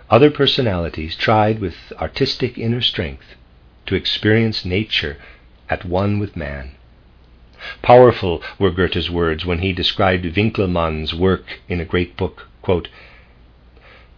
Other 0.09 0.31
personalities 0.31 1.17
tried 1.17 1.59
with 1.59 1.75
artistic 1.99 2.57
inner 2.57 2.81
strength 2.81 3.35
to 3.87 3.97
experience 3.97 4.65
nature 4.65 5.17
at 5.69 5.85
one 5.85 6.19
with 6.19 6.37
man. 6.37 6.73
Powerful 7.83 8.43
were 8.59 8.71
Goethe's 8.71 9.11
words 9.11 9.45
when 9.45 9.59
he 9.59 9.73
described 9.73 10.25
Winckelmann's 10.25 11.15
work 11.15 11.61
in 11.69 11.81
a 11.81 11.85
great 11.85 12.17
book. 12.17 12.49
Quote, 12.63 12.89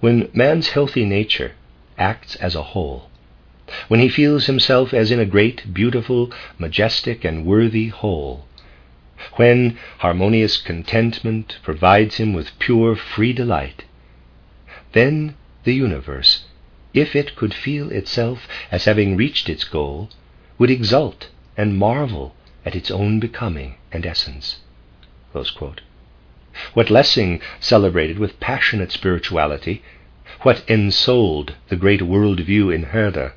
when 0.00 0.28
man's 0.32 0.68
healthy 0.68 1.04
nature 1.04 1.52
acts 1.96 2.36
as 2.36 2.54
a 2.54 2.62
whole. 2.62 3.10
When 3.88 4.00
he 4.00 4.08
feels 4.08 4.46
himself 4.46 4.94
as 4.94 5.10
in 5.10 5.18
a 5.18 5.26
great, 5.26 5.74
beautiful, 5.74 6.32
majestic, 6.58 7.24
and 7.24 7.44
worthy 7.44 7.88
whole. 7.88 8.46
When 9.34 9.76
harmonious 9.98 10.56
contentment 10.56 11.58
provides 11.62 12.16
him 12.18 12.32
with 12.32 12.58
pure, 12.58 12.94
free 12.94 13.32
delight. 13.32 13.84
Then 14.92 15.34
the 15.64 15.74
universe, 15.74 16.44
if 16.94 17.16
it 17.16 17.34
could 17.34 17.52
feel 17.52 17.90
itself 17.90 18.46
as 18.70 18.84
having 18.84 19.16
reached 19.16 19.48
its 19.48 19.64
goal, 19.64 20.10
would 20.58 20.70
exult 20.70 21.28
and 21.58 21.76
marvel 21.76 22.34
at 22.64 22.76
its 22.76 22.90
own 22.90 23.18
becoming 23.20 23.74
and 23.92 24.06
essence. 24.06 24.60
What 26.72 26.90
Lessing 26.90 27.42
celebrated 27.60 28.18
with 28.18 28.40
passionate 28.40 28.92
spirituality 28.92 29.82
what 30.42 30.62
ensouled 30.68 31.54
the 31.68 31.76
great 31.76 32.02
world 32.02 32.40
view 32.40 32.70
in 32.70 32.84
Herder 32.84 33.34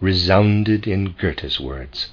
resounded 0.00 0.86
in 0.86 1.14
Goethe's 1.18 1.58
words. 1.58 2.10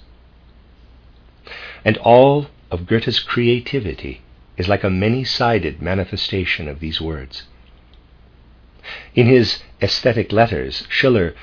And 1.86 1.97
all 1.97 2.47
of 2.71 2.88
Goethe's 2.88 3.19
creativity 3.19 4.21
is 4.58 4.67
like 4.67 4.84
a 4.84 4.89
many 4.89 5.23
sided 5.23 5.82
manifestation 5.82 6.67
of 6.67 6.80
these 6.80 7.00
words. 7.00 7.43
In 9.13 9.28
his 9.28 9.62
aesthetic 9.82 10.32
letters, 10.32 10.86
Schiller 10.89 11.36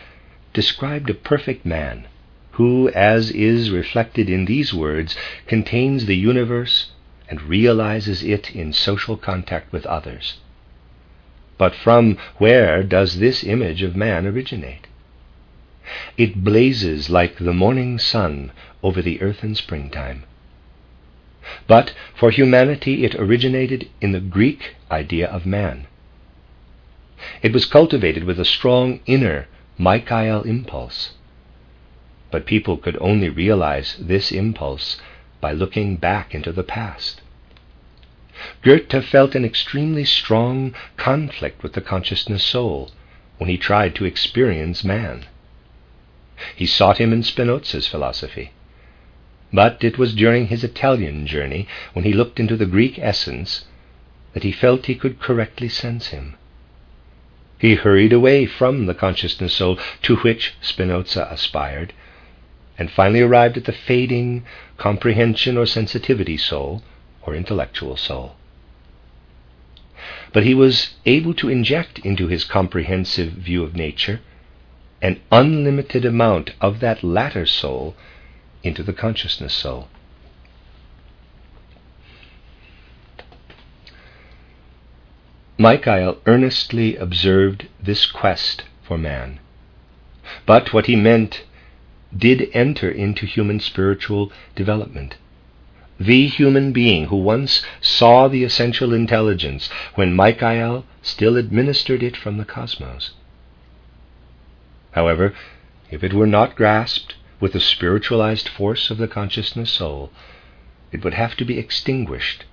described 0.52 1.11
a 1.11 1.14
perfect 1.14 1.64
man 1.64 2.09
who, 2.54 2.88
as 2.90 3.30
is 3.30 3.70
reflected 3.70 4.30
in 4.30 4.44
these 4.44 4.72
words, 4.72 5.16
contains 5.46 6.06
the 6.06 6.16
universe 6.16 6.90
and 7.28 7.42
realizes 7.42 8.22
it 8.22 8.54
in 8.54 8.72
social 8.72 9.16
contact 9.16 9.72
with 9.72 9.84
others. 9.86 10.38
But 11.58 11.74
from 11.74 12.16
where 12.38 12.82
does 12.82 13.18
this 13.18 13.42
image 13.44 13.82
of 13.82 13.96
man 13.96 14.26
originate? 14.26 14.86
It 16.16 16.44
blazes 16.44 17.10
like 17.10 17.38
the 17.38 17.52
morning 17.52 17.98
sun 17.98 18.52
over 18.82 19.02
the 19.02 19.20
earth 19.20 19.42
in 19.42 19.54
springtime. 19.54 20.24
But 21.66 21.92
for 22.14 22.30
humanity 22.30 23.04
it 23.04 23.14
originated 23.16 23.88
in 24.00 24.12
the 24.12 24.20
Greek 24.20 24.76
idea 24.90 25.26
of 25.26 25.44
man. 25.44 25.86
It 27.42 27.52
was 27.52 27.66
cultivated 27.66 28.24
with 28.24 28.38
a 28.38 28.44
strong 28.44 29.00
inner 29.06 29.46
Michael 29.76 30.42
impulse. 30.42 31.14
But 32.35 32.47
people 32.47 32.77
could 32.79 32.99
only 33.01 33.29
realize 33.29 33.94
this 33.97 34.33
impulse 34.33 35.01
by 35.40 35.53
looking 35.53 35.94
back 35.94 36.35
into 36.35 36.51
the 36.51 36.64
past. 36.64 37.20
Goethe 38.61 39.05
felt 39.05 39.37
an 39.37 39.44
extremely 39.44 40.05
strong 40.05 40.75
conflict 40.97 41.62
with 41.62 41.75
the 41.75 41.81
consciousness 41.81 42.42
soul 42.42 42.90
when 43.38 43.49
he 43.49 43.57
tried 43.57 43.94
to 43.94 44.05
experience 44.05 44.83
man. 44.83 45.27
He 46.57 46.66
sought 46.66 46.99
him 46.99 47.12
in 47.12 47.23
Spinoza's 47.23 47.87
philosophy. 47.87 48.51
But 49.53 49.85
it 49.85 49.97
was 49.97 50.12
during 50.12 50.49
his 50.49 50.64
Italian 50.64 51.29
journey, 51.29 51.68
when 51.92 52.05
he 52.05 52.12
looked 52.12 52.40
into 52.40 52.57
the 52.57 52.66
Greek 52.66 52.99
essence, 52.99 53.64
that 54.33 54.42
he 54.42 54.51
felt 54.51 54.87
he 54.87 54.97
could 54.97 55.20
correctly 55.20 55.68
sense 55.68 56.09
him. 56.09 56.35
He 57.61 57.77
hurried 57.77 58.12
away 58.12 58.44
from 58.47 58.87
the 58.87 58.94
consciousness 58.94 59.53
soul 59.53 59.79
to 60.03 60.16
which 60.16 60.55
Spinoza 60.61 61.29
aspired, 61.31 61.92
and 62.78 62.90
finally 62.90 63.20
arrived 63.20 63.56
at 63.56 63.64
the 63.64 63.72
fading 63.72 64.44
comprehension 64.76 65.56
or 65.56 65.66
sensitivity 65.66 66.37
soul, 66.37 66.82
or 67.22 67.34
intellectual 67.34 67.96
soul. 67.96 68.34
But 70.32 70.44
he 70.44 70.54
was 70.54 70.94
able 71.06 71.34
to 71.34 71.48
inject 71.48 71.98
into 72.00 72.26
his 72.26 72.44
comprehensive 72.44 73.32
view 73.32 73.62
of 73.62 73.76
nature 73.76 74.20
an 75.00 75.20
unlimited 75.30 76.04
amount 76.04 76.50
of 76.60 76.80
that 76.80 77.04
latter 77.04 77.44
soul 77.44 77.94
into 78.62 78.82
the 78.82 78.92
consciousness 78.92 79.52
soul. 79.52 79.88
Michael 85.58 86.18
earnestly 86.26 86.96
observed 86.96 87.68
this 87.80 88.06
quest 88.06 88.64
for 88.82 88.98
man. 88.98 89.38
But 90.46 90.72
what 90.72 90.87
he 90.87 90.96
meant 90.96 91.44
did 92.16 92.48
enter 92.53 92.90
into 92.90 93.27
human 93.27 93.61
spiritual 93.61 94.33
development 94.55 95.16
the 95.98 96.27
human 96.27 96.72
being 96.72 97.07
who 97.07 97.16
once 97.16 97.64
saw 97.81 98.27
the 98.27 98.42
essential 98.42 98.92
intelligence 98.92 99.68
when 99.94 100.14
Michael 100.14 100.85
still 101.03 101.37
administered 101.37 102.03
it 102.03 102.16
from 102.16 102.37
the 102.37 102.44
cosmos. 102.44 103.12
However, 104.92 105.35
if 105.90 106.03
it 106.03 106.12
were 106.12 106.27
not 106.27 106.57
grasped 106.57 107.14
with 107.40 107.53
the 107.53 107.61
spiritualized 107.61 108.48
force 108.48 108.90
of 108.90 108.98
the 108.98 109.09
consciousness 109.09 109.70
soul, 109.70 110.11
it 110.90 111.05
would 111.05 111.14
have 111.14 111.37
to 111.37 111.44
be 111.44 111.59
extinguished 111.59 112.44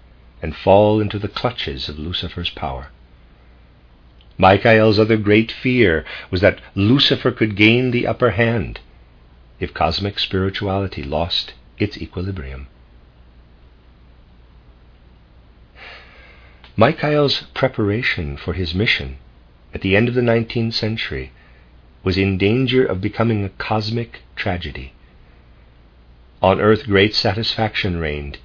and 0.42 0.56
fall 0.56 1.00
into 1.00 1.18
the 1.18 1.28
clutches 1.28 1.90
of 1.90 1.98
Lucifer's 1.98 2.50
power. 2.50 2.90
Michael's 4.38 5.00
other 5.00 5.18
great 5.18 5.52
fear 5.52 6.04
was 6.30 6.42
that 6.42 6.62
Lucifer 6.74 7.32
could 7.32 7.56
gain 7.56 7.92
the 7.92 8.08
upper 8.08 8.32
hand 8.32 8.80
if 9.62 9.74
cosmic 9.74 10.20
spirituality 10.20 11.04
lost 11.04 11.54
its 11.78 11.98
equilibrium. 11.98 12.68
Michael's 16.76 17.44
preparation 17.54 18.36
for 18.36 18.54
his 18.54 18.74
mission 18.74 19.18
at 19.74 19.82
the 19.82 19.96
end 19.96 20.10
of 20.10 20.16
the 20.16 20.22
19th 20.22 20.74
century 20.74 21.32
was 22.04 22.18
in 22.18 22.38
danger 22.38 22.84
of 22.84 23.00
becoming 23.00 23.46
a 23.46 23.50
cosmic 23.50 24.22
tragedy. 24.36 24.94
On 26.42 26.60
earth, 26.60 26.88
great 26.88 27.14
satisfaction 27.14 27.98
reigned 27.98 28.40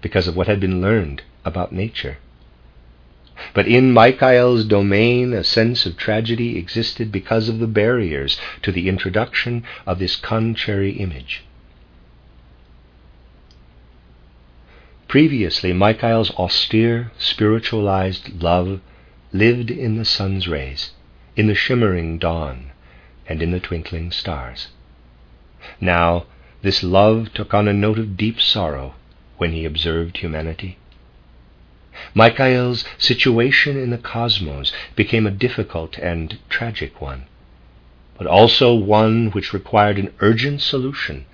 because 0.00 0.28
of 0.28 0.36
what 0.36 0.46
had 0.46 0.60
been 0.60 0.80
learned 0.80 1.22
about 1.44 1.72
nature. 1.72 2.18
But 3.52 3.66
in 3.66 3.92
Michael's 3.92 4.64
domain, 4.64 5.32
a 5.32 5.44
sense 5.44 5.86
of 5.86 5.96
tragedy 5.96 6.56
existed 6.58 7.10
because 7.10 7.48
of 7.48 7.58
the 7.58 7.66
barriers 7.66 8.38
to 8.62 8.72
the 8.72 8.88
introduction 8.88 9.64
of 9.86 9.98
this 9.98 10.16
contrary 10.16 10.92
image. 10.92 11.44
Previously, 15.08 15.72
Michael's 15.72 16.30
austere, 16.32 17.12
spiritualized 17.18 18.42
love 18.42 18.80
lived 19.32 19.70
in 19.70 19.96
the 19.96 20.04
sun's 20.04 20.48
rays, 20.48 20.90
in 21.36 21.46
the 21.46 21.54
shimmering 21.54 22.18
dawn, 22.18 22.70
and 23.28 23.42
in 23.42 23.50
the 23.50 23.60
twinkling 23.60 24.10
stars. 24.10 24.68
Now, 25.80 26.26
this 26.62 26.82
love 26.82 27.32
took 27.32 27.54
on 27.54 27.68
a 27.68 27.72
note 27.72 27.98
of 27.98 28.16
deep 28.16 28.40
sorrow 28.40 28.94
when 29.38 29.52
he 29.52 29.64
observed 29.64 30.16
humanity. 30.16 30.78
Michael's 32.16 32.84
situation 32.98 33.76
in 33.76 33.90
the 33.90 33.98
cosmos 33.98 34.72
became 34.94 35.26
a 35.26 35.32
difficult 35.32 35.98
and 35.98 36.38
tragic 36.48 37.00
one, 37.00 37.24
but 38.16 38.26
also 38.26 38.72
one 38.72 39.30
which 39.30 39.52
required 39.52 39.98
an 39.98 40.12
urgent 40.20 40.60
solution 40.60 41.24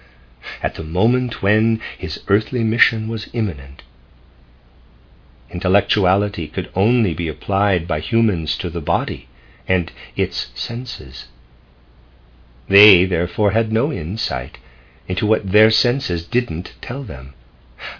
at 0.62 0.74
the 0.74 0.82
moment 0.82 1.42
when 1.42 1.80
his 1.98 2.20
earthly 2.28 2.64
mission 2.64 3.08
was 3.08 3.28
imminent. 3.34 3.82
Intellectuality 5.50 6.48
could 6.48 6.70
only 6.74 7.12
be 7.12 7.28
applied 7.28 7.86
by 7.86 8.00
humans 8.00 8.56
to 8.58 8.70
the 8.70 8.80
body 8.80 9.28
and 9.68 9.92
its 10.16 10.50
senses. 10.54 11.28
They, 12.68 13.04
therefore, 13.04 13.50
had 13.50 13.70
no 13.72 13.92
insight 13.92 14.58
into 15.08 15.26
what 15.26 15.52
their 15.52 15.70
senses 15.70 16.24
didn't 16.24 16.72
tell 16.80 17.02
them. 17.02 17.34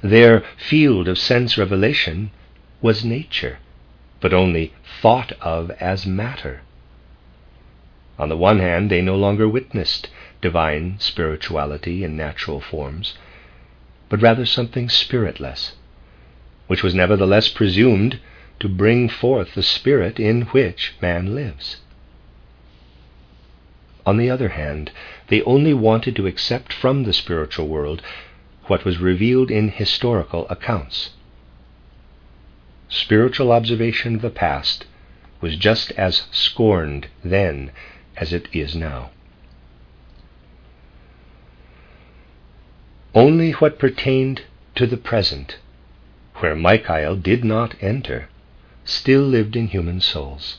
Their 0.03 0.45
field 0.57 1.09
of 1.09 1.19
sense 1.19 1.59
revelation 1.59 2.31
was 2.83 3.05
nature, 3.05 3.59
but 4.21 4.33
only 4.33 4.73
thought 5.01 5.33
of 5.41 5.71
as 5.73 6.07
matter. 6.07 6.63
On 8.19 8.29
the 8.29 8.37
one 8.37 8.59
hand, 8.59 8.91
they 8.91 9.01
no 9.01 9.17
longer 9.17 9.49
witnessed 9.49 10.09
divine 10.41 10.97
spirituality 10.99 12.05
in 12.05 12.17
natural 12.17 12.61
forms, 12.61 13.17
but 14.09 14.23
rather 14.23 14.45
something 14.45 14.89
spiritless, 14.89 15.75
which 16.67 16.83
was 16.83 16.95
nevertheless 16.95 17.49
presumed 17.49 18.19
to 18.59 18.69
bring 18.69 19.09
forth 19.09 19.55
the 19.55 19.63
spirit 19.63 20.21
in 20.21 20.43
which 20.43 20.95
man 21.01 21.35
lives. 21.35 21.79
On 24.05 24.17
the 24.17 24.31
other 24.31 24.51
hand, 24.51 24.91
they 25.29 25.43
only 25.43 25.75
wanted 25.75 26.17
to 26.17 26.27
accept 26.27 26.73
from 26.73 27.05
the 27.05 27.13
spiritual 27.13 27.69
world 27.69 28.03
what 28.67 28.85
was 28.85 28.99
revealed 28.99 29.51
in 29.51 29.69
historical 29.69 30.47
accounts. 30.49 31.11
Spiritual 32.93 33.53
observation 33.53 34.17
of 34.17 34.21
the 34.21 34.31
past 34.31 34.85
was 35.41 35.55
just 35.55 35.93
as 35.93 36.25
scorned 36.33 37.07
then 37.25 37.71
as 38.17 38.33
it 38.33 38.49
is 38.53 38.75
now. 38.75 39.11
Only 43.15 43.53
what 43.53 43.79
pertained 43.79 44.43
to 44.75 44.89
the 44.89 44.97
present, 44.97 45.59
where 46.37 46.57
Michael 46.57 47.15
did 47.15 47.45
not 47.45 47.77
enter, 47.81 48.29
still 48.85 49.23
lived 49.23 49.55
in 49.55 49.69
human 49.69 50.01
souls. 50.01 50.59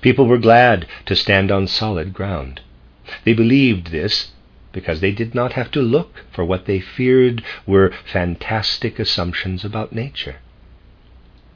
People 0.00 0.26
were 0.26 0.38
glad 0.38 0.86
to 1.06 1.14
stand 1.14 1.52
on 1.52 1.68
solid 1.68 2.12
ground. 2.12 2.60
They 3.24 3.34
believed 3.34 3.92
this 3.92 4.32
because 4.72 5.00
they 5.00 5.12
did 5.12 5.34
not 5.34 5.52
have 5.52 5.70
to 5.72 5.80
look 5.80 6.24
for 6.32 6.44
what 6.44 6.66
they 6.66 6.80
feared 6.80 7.42
were 7.66 7.92
fantastic 8.04 8.98
assumptions 8.98 9.64
about 9.64 9.92
nature. 9.92 10.36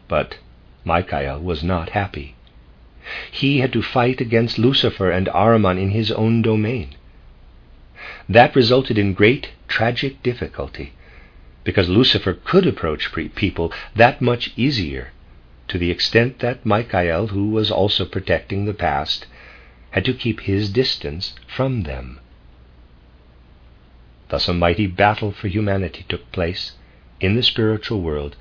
But 0.06 0.36
Michael 0.84 1.40
was 1.40 1.64
not 1.64 1.90
happy. 1.90 2.34
He 3.30 3.60
had 3.60 3.72
to 3.72 3.80
fight 3.80 4.20
against 4.20 4.58
Lucifer 4.58 5.10
and 5.10 5.28
Ahriman 5.28 5.78
in 5.78 5.92
his 5.92 6.10
own 6.12 6.42
domain. 6.42 6.94
That 8.28 8.54
resulted 8.54 8.98
in 8.98 9.14
great 9.14 9.52
tragic 9.66 10.22
difficulty, 10.22 10.92
because 11.64 11.88
Lucifer 11.88 12.34
could 12.34 12.66
approach 12.66 13.12
people 13.34 13.72
that 13.96 14.20
much 14.20 14.52
easier, 14.56 15.12
to 15.68 15.78
the 15.78 15.90
extent 15.90 16.40
that 16.40 16.66
Michael, 16.66 17.28
who 17.28 17.48
was 17.48 17.70
also 17.70 18.04
protecting 18.04 18.66
the 18.66 18.74
past, 18.74 19.26
had 19.92 20.04
to 20.04 20.12
keep 20.12 20.40
his 20.40 20.70
distance 20.70 21.34
from 21.46 21.84
them. 21.84 22.20
Thus 24.28 24.48
a 24.48 24.52
mighty 24.52 24.86
battle 24.86 25.32
for 25.32 25.48
humanity 25.48 26.04
took 26.08 26.30
place 26.30 26.72
in 27.20 27.36
the 27.36 27.42
spiritual 27.42 28.02
world, 28.02 28.36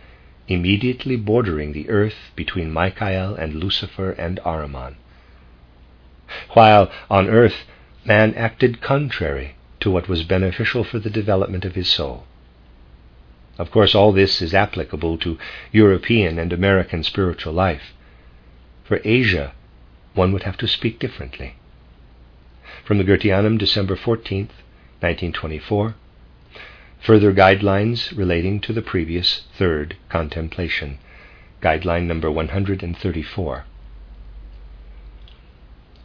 immediately 0.47 1.15
bordering 1.15 1.73
the 1.73 1.89
earth 1.89 2.31
between 2.35 2.71
Michael 2.71 3.35
and 3.35 3.55
Lucifer 3.55 4.11
and 4.11 4.39
Ahriman. 4.45 4.95
While 6.53 6.91
on 7.09 7.29
earth 7.29 7.65
man 8.05 8.33
acted 8.35 8.81
contrary 8.81 9.55
to 9.79 9.91
what 9.91 10.09
was 10.09 10.23
beneficial 10.23 10.83
for 10.83 10.99
the 10.99 11.09
development 11.09 11.65
of 11.65 11.75
his 11.75 11.87
soul. 11.87 12.25
Of 13.57 13.69
course, 13.69 13.93
all 13.93 14.11
this 14.11 14.41
is 14.41 14.53
applicable 14.53 15.17
to 15.19 15.37
European 15.71 16.39
and 16.39 16.51
American 16.51 17.03
spiritual 17.03 17.53
life. 17.53 17.93
For 18.83 18.99
Asia, 19.03 19.53
one 20.13 20.33
would 20.33 20.43
have 20.43 20.57
to 20.57 20.67
speak 20.67 20.99
differently. 20.99 21.55
From 22.83 22.97
the 22.97 23.03
Goetheanum, 23.03 23.57
December 23.57 23.95
14th, 23.95 24.51
1924. 25.01 25.95
Further 27.03 27.33
guidelines 27.33 28.15
relating 28.15 28.61
to 28.61 28.71
the 28.71 28.81
previous 28.81 29.41
third 29.57 29.97
contemplation. 30.07 30.99
Guideline 31.61 32.05
number 32.05 32.31
134. 32.31 33.65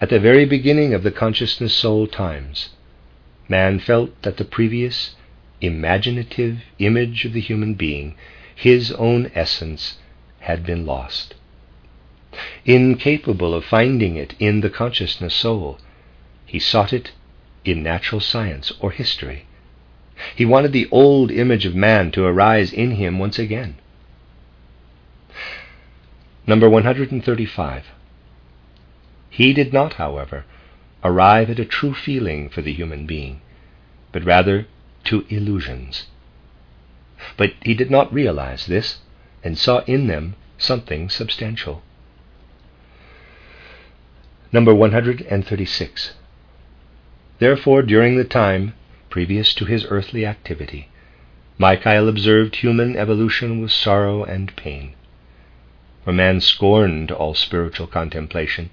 At 0.01 0.09
the 0.11 0.19
very 0.19 0.45
beginning 0.45 0.93
of 0.95 1.05
the 1.05 1.13
consciousness 1.13 1.73
soul 1.73 2.09
times, 2.09 2.71
man 3.49 3.79
felt 3.79 4.21
that 4.23 4.39
the 4.39 4.45
previous 4.45 5.15
imaginative 5.61 6.63
image 6.81 7.25
of 7.25 7.33
the 7.33 7.41
human 7.41 7.75
being, 7.75 8.17
his 8.53 8.91
own 8.91 9.31
essence, 9.37 9.99
had 10.41 10.67
been 10.67 10.85
lost. 10.85 11.37
Incapable 12.65 13.55
of 13.55 13.65
finding 13.65 14.17
it 14.17 14.35
in 14.41 14.63
the 14.63 14.71
consciousness 14.71 15.35
soul, 15.35 15.79
he 16.45 16.59
sought 16.59 16.93
it 16.93 17.13
in 17.65 17.85
natural 17.85 18.21
science 18.21 18.73
or 18.81 18.91
history. 18.91 19.45
He 20.35 20.45
wanted 20.45 20.73
the 20.73 20.89
old 20.91 21.31
image 21.31 21.67
of 21.67 21.75
man 21.75 22.11
to 22.13 22.25
arise 22.25 22.73
in 22.73 22.93
him 22.93 23.19
once 23.19 23.39
again. 23.39 23.77
Number 26.47 26.69
135. 26.69 27.85
He 29.31 29.53
did 29.53 29.73
not, 29.73 29.95
however, 29.95 30.45
arrive 31.05 31.51
at 31.51 31.59
a 31.59 31.65
true 31.65 31.95
feeling 31.95 32.49
for 32.49 32.63
the 32.63 32.73
human 32.73 33.07
being, 33.07 33.41
but 34.13 34.25
rather 34.25 34.67
to 35.05 35.25
illusions. 35.29 36.07
But 37.37 37.53
he 37.63 37.75
did 37.75 37.91
not 37.91 38.13
realize 38.13 38.67
this 38.67 38.99
and 39.45 39.59
saw 39.59 39.81
in 39.81 40.07
them 40.07 40.35
something 40.57 41.09
substantial. 41.11 41.83
Number 44.51 44.75
136. 44.75 46.15
Therefore, 47.39 47.83
during 47.83 48.17
the 48.17 48.25
time 48.25 48.75
previous 49.11 49.55
to 49.55 49.65
his 49.65 49.87
earthly 49.89 50.25
activity, 50.25 50.89
Michael 51.57 52.09
observed 52.09 52.57
human 52.57 52.97
evolution 52.97 53.61
with 53.61 53.73
sorrow 53.73 54.23
and 54.23 54.55
pain. 54.57 54.95
For 56.05 56.13
man 56.13 56.41
scorned 56.41 57.11
all 57.11 57.35
spiritual 57.35 57.87
contemplation, 57.87 58.71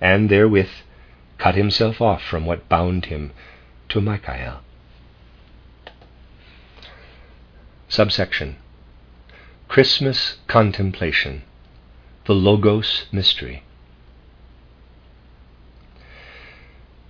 and 0.00 0.28
therewith 0.28 0.70
cut 1.38 1.54
himself 1.54 2.00
off 2.00 2.22
from 2.22 2.44
what 2.44 2.68
bound 2.68 3.06
him 3.06 3.32
to 3.88 4.00
Michael. 4.00 4.60
Subsection 7.88 8.56
Christmas 9.68 10.36
Contemplation 10.46 11.42
The 12.26 12.34
Logos 12.34 13.06
Mystery 13.10 13.62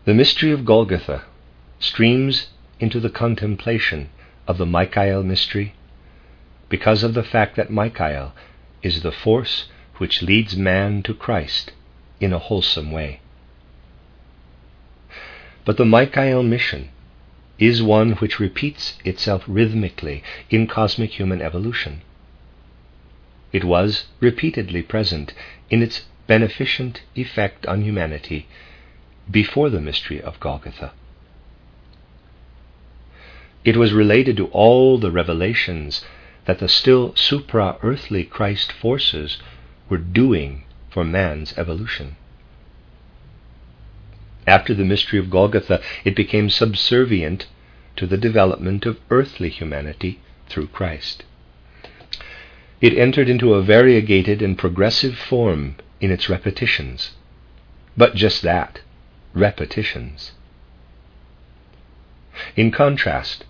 The 0.04 0.14
mystery 0.14 0.52
of 0.52 0.64
Golgotha 0.64 1.24
streams 1.81 2.48
into 2.80 3.00
the 3.00 3.10
contemplation 3.10 4.08
of 4.46 4.58
the 4.58 4.66
Michael 4.66 5.22
mystery 5.22 5.74
because 6.68 7.02
of 7.02 7.14
the 7.14 7.22
fact 7.22 7.56
that 7.56 7.70
Michael 7.70 8.32
is 8.82 9.02
the 9.02 9.12
force 9.12 9.68
which 9.96 10.22
leads 10.22 10.56
man 10.56 11.02
to 11.02 11.14
Christ 11.14 11.72
in 12.20 12.32
a 12.32 12.38
wholesome 12.38 12.90
way. 12.90 13.20
But 15.64 15.76
the 15.76 15.84
Michael 15.84 16.42
mission 16.42 16.90
is 17.58 17.82
one 17.82 18.12
which 18.12 18.38
repeats 18.38 18.96
itself 19.04 19.42
rhythmically 19.46 20.22
in 20.48 20.66
cosmic 20.66 21.18
human 21.18 21.42
evolution. 21.42 22.02
It 23.52 23.64
was 23.64 24.06
repeatedly 24.20 24.82
present 24.82 25.34
in 25.68 25.82
its 25.82 26.06
beneficent 26.26 27.02
effect 27.16 27.66
on 27.66 27.82
humanity 27.82 28.46
before 29.30 29.70
the 29.70 29.80
mystery 29.80 30.22
of 30.22 30.38
Golgotha. 30.40 30.92
It 33.64 33.76
was 33.76 33.92
related 33.92 34.36
to 34.38 34.46
all 34.46 34.98
the 34.98 35.10
revelations 35.10 36.04
that 36.46 36.58
the 36.58 36.68
still 36.68 37.14
supra 37.16 37.76
earthly 37.82 38.24
Christ 38.24 38.72
forces 38.72 39.38
were 39.88 39.98
doing 39.98 40.64
for 40.90 41.04
man's 41.04 41.56
evolution. 41.58 42.16
After 44.46 44.72
the 44.72 44.84
mystery 44.84 45.18
of 45.18 45.28
Golgotha, 45.28 45.82
it 46.04 46.16
became 46.16 46.48
subservient 46.48 47.46
to 47.96 48.06
the 48.06 48.16
development 48.16 48.86
of 48.86 48.98
earthly 49.10 49.50
humanity 49.50 50.20
through 50.48 50.68
Christ. 50.68 51.24
It 52.80 52.96
entered 52.96 53.28
into 53.28 53.54
a 53.54 53.62
variegated 53.62 54.40
and 54.40 54.56
progressive 54.56 55.18
form 55.18 55.76
in 56.00 56.10
its 56.10 56.30
repetitions. 56.30 57.10
But 57.96 58.14
just 58.14 58.40
that 58.42 58.80
repetitions. 59.34 60.32
In 62.56 62.70
contrast, 62.70 63.44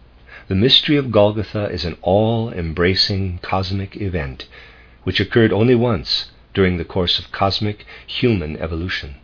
the 0.49 0.55
mystery 0.55 0.97
of 0.97 1.11
Golgotha 1.11 1.67
is 1.71 1.85
an 1.85 1.97
all 2.01 2.51
embracing 2.51 3.39
cosmic 3.43 3.97
event 4.01 4.47
which 5.05 5.21
occurred 5.21 5.53
only 5.53 5.75
once 5.75 6.31
during 6.55 6.79
the 6.79 6.85
course 6.85 7.19
of 7.19 7.31
cosmic 7.31 7.85
human 8.07 8.57
evolution. 8.57 9.17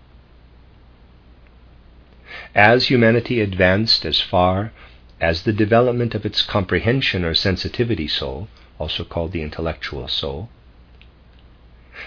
As 2.55 2.87
humanity 2.87 3.41
advanced 3.41 4.05
as 4.05 4.21
far 4.21 4.73
as 5.21 5.43
the 5.43 5.53
development 5.53 6.15
of 6.15 6.27
its 6.27 6.43
comprehension 6.43 7.25
or 7.25 7.35
sensitivity 7.35 8.07
soul, 8.07 8.49
also 8.79 9.03
called 9.03 9.33
the 9.33 9.43
intellectual 9.43 10.07
soul, 10.09 10.51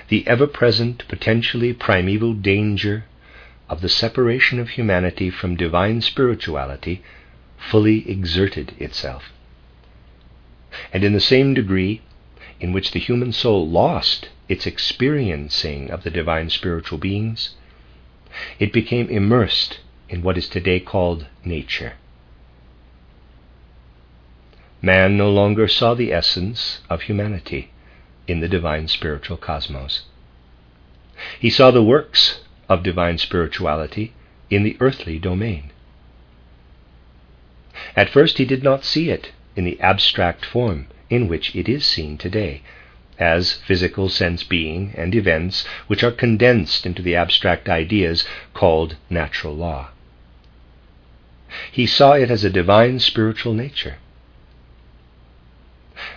the 0.10 0.28
ever 0.28 0.46
present, 0.46 1.08
potentially 1.08 1.74
primeval 1.74 2.34
danger 2.34 3.06
of 3.68 3.82
the 3.82 3.90
separation 3.90 4.60
of 4.60 4.70
humanity 4.70 5.30
from 5.32 5.56
divine 5.56 6.02
spirituality 6.02 7.02
fully 7.58 8.10
exerted 8.10 8.74
itself. 8.80 9.32
And 10.94 11.04
in 11.04 11.14
the 11.14 11.20
same 11.20 11.54
degree 11.54 12.02
in 12.60 12.72
which 12.72 12.92
the 12.92 13.00
human 13.00 13.34
soul 13.34 13.68
lost 13.68 14.30
its 14.48 14.66
experiencing 14.66 15.90
of 15.92 16.04
the 16.04 16.10
divine 16.10 16.50
spiritual 16.50 16.98
beings, 16.98 17.56
it 18.60 18.72
became 18.74 19.10
immersed 19.10 19.80
in 20.10 20.22
what 20.22 20.38
is 20.38 20.48
today 20.48 20.80
called 20.80 21.28
nature. 21.44 21.94
Man 24.82 25.18
no 25.18 25.30
longer 25.30 25.68
saw 25.68 25.94
the 25.94 26.14
essence 26.14 26.82
of 26.90 27.04
humanity 27.04 27.72
in 28.28 28.40
the 28.40 28.48
divine 28.48 28.88
spiritual 28.88 29.38
cosmos. 29.38 30.04
He 31.40 31.50
saw 31.50 31.72
the 31.72 31.84
works 31.84 32.42
of 32.70 32.84
divine 32.84 33.18
spirituality 33.18 34.14
in 34.50 34.64
the 34.64 34.78
earthly 34.80 35.18
domain. 35.18 35.72
At 37.96 38.10
first, 38.10 38.38
he 38.38 38.46
did 38.46 38.64
not 38.64 38.84
see 38.84 39.10
it 39.10 39.32
in 39.56 39.64
the 39.64 39.80
abstract 39.80 40.46
form 40.46 40.88
in 41.10 41.28
which 41.28 41.56
it 41.56 41.70
is 41.70 41.86
seen 41.86 42.18
today, 42.18 42.62
as 43.18 43.54
physical 43.54 44.10
sense 44.10 44.44
being 44.44 44.94
and 44.96 45.16
events 45.16 45.66
which 45.88 46.04
are 46.04 46.12
condensed 46.12 46.86
into 46.86 47.02
the 47.02 47.16
abstract 47.16 47.70
ideas 47.70 48.28
called 48.54 48.98
natural 49.10 49.56
law. 49.56 49.88
He 51.72 51.86
saw 51.86 52.12
it 52.14 52.30
as 52.30 52.44
a 52.44 52.50
divine 52.50 53.00
spiritual 53.00 53.54
nature. 53.54 53.96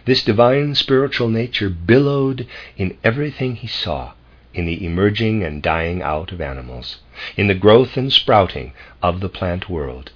This 0.05 0.25
divine 0.25 0.75
spiritual 0.75 1.29
nature 1.29 1.71
billowed 1.71 2.47
in 2.77 2.99
everything 3.05 3.57
he 3.57 3.69
saw 3.69 4.13
in 4.53 4.67
the 4.67 4.85
emerging 4.85 5.45
and 5.45 5.63
dying 5.63 6.03
out 6.03 6.33
of 6.33 6.41
animals, 6.41 6.99
in 7.37 7.47
the 7.47 7.55
growth 7.55 7.97
and 7.97 8.13
sprouting 8.13 8.73
of 9.03 9.21
the 9.21 9.29
plant 9.29 9.69
world, 9.71 10.11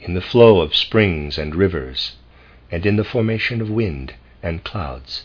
in 0.00 0.14
the 0.14 0.20
flow 0.20 0.60
of 0.60 0.74
springs 0.74 1.38
and 1.38 1.54
rivers, 1.54 2.16
and 2.70 2.84
in 2.86 2.96
the 2.96 3.04
formation 3.04 3.60
of 3.60 3.70
wind 3.70 4.14
and 4.42 4.64
clouds. 4.64 5.24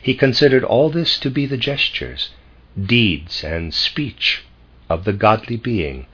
He 0.00 0.14
considered 0.14 0.64
all 0.64 0.90
this 0.90 1.18
to 1.18 1.30
be 1.30 1.46
the 1.46 1.56
gestures, 1.56 2.30
deeds, 2.80 3.44
and 3.44 3.74
speech 3.74 4.42
of 4.88 5.04
the 5.04 5.12
godly 5.12 5.56
being, 5.56 6.06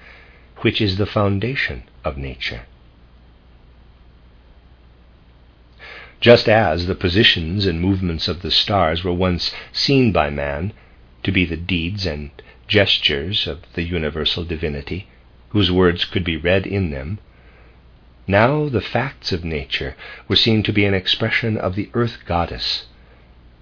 which 0.58 0.80
is 0.80 0.96
the 0.96 1.06
foundation 1.06 1.84
of 2.04 2.16
nature. 2.16 2.62
just 6.22 6.48
as 6.48 6.86
the 6.86 6.94
positions 6.94 7.66
and 7.66 7.80
movements 7.80 8.28
of 8.28 8.42
the 8.42 8.50
stars 8.50 9.02
were 9.02 9.12
once 9.12 9.52
seen 9.72 10.12
by 10.12 10.30
man 10.30 10.72
to 11.24 11.32
be 11.32 11.44
the 11.44 11.56
deeds 11.56 12.06
and 12.06 12.30
gestures 12.68 13.48
of 13.48 13.60
the 13.74 13.82
universal 13.82 14.44
divinity, 14.44 15.08
whose 15.52 15.70
words 15.70 16.04
could 16.06 16.24
be 16.24 16.36
read 16.36 16.66
in 16.66 16.90
them, 16.90 17.18
now 18.26 18.68
the 18.68 18.80
facts 18.80 19.32
of 19.32 19.44
nature 19.44 19.94
were 20.26 20.36
seen 20.36 20.62
to 20.62 20.72
be 20.72 20.84
an 20.84 20.94
expression 20.94 21.58
of 21.58 21.74
the 21.74 21.90
earth 21.92 22.18
goddess, 22.24 22.86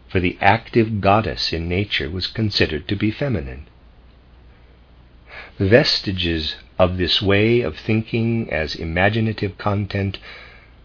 for 0.09 0.20
the 0.20 0.38
active 0.41 1.01
goddess 1.01 1.53
in 1.53 1.68
nature 1.68 2.09
was 2.09 2.26
considered 2.26 2.86
to 2.86 2.95
be 2.95 3.11
feminine. 3.11 3.66
Vestiges 5.59 6.57
of 6.78 6.97
this 6.97 7.20
way 7.20 7.61
of 7.61 7.76
thinking 7.76 8.51
as 8.53 8.74
imaginative 8.74 9.59
content 9.59 10.18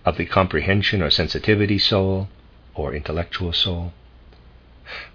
of 0.05 0.17
the 0.17 0.25
comprehension 0.25 1.01
or 1.01 1.09
sensitivity 1.09 1.77
soul 1.77 2.29
or 2.73 2.93
intellectual 2.93 3.53
soul 3.53 3.93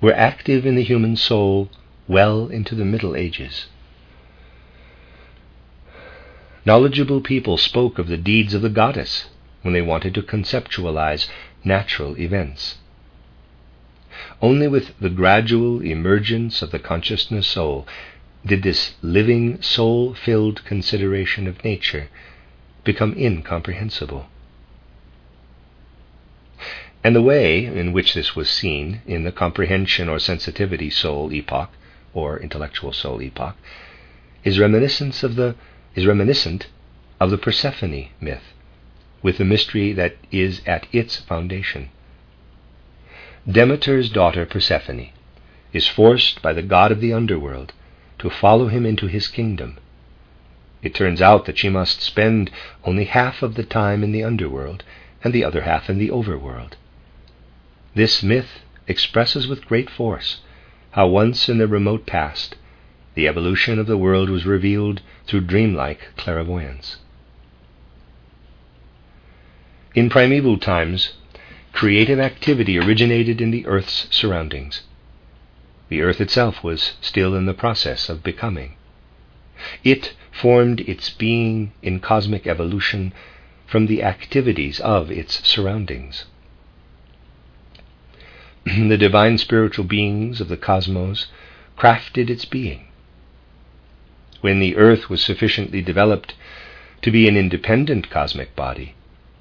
were 0.01 0.15
active 0.15 0.65
in 0.65 0.77
the 0.77 0.83
human 0.83 1.17
soul 1.17 1.69
well 2.09 2.49
into 2.49 2.75
the 2.75 2.85
Middle 2.85 3.15
Ages. 3.15 3.67
Knowledgeable 6.67 7.21
people 7.23 7.57
spoke 7.57 7.99
of 7.99 8.09
the 8.09 8.19
deeds 8.19 8.53
of 8.53 8.63
the 8.63 8.69
goddess 8.69 9.29
when 9.63 9.73
they 9.73 9.81
wanted 9.83 10.15
to 10.15 10.23
conceptualize 10.23 11.29
natural 11.65 12.19
events. 12.19 12.77
Only 14.43 14.69
with 14.69 14.99
the 14.99 15.09
gradual 15.09 15.81
emergence 15.83 16.61
of 16.61 16.71
the 16.71 16.79
consciousness 16.79 17.47
soul 17.47 17.87
did 18.45 18.63
this 18.63 18.95
living, 19.03 19.61
soul 19.63 20.15
filled 20.15 20.65
consideration 20.65 21.47
of 21.47 21.65
nature 21.65 22.09
become 22.85 23.15
incomprehensible. 23.17 24.29
And 27.03 27.17
the 27.17 27.23
way 27.23 27.65
in 27.65 27.93
which 27.93 28.13
this 28.13 28.37
was 28.37 28.51
seen 28.51 29.01
in 29.07 29.25
the 29.25 29.33
comprehension 29.33 30.09
or 30.09 30.19
sensitivity 30.19 30.91
soul 30.91 31.33
epoch, 31.33 31.71
or 32.13 32.39
intellectual 32.39 32.93
soul 32.93 33.23
epoch, 33.23 33.57
is 34.45 34.59
reminiscent 34.59 35.23
of 35.23 35.37
the 35.37 35.55
is 35.95 36.07
reminiscent 36.07 36.69
of 37.19 37.31
the 37.31 37.39
Persephone 37.39 38.09
myth, 38.21 38.55
with 39.23 39.39
the 39.39 39.45
mystery 39.45 39.93
that 39.93 40.17
is 40.31 40.63
at 40.67 40.87
its 40.93 41.17
foundation. 41.17 41.89
Demeter's 43.51 44.11
daughter 44.11 44.47
Persephone 44.47 45.09
is 45.73 45.89
forced 45.89 46.43
by 46.43 46.53
the 46.53 46.63
god 46.63 46.93
of 46.93 47.01
the 47.01 47.13
underworld 47.13 47.73
to 48.19 48.31
follow 48.31 48.69
him 48.69 48.87
into 48.87 49.07
his 49.07 49.29
kingdom. 49.29 49.79
It 50.83 50.95
turns 50.95 51.21
out 51.21 51.45
that 51.47 51.59
she 51.59 51.69
must 51.69 52.01
spend 52.01 52.51
only 52.85 53.05
half 53.05 53.43
of 53.43 53.55
the 53.55 53.65
time 53.65 54.03
in 54.03 54.13
the 54.13 54.25
underworld 54.25 54.83
and 55.23 55.33
the 55.33 55.45
other 55.45 55.63
half 55.63 55.91
in 55.91 55.99
the 55.99 56.11
overworld. 56.11 56.75
This 57.95 58.23
myth 58.23 58.61
expresses 58.87 59.47
with 59.47 59.67
great 59.67 59.91
force 59.91 60.41
how 60.93 61.07
once 61.09 61.49
in 61.49 61.59
the 61.59 61.69
remote 61.69 62.07
past 62.07 62.57
the 63.15 63.27
evolution 63.27 63.79
of 63.79 63.87
the 63.87 63.99
world 63.99 64.31
was 64.31 64.47
revealed 64.47 65.01
through 65.27 65.41
dreamlike 65.41 66.09
clairvoyance. 66.17 66.99
In 69.95 70.09
primeval 70.09 70.59
times, 70.59 71.15
creative 71.73 72.21
activity 72.21 72.79
originated 72.79 73.41
in 73.41 73.51
the 73.51 73.67
Earth's 73.67 74.07
surroundings. 74.11 74.83
The 75.89 76.03
Earth 76.03 76.21
itself 76.21 76.63
was 76.63 76.95
still 77.01 77.35
in 77.35 77.47
the 77.47 77.55
process 77.55 78.09
of 78.09 78.23
becoming. 78.23 78.77
It 79.83 80.15
formed 80.31 80.81
its 80.81 81.11
being 81.11 81.73
in 81.83 81.99
cosmic 81.99 82.47
evolution 82.47 83.13
from 83.67 83.87
the 83.87 84.03
activities 84.03 84.79
of 84.81 85.11
its 85.11 85.47
surroundings. 85.47 86.27
the 88.65 88.97
divine 88.97 89.39
spiritual 89.39 89.85
beings 89.85 90.41
of 90.41 90.49
the 90.49 90.57
cosmos 90.57 91.27
crafted 91.77 92.31
its 92.31 92.45
being. 92.45 92.87
When 94.41 94.59
the 94.59 94.77
earth 94.77 95.11
was 95.11 95.23
sufficiently 95.23 95.83
developed 95.83 96.35
to 97.03 97.11
be 97.11 97.29
an 97.29 97.37
independent 97.37 98.09
cosmic 98.11 98.57
body, 98.57 98.95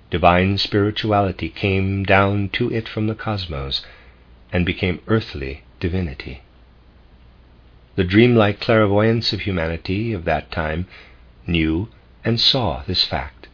divine 0.10 0.58
spirituality 0.58 1.50
came 1.50 2.04
down 2.04 2.50
to 2.50 2.74
it 2.74 2.88
from 2.90 3.08
the 3.08 3.16
cosmos 3.16 3.86
and 4.52 4.66
became 4.66 5.02
earthly 5.08 5.64
divinity. 5.80 6.42
The 7.96 8.04
dreamlike 8.04 8.60
clairvoyance 8.60 9.32
of 9.34 9.42
humanity 9.42 10.14
of 10.14 10.26
that 10.26 10.52
time 10.52 10.88
knew 11.48 11.90
and 12.26 12.40
saw 12.40 12.84
this 12.84 13.06
fact. 13.06 13.48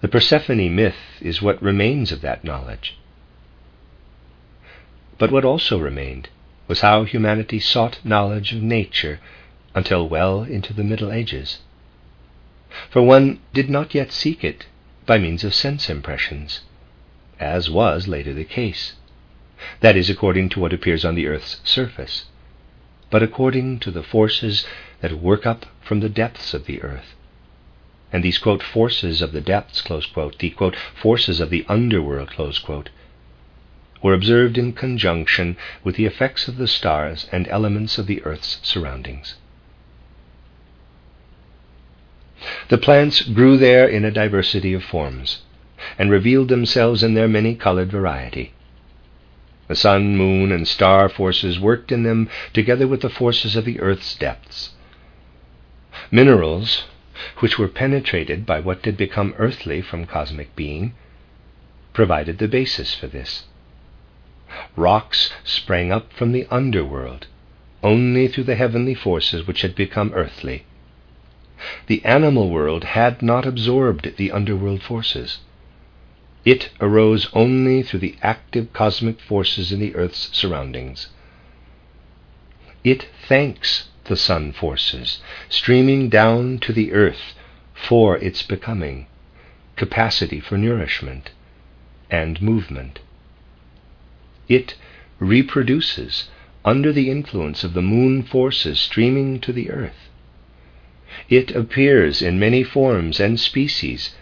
The 0.00 0.08
Persephone 0.08 0.74
myth 0.74 1.20
is 1.20 1.42
what 1.42 1.62
remains 1.62 2.12
of 2.12 2.20
that 2.22 2.44
knowledge. 2.44 2.96
But 5.18 5.30
what 5.32 5.44
also 5.44 5.78
remained 5.78 6.28
was 6.68 6.80
how 6.80 7.04
humanity 7.04 7.58
sought 7.58 7.98
knowledge 8.04 8.52
of 8.52 8.62
nature 8.62 9.18
until 9.74 10.08
well 10.08 10.42
into 10.42 10.72
the 10.72 10.82
Middle 10.82 11.12
Ages. 11.12 11.58
For 12.90 13.02
one 13.02 13.40
did 13.52 13.70
not 13.70 13.94
yet 13.94 14.12
seek 14.12 14.42
it 14.42 14.66
by 15.06 15.18
means 15.18 15.44
of 15.44 15.54
sense 15.54 15.88
impressions, 15.88 16.62
as 17.38 17.70
was 17.70 18.08
later 18.08 18.34
the 18.34 18.44
case. 18.44 18.94
That 19.80 19.96
is, 19.96 20.10
according 20.10 20.50
to 20.50 20.60
what 20.60 20.72
appears 20.72 21.04
on 21.04 21.14
the 21.14 21.26
earth's 21.26 21.60
surface, 21.64 22.26
but 23.10 23.22
according 23.22 23.78
to 23.80 23.90
the 23.90 24.02
forces 24.02 24.66
that 25.00 25.20
work 25.20 25.46
up 25.46 25.66
from 25.80 26.00
the 26.00 26.08
depths 26.08 26.54
of 26.54 26.66
the 26.66 26.82
earth. 26.82 27.14
And 28.12 28.24
these, 28.24 28.38
quote, 28.38 28.62
forces 28.62 29.20
of 29.22 29.32
the 29.32 29.40
depths, 29.40 29.80
close 29.80 30.06
quote, 30.06 30.38
the, 30.38 30.50
quote, 30.50 30.76
forces 30.76 31.40
of 31.40 31.50
the 31.50 31.64
underworld, 31.68 32.34
quote, 32.36 32.90
were 34.02 34.14
observed 34.14 34.56
in 34.56 34.72
conjunction 34.72 35.56
with 35.84 35.96
the 35.96 36.06
effects 36.06 36.48
of 36.48 36.56
the 36.56 36.68
stars 36.68 37.26
and 37.32 37.48
elements 37.48 37.98
of 37.98 38.06
the 38.06 38.22
earth's 38.24 38.60
surroundings. 38.62 39.34
The 42.68 42.78
plants 42.78 43.22
grew 43.22 43.56
there 43.56 43.88
in 43.88 44.04
a 44.04 44.12
diversity 44.12 44.72
of 44.72 44.84
forms, 44.84 45.42
and 45.98 46.08
revealed 46.08 46.48
themselves 46.48 47.02
in 47.02 47.14
their 47.14 47.26
many 47.26 47.56
colored 47.56 47.90
variety. 47.90 48.52
The 49.66 49.74
sun, 49.74 50.16
moon, 50.16 50.52
and 50.52 50.68
star 50.68 51.08
forces 51.08 51.58
worked 51.58 51.90
in 51.90 52.04
them 52.04 52.28
together 52.52 52.86
with 52.86 53.00
the 53.00 53.10
forces 53.10 53.56
of 53.56 53.64
the 53.64 53.80
earth's 53.80 54.14
depths. 54.14 54.70
Minerals, 56.12 56.84
which 57.38 57.58
were 57.58 57.66
penetrated 57.66 58.46
by 58.46 58.60
what 58.60 58.82
did 58.82 58.96
become 58.96 59.34
earthly 59.36 59.82
from 59.82 60.06
cosmic 60.06 60.54
being, 60.54 60.94
provided 61.92 62.38
the 62.38 62.46
basis 62.46 62.94
for 62.94 63.08
this. 63.08 63.46
Rocks 64.76 65.32
sprang 65.42 65.90
up 65.90 66.12
from 66.12 66.30
the 66.30 66.46
underworld 66.52 67.26
only 67.82 68.28
through 68.28 68.44
the 68.44 68.54
heavenly 68.54 68.94
forces 68.94 69.46
which 69.46 69.62
had 69.62 69.74
become 69.74 70.12
earthly. 70.14 70.64
The 71.86 72.04
animal 72.04 72.50
world 72.50 72.84
had 72.84 73.22
not 73.22 73.46
absorbed 73.46 74.16
the 74.16 74.30
underworld 74.30 74.82
forces. 74.82 75.38
It 76.44 76.70
arose 76.80 77.28
only 77.32 77.82
through 77.82 78.00
the 78.00 78.16
active 78.22 78.72
cosmic 78.72 79.20
forces 79.20 79.72
in 79.72 79.80
the 79.80 79.94
earth's 79.94 80.30
surroundings. 80.32 81.08
It 82.84 83.08
thanks 83.26 83.88
the 84.04 84.16
sun 84.16 84.52
forces 84.52 85.20
streaming 85.48 86.08
down 86.08 86.58
to 86.60 86.72
the 86.72 86.92
earth 86.92 87.34
for 87.74 88.16
its 88.18 88.42
becoming, 88.42 89.06
capacity 89.76 90.40
for 90.40 90.56
nourishment, 90.56 91.30
and 92.10 92.40
movement. 92.40 93.00
It 94.48 94.76
reproduces 95.18 96.28
under 96.64 96.92
the 96.92 97.10
influence 97.10 97.64
of 97.64 97.74
the 97.74 97.82
moon 97.82 98.22
forces 98.22 98.80
streaming 98.80 99.40
to 99.40 99.52
the 99.52 99.70
earth. 99.70 100.07
It 101.28 101.50
appears 101.50 102.22
in 102.22 102.38
many 102.38 102.62
forms 102.62 103.20
and 103.20 103.38
species 103.38 104.14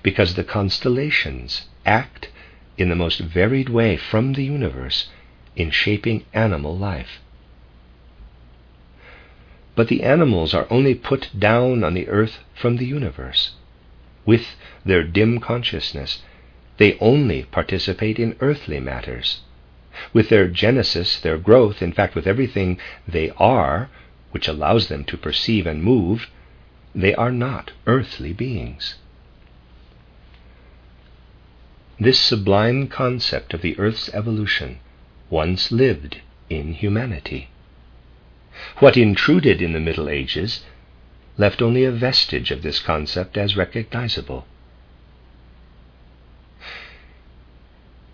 because 0.00 0.34
the 0.34 0.44
constellations 0.44 1.66
act 1.84 2.28
in 2.78 2.88
the 2.88 2.94
most 2.94 3.18
varied 3.18 3.68
way 3.68 3.96
from 3.96 4.34
the 4.34 4.44
universe 4.44 5.08
in 5.56 5.70
shaping 5.72 6.24
animal 6.32 6.78
life. 6.78 7.18
But 9.74 9.88
the 9.88 10.04
animals 10.04 10.54
are 10.54 10.68
only 10.70 10.94
put 10.94 11.30
down 11.36 11.82
on 11.82 11.94
the 11.94 12.06
earth 12.06 12.38
from 12.54 12.76
the 12.76 12.86
universe. 12.86 13.54
With 14.24 14.54
their 14.84 15.02
dim 15.02 15.40
consciousness, 15.40 16.22
they 16.76 16.96
only 17.00 17.42
participate 17.42 18.20
in 18.20 18.36
earthly 18.38 18.78
matters. 18.78 19.40
With 20.12 20.28
their 20.28 20.46
genesis, 20.46 21.18
their 21.18 21.38
growth, 21.38 21.82
in 21.82 21.92
fact, 21.92 22.14
with 22.14 22.28
everything 22.28 22.78
they 23.08 23.30
are, 23.36 23.90
which 24.30 24.46
allows 24.46 24.86
them 24.86 25.02
to 25.06 25.16
perceive 25.16 25.66
and 25.66 25.82
move, 25.82 26.30
they 26.94 27.14
are 27.14 27.32
not 27.32 27.72
earthly 27.86 28.32
beings. 28.32 28.96
This 31.98 32.18
sublime 32.18 32.88
concept 32.88 33.54
of 33.54 33.62
the 33.62 33.78
earth's 33.78 34.08
evolution 34.12 34.78
once 35.30 35.70
lived 35.70 36.20
in 36.50 36.74
humanity. 36.74 37.48
What 38.80 38.96
intruded 38.96 39.62
in 39.62 39.72
the 39.72 39.80
Middle 39.80 40.08
Ages 40.08 40.64
left 41.38 41.62
only 41.62 41.84
a 41.84 41.90
vestige 41.90 42.50
of 42.50 42.62
this 42.62 42.80
concept 42.80 43.38
as 43.38 43.56
recognizable. 43.56 44.46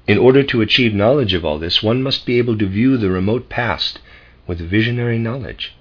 In 0.06 0.18
order 0.18 0.42
to 0.44 0.62
achieve 0.62 0.94
knowledge 0.94 1.34
of 1.34 1.44
all 1.44 1.58
this, 1.58 1.82
one 1.82 2.02
must 2.02 2.24
be 2.24 2.38
able 2.38 2.56
to 2.58 2.66
view 2.66 2.96
the 2.96 3.10
remote 3.10 3.48
past 3.48 3.98
with 4.46 4.58
visionary 4.60 5.18
knowledge. 5.18 5.74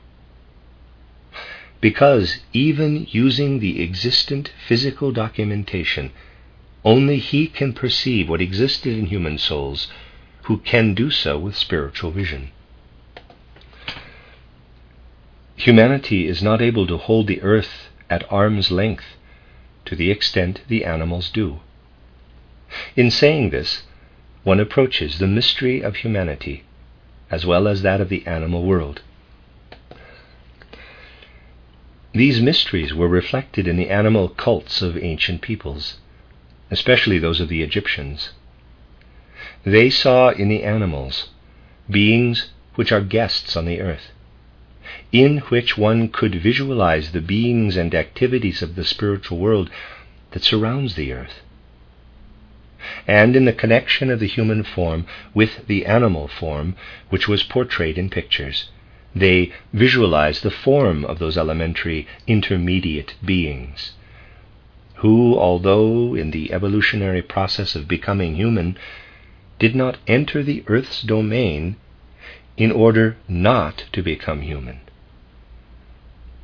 Because 1.80 2.40
even 2.54 3.08
using 3.10 3.60
the 3.60 3.84
existent 3.84 4.52
physical 4.68 5.12
documentation, 5.12 6.12
only 6.84 7.20
he 7.20 7.48
can 7.48 7.74
perceive 7.74 8.30
what 8.30 8.42
existed 8.42 8.98
in 8.98 9.08
human 9.08 9.38
souls 9.38 9.88
who 10.44 10.58
can 10.60 10.94
do 10.94 11.12
so 11.12 11.38
with 11.38 11.56
spiritual 11.56 12.12
vision. 12.12 12.52
Humanity 15.56 16.28
is 16.28 16.42
not 16.42 16.62
able 16.62 16.88
to 16.88 16.98
hold 16.98 17.28
the 17.28 17.42
earth 17.42 17.90
at 18.10 18.32
arm's 18.32 18.72
length 18.72 19.18
to 19.86 19.96
the 19.96 20.12
extent 20.12 20.62
the 20.68 20.86
animals 20.86 21.30
do. 21.30 21.60
In 22.96 23.12
saying 23.12 23.50
this, 23.50 23.84
one 24.44 24.60
approaches 24.60 25.20
the 25.20 25.28
mystery 25.28 25.82
of 25.82 25.98
humanity 25.98 26.64
as 27.30 27.46
well 27.46 27.68
as 27.68 27.82
that 27.82 28.00
of 28.00 28.10
the 28.10 28.26
animal 28.26 28.64
world. 28.64 29.02
These 32.18 32.42
mysteries 32.42 32.96
were 32.96 33.08
reflected 33.08 33.68
in 33.68 33.78
the 33.78 33.92
animal 33.92 34.30
cults 34.30 34.82
of 34.82 34.98
ancient 34.98 35.42
peoples, 35.42 36.00
especially 36.72 37.20
those 37.20 37.40
of 37.40 37.48
the 37.48 37.62
Egyptians. 37.62 38.32
They 39.64 39.92
saw 39.92 40.30
in 40.30 40.50
the 40.50 40.64
animals 40.64 41.30
beings 41.88 42.50
which 42.74 42.92
are 42.92 43.02
guests 43.02 43.56
on 43.56 43.66
the 43.66 43.82
earth, 43.82 44.14
in 45.12 45.42
which 45.50 45.78
one 45.78 46.08
could 46.10 46.34
visualize 46.34 47.12
the 47.12 47.22
beings 47.22 47.78
and 47.78 47.94
activities 47.94 48.64
of 48.64 48.74
the 48.74 48.84
spiritual 48.84 49.38
world 49.38 49.70
that 50.32 50.44
surrounds 50.44 50.96
the 50.96 51.14
earth. 51.14 51.44
And 53.06 53.36
in 53.36 53.46
the 53.46 53.54
connection 53.54 54.10
of 54.10 54.20
the 54.20 54.26
human 54.26 54.64
form 54.64 55.06
with 55.36 55.68
the 55.68 55.86
animal 55.86 56.28
form, 56.28 56.76
which 57.10 57.28
was 57.28 57.44
portrayed 57.44 58.00
in 58.00 58.10
pictures, 58.10 58.70
they 59.20 59.52
visualized 59.74 60.44
the 60.44 60.52
form 60.52 61.06
of 61.06 61.20
those 61.20 61.38
elementary 61.38 62.08
intermediate 62.26 63.16
beings, 63.24 63.94
who, 64.96 65.38
although 65.38 66.16
in 66.16 66.32
the 66.32 66.52
evolutionary 66.52 67.22
process 67.22 67.76
of 67.76 67.88
becoming 67.88 68.36
human, 68.36 68.78
did 69.60 69.76
not 69.76 69.98
enter 70.08 70.44
the 70.44 70.64
earth's 70.68 71.02
domain 71.02 71.76
in 72.58 72.72
order 72.72 73.16
not 73.28 73.86
to 73.92 74.02
become 74.02 74.42
human. 74.42 74.80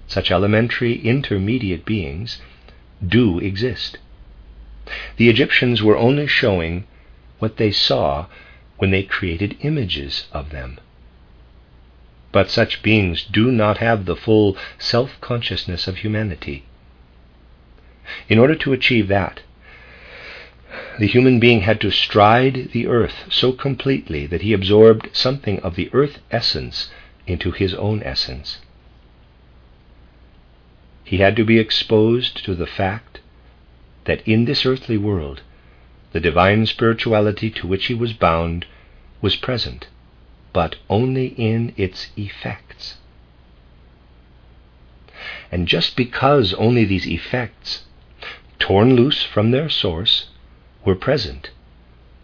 Such 0.08 0.32
elementary 0.32 1.00
intermediate 1.00 1.86
beings 1.86 2.42
do 3.06 3.40
exist. 3.40 3.98
The 5.18 5.30
Egyptians 5.30 5.82
were 5.82 5.98
only 5.98 6.28
showing 6.28 6.86
what 7.40 7.58
they 7.58 7.72
saw 7.72 8.28
when 8.78 8.92
they 8.92 9.04
created 9.04 9.58
images 9.62 10.28
of 10.32 10.50
them. 10.50 10.80
But 12.34 12.50
such 12.50 12.82
beings 12.82 13.24
do 13.24 13.52
not 13.52 13.78
have 13.78 14.06
the 14.06 14.16
full 14.16 14.58
self 14.80 15.22
consciousness 15.22 15.88
of 15.88 15.98
humanity. 16.00 16.64
In 18.28 18.40
order 18.40 18.56
to 18.56 18.74
achieve 18.74 19.08
that, 19.08 19.42
the 20.98 21.08
human 21.08 21.40
being 21.40 21.62
had 21.62 21.80
to 21.82 21.92
stride 21.92 22.70
the 22.72 22.88
earth 22.88 23.26
so 23.30 23.52
completely 23.52 24.26
that 24.26 24.42
he 24.42 24.52
absorbed 24.52 25.10
something 25.14 25.60
of 25.60 25.76
the 25.76 25.90
earth 25.94 26.20
essence 26.32 26.90
into 27.28 27.52
his 27.52 27.76
own 27.76 28.02
essence. 28.04 28.60
He 31.04 31.18
had 31.18 31.36
to 31.36 31.46
be 31.46 31.60
exposed 31.60 32.44
to 32.46 32.56
the 32.56 32.66
fact 32.68 33.20
that 34.06 34.28
in 34.28 34.46
this 34.46 34.66
earthly 34.66 34.98
world, 34.98 35.42
the 36.14 36.20
divine 36.20 36.66
spirituality 36.66 37.52
to 37.52 37.68
which 37.68 37.86
he 37.86 37.94
was 37.94 38.14
bound 38.14 38.66
was 39.22 39.36
present, 39.36 39.88
but 40.54 40.76
only 40.90 41.28
in 41.28 41.74
its 41.76 42.12
effects. 42.16 42.98
And 45.52 45.68
just 45.68 45.96
because 45.96 46.54
only 46.54 46.86
these 46.86 47.08
effects, 47.08 47.84
torn 48.60 48.96
loose 48.96 49.24
from 49.24 49.52
their 49.52 49.70
source, 49.70 50.30
were 50.86 50.96
present, 50.96 51.50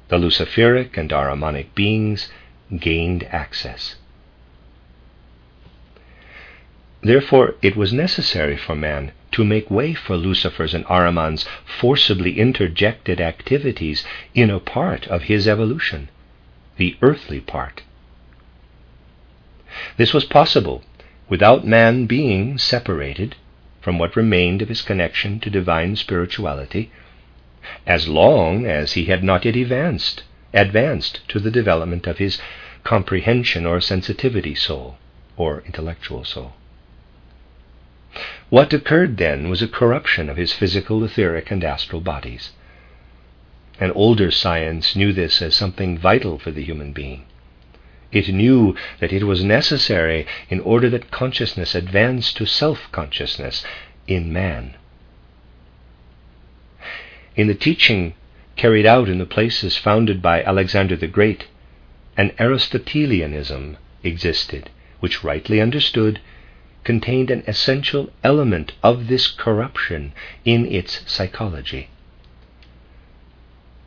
the 0.09 0.17
Luciferic 0.17 0.97
and 0.97 1.09
Ahrimanic 1.11 1.73
beings 1.75 2.31
gained 2.79 3.23
access. 3.25 3.95
Therefore, 7.01 7.55
it 7.61 7.75
was 7.75 7.93
necessary 7.93 8.57
for 8.57 8.75
man 8.75 9.11
to 9.31 9.45
make 9.45 9.71
way 9.71 9.93
for 9.93 10.17
Lucifer's 10.17 10.73
and 10.73 10.85
Ahriman's 10.85 11.45
forcibly 11.65 12.39
interjected 12.39 13.21
activities 13.21 14.03
in 14.33 14.49
a 14.49 14.59
part 14.59 15.07
of 15.07 15.23
his 15.23 15.47
evolution, 15.47 16.09
the 16.77 16.97
earthly 17.01 17.39
part. 17.39 17.83
This 19.97 20.13
was 20.13 20.25
possible 20.25 20.83
without 21.29 21.65
man 21.65 22.05
being 22.05 22.57
separated 22.57 23.35
from 23.81 23.97
what 23.97 24.15
remained 24.15 24.61
of 24.61 24.69
his 24.69 24.81
connection 24.81 25.39
to 25.39 25.49
divine 25.49 25.95
spirituality 25.95 26.91
as 27.85 28.07
long 28.07 28.65
as 28.65 28.93
he 28.93 29.05
had 29.05 29.23
not 29.23 29.45
yet 29.45 29.55
advanced, 29.55 30.23
advanced 30.53 31.27
to 31.29 31.39
the 31.39 31.51
development 31.51 32.07
of 32.07 32.17
his 32.17 32.41
comprehension 32.83 33.65
or 33.65 33.79
sensitivity 33.79 34.55
soul, 34.55 34.97
or 35.37 35.63
intellectual 35.65 36.23
soul. 36.23 36.53
What 38.49 38.73
occurred 38.73 39.17
then 39.17 39.49
was 39.49 39.61
a 39.61 39.67
corruption 39.67 40.29
of 40.29 40.37
his 40.37 40.53
physical, 40.53 41.03
etheric, 41.03 41.51
and 41.51 41.63
astral 41.63 42.01
bodies. 42.01 42.51
An 43.79 43.91
older 43.91 44.31
science 44.31 44.95
knew 44.95 45.13
this 45.13 45.41
as 45.41 45.55
something 45.55 45.97
vital 45.97 46.39
for 46.39 46.51
the 46.51 46.63
human 46.63 46.91
being. 46.91 47.25
It 48.11 48.29
knew 48.29 48.75
that 48.99 49.13
it 49.13 49.23
was 49.23 49.43
necessary 49.43 50.25
in 50.49 50.59
order 50.61 50.89
that 50.89 51.11
consciousness 51.11 51.75
advance 51.75 52.33
to 52.33 52.45
self 52.45 52.91
consciousness 52.91 53.63
in 54.07 54.33
man 54.33 54.75
in 57.39 57.47
the 57.47 57.55
teaching 57.55 58.13
carried 58.57 58.85
out 58.85 59.07
in 59.07 59.17
the 59.17 59.25
places 59.25 59.77
founded 59.77 60.21
by 60.21 60.43
Alexander 60.43 60.97
the 60.97 61.07
Great, 61.07 61.45
an 62.17 62.33
Aristotelianism 62.37 63.77
existed, 64.03 64.69
which, 64.99 65.23
rightly 65.23 65.61
understood, 65.61 66.19
contained 66.83 67.31
an 67.31 67.43
essential 67.47 68.11
element 68.25 68.73
of 68.83 69.07
this 69.07 69.29
corruption 69.29 70.11
in 70.43 70.65
its 70.65 71.01
psychology. 71.09 71.87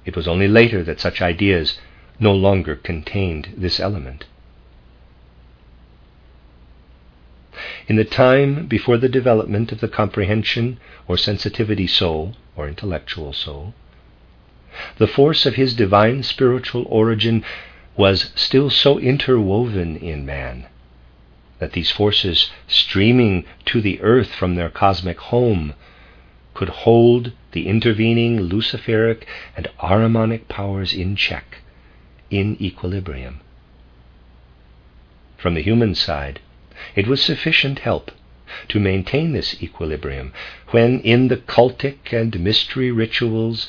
It 0.07 0.17
was 0.17 0.27
only 0.27 0.49
later 0.49 0.83
that 0.85 0.99
such 0.99 1.21
ideas 1.21 1.79
no 2.23 2.33
longer 2.33 2.77
contained 2.77 3.53
this 3.57 3.81
element. 3.81 4.25
In 7.89 7.97
the 7.97 8.05
time 8.05 8.67
before 8.67 8.97
the 8.97 9.09
development 9.09 9.73
of 9.73 9.81
the 9.81 9.89
comprehension 9.89 10.79
or 11.09 11.19
sensitivity 11.19 11.87
soul, 11.87 12.35
or 12.57 12.69
intellectual 12.69 13.33
soul, 13.33 13.75
the 14.99 15.07
force 15.07 15.45
of 15.45 15.57
his 15.57 15.75
divine 15.75 16.23
spiritual 16.23 16.87
origin 16.89 17.45
was 17.97 18.33
still 18.35 18.71
so 18.71 18.99
interwoven 18.99 19.97
in 19.97 20.25
man 20.25 20.67
that 21.59 21.73
these 21.73 21.91
forces 21.91 22.51
streaming 22.67 23.45
to 23.65 23.81
the 23.81 24.01
earth 24.01 24.35
from 24.35 24.55
their 24.55 24.71
cosmic 24.71 25.19
home 25.19 25.75
could 26.55 26.69
hold 26.69 27.33
the 27.53 27.69
intervening 27.69 28.41
Luciferic 28.41 29.27
and 29.57 29.69
Ahrimanic 29.81 30.49
powers 30.49 30.93
in 30.93 31.15
check, 31.15 31.59
in 32.33 32.57
equilibrium. 32.61 33.41
From 35.37 35.55
the 35.55 35.63
human 35.63 35.95
side, 35.95 36.41
it 36.97 37.07
was 37.07 37.21
sufficient 37.21 37.81
help 37.81 38.11
to 38.69 38.81
maintain 38.81 39.33
this 39.33 39.63
equilibrium 39.63 40.33
when 40.71 41.01
in 41.01 41.29
the 41.29 41.37
cultic 41.37 42.13
and 42.13 42.41
mystery 42.41 42.91
rituals 42.91 43.69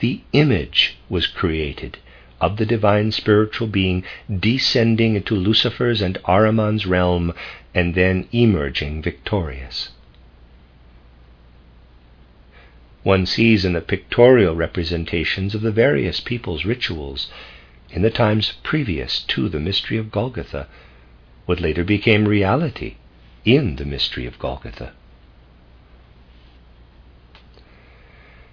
the 0.00 0.20
image 0.32 0.96
was 1.08 1.26
created 1.26 1.98
of 2.40 2.56
the 2.56 2.66
divine 2.66 3.10
spiritual 3.12 3.66
being 3.66 4.04
descending 4.38 5.16
into 5.16 5.34
Lucifer's 5.34 6.00
and 6.00 6.18
Ahriman's 6.24 6.86
realm 6.86 7.34
and 7.74 7.94
then 7.94 8.28
emerging 8.32 9.02
victorious. 9.02 9.90
One 13.02 13.26
sees 13.26 13.64
in 13.64 13.72
the 13.72 13.80
pictorial 13.80 14.54
representations 14.54 15.54
of 15.54 15.62
the 15.62 15.72
various 15.72 16.20
people's 16.20 16.64
rituals 16.64 17.30
in 17.90 18.02
the 18.02 18.10
times 18.10 18.52
previous 18.62 19.20
to 19.20 19.48
the 19.48 19.60
mystery 19.60 19.96
of 19.96 20.10
Golgotha 20.10 20.66
what 21.46 21.60
later 21.60 21.84
became 21.84 22.28
reality 22.28 22.96
in 23.44 23.76
the 23.76 23.84
mystery 23.84 24.26
of 24.26 24.38
Golgotha. 24.38 24.92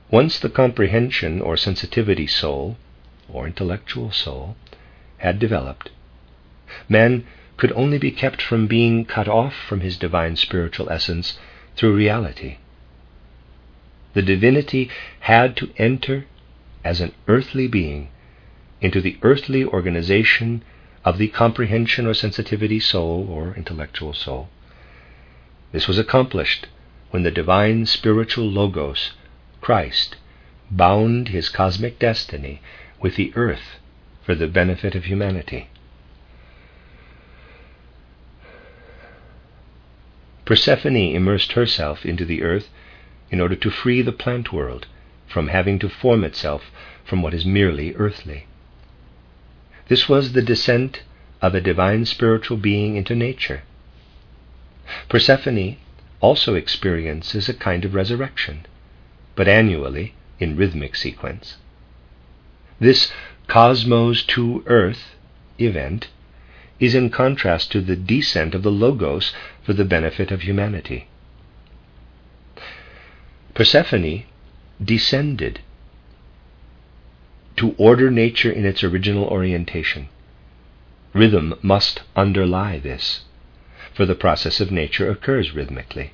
Once 0.09 0.39
the 0.39 0.49
comprehension 0.49 1.41
or 1.41 1.57
sensitivity 1.57 2.27
soul, 2.27 2.77
or 3.27 3.47
intellectual 3.47 4.11
soul, 4.11 4.55
had 5.17 5.39
developed, 5.39 5.89
man 6.87 7.25
could 7.57 7.71
only 7.73 7.97
be 7.97 8.11
kept 8.11 8.41
from 8.41 8.67
being 8.67 9.03
cut 9.03 9.27
off 9.27 9.55
from 9.55 9.81
his 9.81 9.97
divine 9.97 10.35
spiritual 10.35 10.89
essence 10.89 11.37
through 11.75 11.95
reality. 11.95 12.57
The 14.13 14.21
divinity 14.21 14.89
had 15.21 15.57
to 15.57 15.73
enter 15.77 16.25
as 16.83 17.01
an 17.01 17.11
earthly 17.27 17.67
being 17.67 18.09
into 18.81 19.01
the 19.01 19.17
earthly 19.21 19.63
organization 19.63 20.63
of 21.03 21.17
the 21.17 21.27
comprehension 21.29 22.05
or 22.05 22.13
sensitivity 22.13 22.79
soul 22.79 23.27
or 23.29 23.53
intellectual 23.55 24.13
soul. 24.13 24.49
This 25.71 25.87
was 25.87 25.99
accomplished 25.99 26.67
when 27.11 27.23
the 27.23 27.31
divine 27.31 27.85
spiritual 27.85 28.49
Logos, 28.49 29.11
Christ, 29.61 30.17
bound 30.71 31.29
his 31.29 31.49
cosmic 31.49 31.99
destiny 31.99 32.61
with 32.99 33.15
the 33.15 33.31
earth 33.35 33.79
for 34.23 34.35
the 34.35 34.47
benefit 34.47 34.95
of 34.95 35.05
humanity. 35.05 35.69
Persephone 40.45 40.95
immersed 40.95 41.53
herself 41.53 42.05
into 42.05 42.25
the 42.25 42.43
earth 42.43 42.69
in 43.31 43.41
order 43.41 43.55
to 43.55 43.71
free 43.71 44.01
the 44.01 44.11
plant 44.11 44.53
world 44.53 44.87
from 45.27 45.47
having 45.47 45.79
to 45.79 45.89
form 45.89 46.23
itself 46.23 46.71
from 47.03 47.21
what 47.21 47.33
is 47.33 47.45
merely 47.45 47.95
earthly. 47.95 48.45
This 49.87 50.09
was 50.09 50.33
the 50.33 50.41
descent 50.41 51.01
of 51.41 51.53
a 51.53 51.61
divine 51.61 52.05
spiritual 52.05 52.57
being 52.57 52.95
into 52.95 53.15
nature. 53.15 53.63
Persephone 55.09 55.77
also 56.21 56.55
experiences 56.55 57.47
a 57.47 57.53
kind 57.53 57.85
of 57.85 57.93
resurrection, 57.93 58.65
but 59.35 59.47
annually 59.47 60.13
in 60.39 60.55
rhythmic 60.55 60.95
sequence. 60.95 61.57
This 62.79 63.11
cosmos 63.47 64.23
to 64.23 64.63
earth 64.65 65.15
event 65.59 66.07
is 66.79 66.95
in 66.95 67.09
contrast 67.09 67.71
to 67.71 67.81
the 67.81 67.95
descent 67.95 68.53
of 68.53 68.63
the 68.63 68.71
Logos 68.71 69.33
for 69.63 69.73
the 69.73 69.85
benefit 69.85 70.31
of 70.31 70.41
humanity. 70.41 71.07
Persephone 73.53 74.23
descended 74.83 75.61
to 77.57 77.75
order 77.77 78.11
nature 78.11 78.51
in 78.51 78.65
its 78.65 78.83
original 78.83 79.25
orientation. 79.25 80.09
Rhythm 81.13 81.55
must 81.61 82.01
underlie 82.15 82.79
this, 82.79 83.21
for 83.93 84.05
the 84.05 84.15
process 84.15 84.59
of 84.59 84.71
nature 84.71 85.09
occurs 85.09 85.55
rhythmically. 85.55 86.11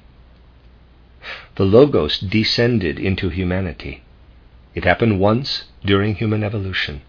The 1.56 1.66
Logos 1.66 2.20
descended 2.20 3.00
into 3.00 3.30
humanity. 3.30 4.04
It 4.76 4.84
happened 4.84 5.20
once 5.20 5.66
during 5.84 6.16
human 6.16 6.44
evolution. 6.44 7.02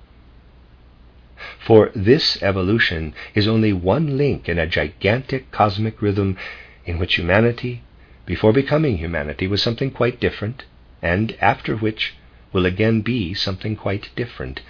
For 1.59 1.91
this 1.95 2.43
evolution 2.43 3.15
is 3.35 3.47
only 3.47 3.73
one 3.73 4.17
link 4.17 4.49
in 4.49 4.59
a 4.59 4.67
gigantic 4.67 5.51
cosmic 5.51 6.01
rhythm 6.01 6.37
in 6.85 6.99
which 6.99 7.17
humanity, 7.17 7.83
before 8.27 8.53
becoming 8.53 8.99
humanity, 8.99 9.47
was 9.47 9.63
something 9.63 9.91
quite 9.91 10.21
different, 10.21 10.65
and 11.01 11.37
after 11.41 11.77
which 11.77 12.15
will 12.53 12.67
again 12.67 13.01
be 13.01 13.35
something 13.35 13.77
quite 13.77 14.11
different, 14.15 14.61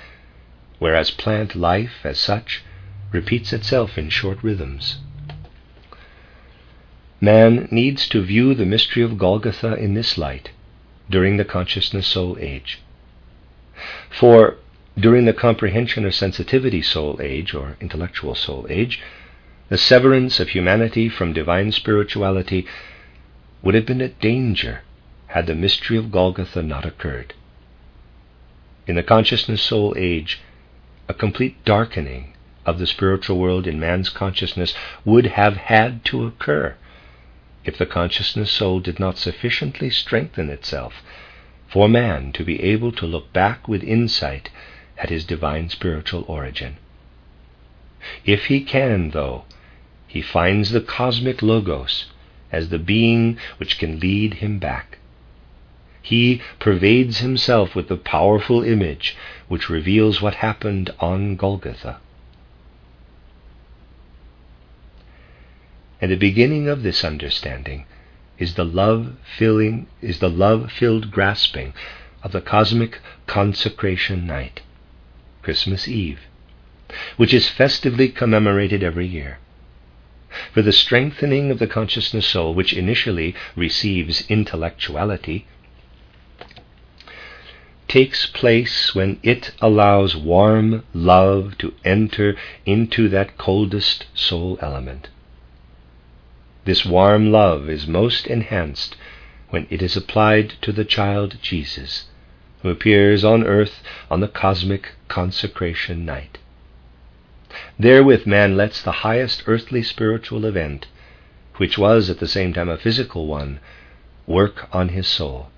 whereas 0.79 1.11
plant 1.11 1.55
life, 1.55 2.05
as 2.05 2.19
such, 2.19 2.63
repeats 3.13 3.53
itself 3.53 3.99
in 3.99 4.09
short 4.09 4.43
rhythms. 4.43 4.99
Man 7.21 7.69
needs 7.71 8.09
to 8.09 8.23
view 8.23 8.55
the 8.55 8.67
mystery 8.67 9.03
of 9.03 9.19
Golgotha 9.19 9.75
in 9.75 9.95
this 9.95 10.19
light 10.19 10.51
during 11.09 11.37
the 11.37 11.45
consciousness 11.45 12.07
soul 12.07 12.37
age. 12.41 12.81
For 14.11 14.57
during 14.99 15.25
the 15.25 15.33
comprehension 15.33 16.05
or 16.05 16.11
sensitivity 16.11 16.83
soul 16.83 17.21
age 17.23 17.55
or 17.55 17.77
intellectual 17.81 18.35
soul 18.35 18.67
age, 18.69 19.01
the 19.69 19.79
severance 19.79 20.39
of 20.41 20.51
humanity 20.51 21.09
from 21.09 21.33
divine 21.33 21.73
spirituality 21.73 22.67
would 23.63 23.75
have 23.75 23.87
been 23.87 24.01
a 24.01 24.09
danger 24.09 24.83
had 25.29 25.47
the 25.47 25.55
mystery 25.55 25.97
of 25.97 26.11
Golgotha 26.11 26.63
not 26.63 26.85
occurred. 26.85 27.35
In 28.87 28.97
the 28.97 29.03
consciousness 29.03 29.63
soul 29.63 29.95
age, 29.97 30.41
a 31.09 31.15
complete 31.15 31.65
darkening 31.65 32.33
of 32.67 32.79
the 32.79 32.87
spiritual 32.87 33.39
world 33.39 33.67
in 33.67 33.79
man's 33.79 34.09
consciousness 34.09 34.75
would 35.05 35.27
have 35.27 35.57
had 35.57 36.05
to 36.07 36.27
occur 36.27 36.75
if 37.65 37.79
the 37.79 37.87
consciousness 37.87 38.51
soul 38.51 38.81
did 38.81 38.99
not 38.99 39.19
sufficiently 39.19 39.89
strengthen 39.89 40.51
itself 40.51 41.03
for 41.69 41.89
man 41.89 42.33
to 42.33 42.45
be 42.45 42.63
able 42.63 42.93
to 42.93 43.07
look 43.07 43.33
back 43.33 43.69
with 43.69 43.85
insight 43.85 44.51
at 44.99 45.11
his 45.11 45.25
divine 45.25 45.69
spiritual 45.69 46.25
origin. 46.27 46.77
If 48.25 48.47
he 48.47 48.63
can, 48.63 49.11
though, 49.11 49.45
he 50.07 50.21
finds 50.21 50.71
the 50.71 50.81
cosmic 50.81 51.41
Logos 51.41 52.07
as 52.51 52.69
the 52.69 52.79
being 52.79 53.39
which 53.59 53.79
can 53.79 54.01
lead 54.01 54.35
him 54.35 54.59
back. 54.59 54.99
He 56.03 56.43
pervades 56.59 57.19
himself 57.19 57.77
with 57.77 57.89
the 57.89 57.97
powerful 57.97 58.63
image 58.65 59.17
which 59.47 59.71
reveals 59.71 60.21
what 60.21 60.35
happened 60.35 60.91
on 60.99 61.37
Golgotha. 61.37 62.01
And 66.01 66.11
the 66.11 66.17
beginning 66.17 66.69
of 66.69 66.83
this 66.83 67.05
understanding 67.05 67.87
is 68.37 68.55
the 68.55 68.65
love 68.65 69.15
filling 69.39 69.87
is 70.01 70.19
the 70.19 70.29
love 70.29 70.73
filled 70.73 71.13
grasping 71.13 71.73
of 72.25 72.33
the 72.33 72.41
cosmic 72.41 72.99
consecration 73.27 74.27
night. 74.27 74.63
Christmas 75.43 75.87
Eve, 75.87 76.21
which 77.17 77.33
is 77.33 77.49
festively 77.49 78.09
commemorated 78.09 78.83
every 78.83 79.07
year. 79.07 79.39
For 80.53 80.63
the 80.63 80.73
strengthening 80.73 81.53
of 81.53 81.61
the 81.61 81.67
consciousness 81.67 82.27
soul, 82.27 82.55
which 82.55 82.73
initially 82.73 83.35
receives 83.55 84.27
intellectuality, 84.29 85.47
takes 87.93 88.25
place 88.25 88.95
when 88.95 89.21
it 89.23 89.53
allows 89.61 90.17
warm 90.17 90.83
love 90.95 91.59
to 91.59 91.75
enter 91.85 92.35
into 92.65 93.07
that 93.07 93.37
coldest 93.37 94.07
soul 94.15 94.59
element. 94.63 95.11
This 96.65 96.87
warm 96.87 97.31
love 97.31 97.69
is 97.69 97.87
most 97.87 98.27
enhanced 98.27 98.97
when 99.51 99.67
it 99.69 99.83
is 99.83 99.95
applied 99.95 100.55
to 100.63 100.73
the 100.73 100.87
child 100.87 101.37
Jesus 101.43 102.07
who 102.63 102.71
appears 102.71 103.25
on 103.25 103.45
earth 103.45 103.83
on 104.11 104.21
the 104.21 104.35
cosmic 104.43 104.93
consecration 105.09 106.07
night. 106.07 106.39
Therewith 107.79 108.25
man 108.25 108.57
lets 108.57 108.81
the 108.81 109.03
highest 109.05 109.43
earthly 109.47 109.83
spiritual 109.83 110.47
event, 110.47 110.87
which 111.57 111.77
was 111.77 112.09
at 112.09 112.21
the 112.21 112.35
same 112.37 112.55
time 112.55 112.71
a 112.71 112.79
physical 112.79 113.27
one, 113.27 113.61
work 114.27 114.67
on 114.73 114.89
his 114.89 115.07
soul. 115.07 115.51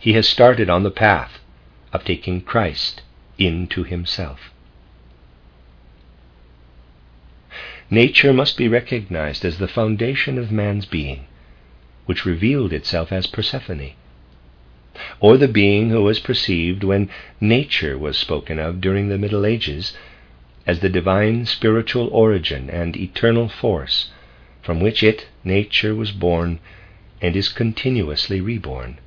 He 0.00 0.14
has 0.14 0.26
started 0.26 0.70
on 0.70 0.82
the 0.82 0.90
path 0.90 1.40
of 1.92 2.04
taking 2.04 2.40
Christ 2.40 3.02
into 3.38 3.84
himself. 3.84 4.52
Nature 7.90 8.32
must 8.32 8.56
be 8.58 8.68
recognized 8.68 9.44
as 9.44 9.58
the 9.58 9.68
foundation 9.68 10.36
of 10.38 10.52
man's 10.52 10.84
being, 10.84 11.26
which 12.06 12.26
revealed 12.26 12.72
itself 12.72 13.10
as 13.12 13.26
Persephone 13.26 13.92
or 15.20 15.36
the 15.36 15.48
being 15.48 15.90
who 15.90 16.02
was 16.02 16.18
perceived 16.18 16.84
when 16.84 17.08
nature 17.40 17.96
was 17.96 18.16
spoken 18.16 18.58
of 18.58 18.80
during 18.80 19.08
the 19.08 19.18
Middle 19.18 19.46
Ages 19.46 19.96
as 20.66 20.80
the 20.80 20.88
divine 20.88 21.46
spiritual 21.46 22.08
origin 22.08 22.68
and 22.68 22.96
eternal 22.96 23.48
force 23.48 24.10
from 24.60 24.80
which 24.80 25.02
it, 25.02 25.26
nature, 25.44 25.94
was 25.94 26.12
born 26.12 26.58
and 27.22 27.34
is 27.34 27.48
continuously 27.48 28.40
reborn. 28.40 28.98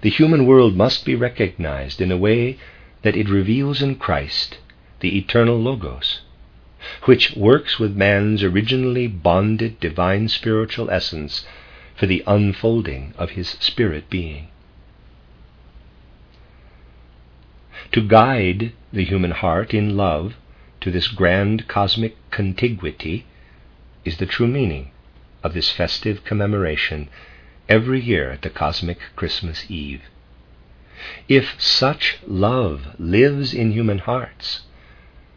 The 0.00 0.08
human 0.08 0.46
world 0.46 0.76
must 0.76 1.04
be 1.04 1.14
recognized 1.14 2.00
in 2.00 2.10
a 2.10 2.16
way 2.16 2.56
that 3.02 3.16
it 3.16 3.28
reveals 3.28 3.82
in 3.82 3.96
Christ 3.96 4.56
the 5.00 5.18
eternal 5.18 5.60
Logos, 5.60 6.22
which 7.04 7.36
works 7.36 7.78
with 7.78 7.94
man's 7.94 8.42
originally 8.42 9.06
bonded 9.08 9.78
divine 9.78 10.28
spiritual 10.28 10.90
essence 10.90 11.44
for 11.94 12.06
the 12.06 12.22
unfolding 12.26 13.12
of 13.18 13.32
his 13.32 13.58
spirit 13.60 14.08
being. 14.08 14.48
To 17.92 18.00
guide 18.00 18.72
the 18.90 19.04
human 19.04 19.32
heart 19.32 19.74
in 19.74 19.98
love 19.98 20.36
to 20.80 20.90
this 20.90 21.08
grand 21.08 21.68
cosmic 21.68 22.16
contiguity 22.30 23.26
is 24.06 24.16
the 24.16 24.24
true 24.24 24.48
meaning 24.48 24.92
of 25.44 25.52
this 25.52 25.70
festive 25.70 26.24
commemoration 26.24 27.10
every 27.68 28.00
year 28.00 28.30
at 28.30 28.42
the 28.42 28.50
cosmic 28.50 28.98
Christmas 29.14 29.64
Eve. 29.68 30.02
If 31.28 31.60
such 31.60 32.18
love 32.26 32.96
lives 32.98 33.52
in 33.54 33.72
human 33.72 33.98
hearts, 33.98 34.62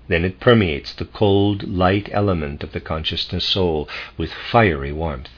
then 0.07 0.25
it 0.25 0.39
permeates 0.39 0.93
the 0.93 1.05
cold, 1.05 1.67
light 1.67 2.09
element 2.11 2.63
of 2.63 2.71
the 2.71 2.79
consciousness 2.79 3.45
soul 3.45 3.87
with 4.17 4.33
fiery 4.33 4.91
warmth. 4.91 5.29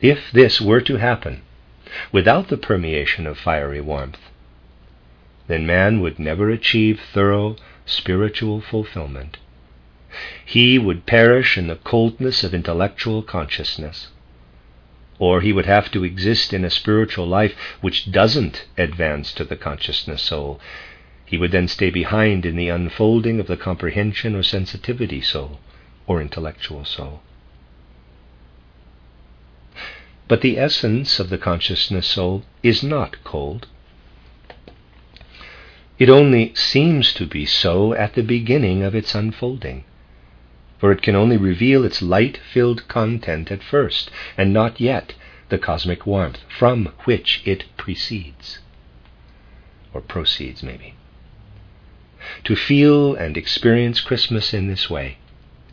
If 0.00 0.32
this 0.32 0.60
were 0.60 0.80
to 0.80 0.96
happen 0.96 1.42
without 2.10 2.48
the 2.48 2.56
permeation 2.56 3.26
of 3.26 3.38
fiery 3.38 3.80
warmth, 3.80 4.18
then 5.46 5.66
man 5.66 6.00
would 6.00 6.18
never 6.18 6.50
achieve 6.50 7.00
thorough 7.12 7.56
spiritual 7.84 8.60
fulfillment. 8.60 9.36
He 10.44 10.78
would 10.78 11.06
perish 11.06 11.56
in 11.58 11.66
the 11.66 11.76
coldness 11.76 12.44
of 12.44 12.54
intellectual 12.54 13.22
consciousness. 13.22 14.08
Or 15.22 15.40
he 15.40 15.52
would 15.52 15.66
have 15.66 15.88
to 15.92 16.02
exist 16.02 16.52
in 16.52 16.64
a 16.64 16.68
spiritual 16.68 17.28
life 17.28 17.54
which 17.80 18.10
doesn't 18.10 18.64
advance 18.76 19.32
to 19.34 19.44
the 19.44 19.54
consciousness 19.54 20.20
soul. 20.20 20.60
He 21.24 21.38
would 21.38 21.52
then 21.52 21.68
stay 21.68 21.90
behind 21.90 22.44
in 22.44 22.56
the 22.56 22.68
unfolding 22.68 23.38
of 23.38 23.46
the 23.46 23.56
comprehension 23.56 24.34
or 24.34 24.42
sensitivity 24.42 25.20
soul 25.20 25.60
or 26.08 26.20
intellectual 26.20 26.84
soul. 26.84 27.22
But 30.26 30.40
the 30.40 30.58
essence 30.58 31.20
of 31.20 31.30
the 31.30 31.38
consciousness 31.38 32.08
soul 32.08 32.42
is 32.64 32.82
not 32.82 33.22
cold. 33.22 33.68
It 36.00 36.10
only 36.10 36.52
seems 36.56 37.12
to 37.12 37.26
be 37.26 37.46
so 37.46 37.94
at 37.94 38.14
the 38.14 38.24
beginning 38.24 38.82
of 38.82 38.96
its 38.96 39.14
unfolding. 39.14 39.84
For 40.82 40.90
it 40.90 41.00
can 41.00 41.14
only 41.14 41.36
reveal 41.36 41.84
its 41.84 42.02
light 42.02 42.40
filled 42.52 42.88
content 42.88 43.52
at 43.52 43.62
first, 43.62 44.10
and 44.36 44.52
not 44.52 44.80
yet 44.80 45.14
the 45.48 45.56
cosmic 45.56 46.04
warmth 46.04 46.40
from 46.58 46.86
which 47.04 47.40
it 47.44 47.62
precedes. 47.76 48.58
Or 49.94 50.00
proceeds, 50.00 50.60
maybe. 50.60 50.94
To 52.42 52.56
feel 52.56 53.14
and 53.14 53.36
experience 53.36 54.00
Christmas 54.00 54.52
in 54.52 54.66
this 54.66 54.90
way 54.90 55.18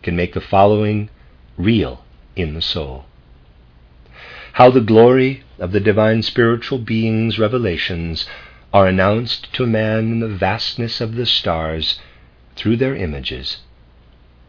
can 0.03 0.15
make 0.15 0.33
the 0.35 0.41
following 0.41 1.09
real 1.57 2.05
in 2.35 2.53
the 2.53 2.61
soul. 2.61 3.05
How 4.53 4.69
the 4.69 4.79
glory 4.79 5.41
of 5.57 5.71
the 5.71 5.79
divine 5.79 6.21
spiritual 6.21 6.77
being's 6.77 7.39
revelations 7.39 8.27
are 8.71 8.85
announced 8.85 9.51
to 9.53 9.65
man 9.65 10.11
in 10.11 10.19
the 10.19 10.27
vastness 10.27 11.01
of 11.01 11.15
the 11.15 11.25
stars 11.25 11.99
through 12.55 12.77
their 12.77 12.95
images, 12.95 13.61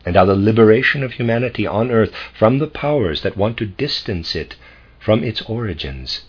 and 0.04 0.16
how 0.16 0.24
the 0.24 0.34
liberation 0.34 1.02
of 1.02 1.12
humanity 1.12 1.66
on 1.66 1.90
earth 1.90 2.12
from 2.38 2.58
the 2.58 2.66
powers 2.66 3.22
that 3.22 3.36
want 3.36 3.56
to 3.58 3.66
distance 3.66 4.34
it 4.34 4.56
from 4.98 5.22
its 5.22 5.42
origins 5.42 6.22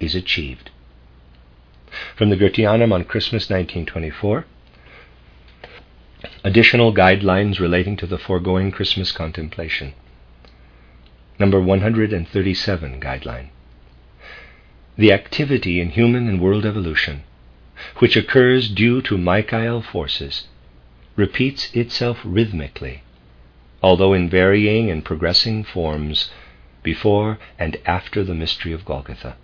is 0.00 0.14
achieved. 0.14 0.70
From 2.16 2.30
the 2.30 2.36
Goetheanum 2.36 2.92
on 2.92 3.04
Christmas 3.04 3.44
1924, 3.44 4.44
additional 6.42 6.92
guidelines 6.92 7.60
relating 7.60 7.96
to 7.96 8.06
the 8.06 8.18
foregoing 8.18 8.72
Christmas 8.72 9.12
contemplation. 9.12 9.94
Number 11.38 11.60
137 11.60 13.00
guideline. 13.00 13.48
The 14.96 15.12
activity 15.12 15.80
in 15.80 15.90
human 15.90 16.28
and 16.28 16.40
world 16.40 16.66
evolution, 16.66 17.22
which 17.98 18.16
occurs 18.16 18.68
due 18.68 19.00
to 19.02 19.18
Michael 19.18 19.82
forces, 19.82 20.46
repeats 21.16 21.72
itself 21.74 22.18
rhythmically, 22.24 23.02
although 23.84 24.14
in 24.14 24.30
varying 24.30 24.90
and 24.90 25.04
progressing 25.04 25.62
forms 25.62 26.30
before 26.82 27.38
and 27.58 27.76
after 27.84 28.24
the 28.24 28.34
mystery 28.34 28.72
of 28.72 28.84
Golgotha. 28.86 29.36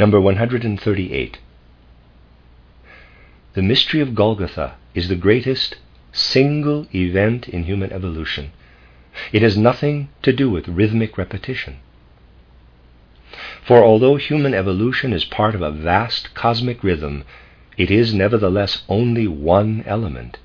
Number 0.00 0.20
138. 0.20 1.38
The 3.54 3.62
mystery 3.62 4.00
of 4.00 4.16
Golgotha 4.16 4.74
is 4.94 5.06
the 5.06 5.22
greatest 5.26 5.76
single 6.10 6.88
event 6.92 7.48
in 7.48 7.64
human 7.64 7.92
evolution 7.92 8.50
it 9.30 9.42
has 9.42 9.56
nothing 9.56 10.08
to 10.22 10.32
do 10.32 10.50
with 10.50 10.66
rhythmic 10.68 11.16
repetition. 11.18 11.76
For 13.62 13.84
although 13.84 14.16
human 14.16 14.54
evolution 14.54 15.12
is 15.12 15.24
part 15.24 15.54
of 15.54 15.62
a 15.62 15.70
vast 15.70 16.34
cosmic 16.34 16.82
rhythm, 16.82 17.24
it 17.76 17.90
is 17.90 18.14
nevertheless 18.14 18.82
only 18.88 19.28
one 19.28 19.84
element, 19.86 20.38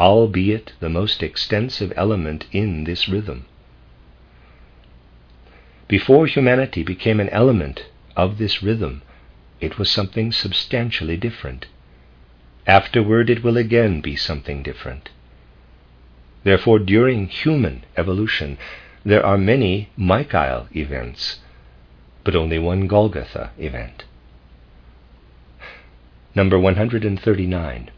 albeit 0.00 0.72
the 0.80 0.88
most 0.88 1.22
extensive 1.22 1.92
element 1.94 2.46
in 2.52 2.84
this 2.84 3.06
rhythm. 3.06 3.44
Before 5.88 6.26
humanity 6.26 6.82
became 6.82 7.20
an 7.20 7.28
element 7.28 7.84
of 8.16 8.38
this 8.38 8.62
rhythm, 8.62 9.02
it 9.60 9.78
was 9.78 9.90
something 9.90 10.32
substantially 10.32 11.18
different. 11.18 11.66
Afterward, 12.66 13.28
it 13.28 13.44
will 13.44 13.58
again 13.58 14.00
be 14.00 14.16
something 14.16 14.62
different. 14.62 15.10
Therefore, 16.44 16.78
during 16.78 17.26
human 17.26 17.84
evolution, 17.94 18.56
there 19.04 19.24
are 19.24 19.36
many 19.36 19.90
Michael 19.98 20.66
events, 20.74 21.40
but 22.24 22.34
only 22.34 22.58
one 22.58 22.86
Golgotha 22.86 23.50
event. 23.58 24.04
Number 26.34 26.58
139. 26.58 27.90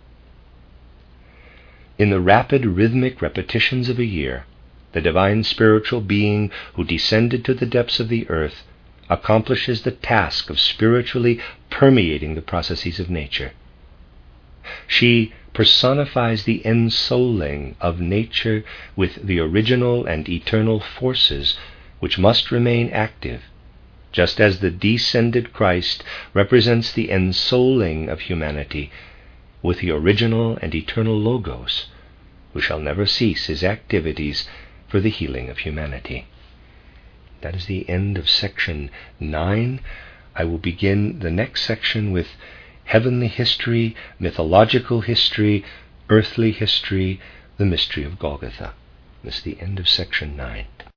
In 2.02 2.10
the 2.10 2.18
rapid 2.18 2.66
rhythmic 2.66 3.22
repetitions 3.22 3.88
of 3.88 4.00
a 4.00 4.04
year, 4.04 4.44
the 4.90 5.00
divine 5.00 5.44
spiritual 5.44 6.00
being 6.00 6.50
who 6.74 6.82
descended 6.82 7.44
to 7.44 7.54
the 7.54 7.64
depths 7.64 8.00
of 8.00 8.08
the 8.08 8.28
earth 8.28 8.64
accomplishes 9.08 9.82
the 9.82 9.92
task 9.92 10.50
of 10.50 10.58
spiritually 10.58 11.38
permeating 11.70 12.34
the 12.34 12.42
processes 12.42 12.98
of 12.98 13.08
nature. 13.08 13.52
She 14.88 15.32
personifies 15.54 16.42
the 16.42 16.60
ensouling 16.64 17.76
of 17.80 18.00
nature 18.00 18.64
with 18.96 19.24
the 19.24 19.38
original 19.38 20.04
and 20.04 20.28
eternal 20.28 20.80
forces 20.80 21.56
which 22.00 22.18
must 22.18 22.50
remain 22.50 22.90
active, 22.90 23.42
just 24.10 24.40
as 24.40 24.58
the 24.58 24.72
descended 24.72 25.52
Christ 25.52 26.02
represents 26.34 26.90
the 26.92 27.10
ensouling 27.10 28.08
of 28.08 28.22
humanity 28.22 28.90
with 29.62 29.78
the 29.78 29.90
original 29.90 30.58
and 30.60 30.74
eternal 30.74 31.18
Logos, 31.18 31.86
who 32.52 32.60
shall 32.60 32.80
never 32.80 33.06
cease 33.06 33.46
his 33.46 33.62
activities 33.62 34.48
for 34.88 35.00
the 35.00 35.10
healing 35.10 35.48
of 35.48 35.58
humanity. 35.58 36.26
That 37.40 37.54
is 37.54 37.66
the 37.66 37.88
end 37.88 38.18
of 38.18 38.28
section 38.28 38.90
9. 39.18 39.80
I 40.34 40.44
will 40.44 40.58
begin 40.58 41.20
the 41.20 41.30
next 41.30 41.62
section 41.62 42.10
with 42.10 42.28
heavenly 42.84 43.28
history, 43.28 43.96
mythological 44.18 45.00
history, 45.00 45.64
earthly 46.08 46.52
history, 46.52 47.20
the 47.56 47.64
mystery 47.64 48.04
of 48.04 48.18
Golgotha. 48.18 48.74
This 49.24 49.38
is 49.38 49.42
the 49.42 49.60
end 49.60 49.78
of 49.78 49.88
section 49.88 50.36
9. 50.36 50.66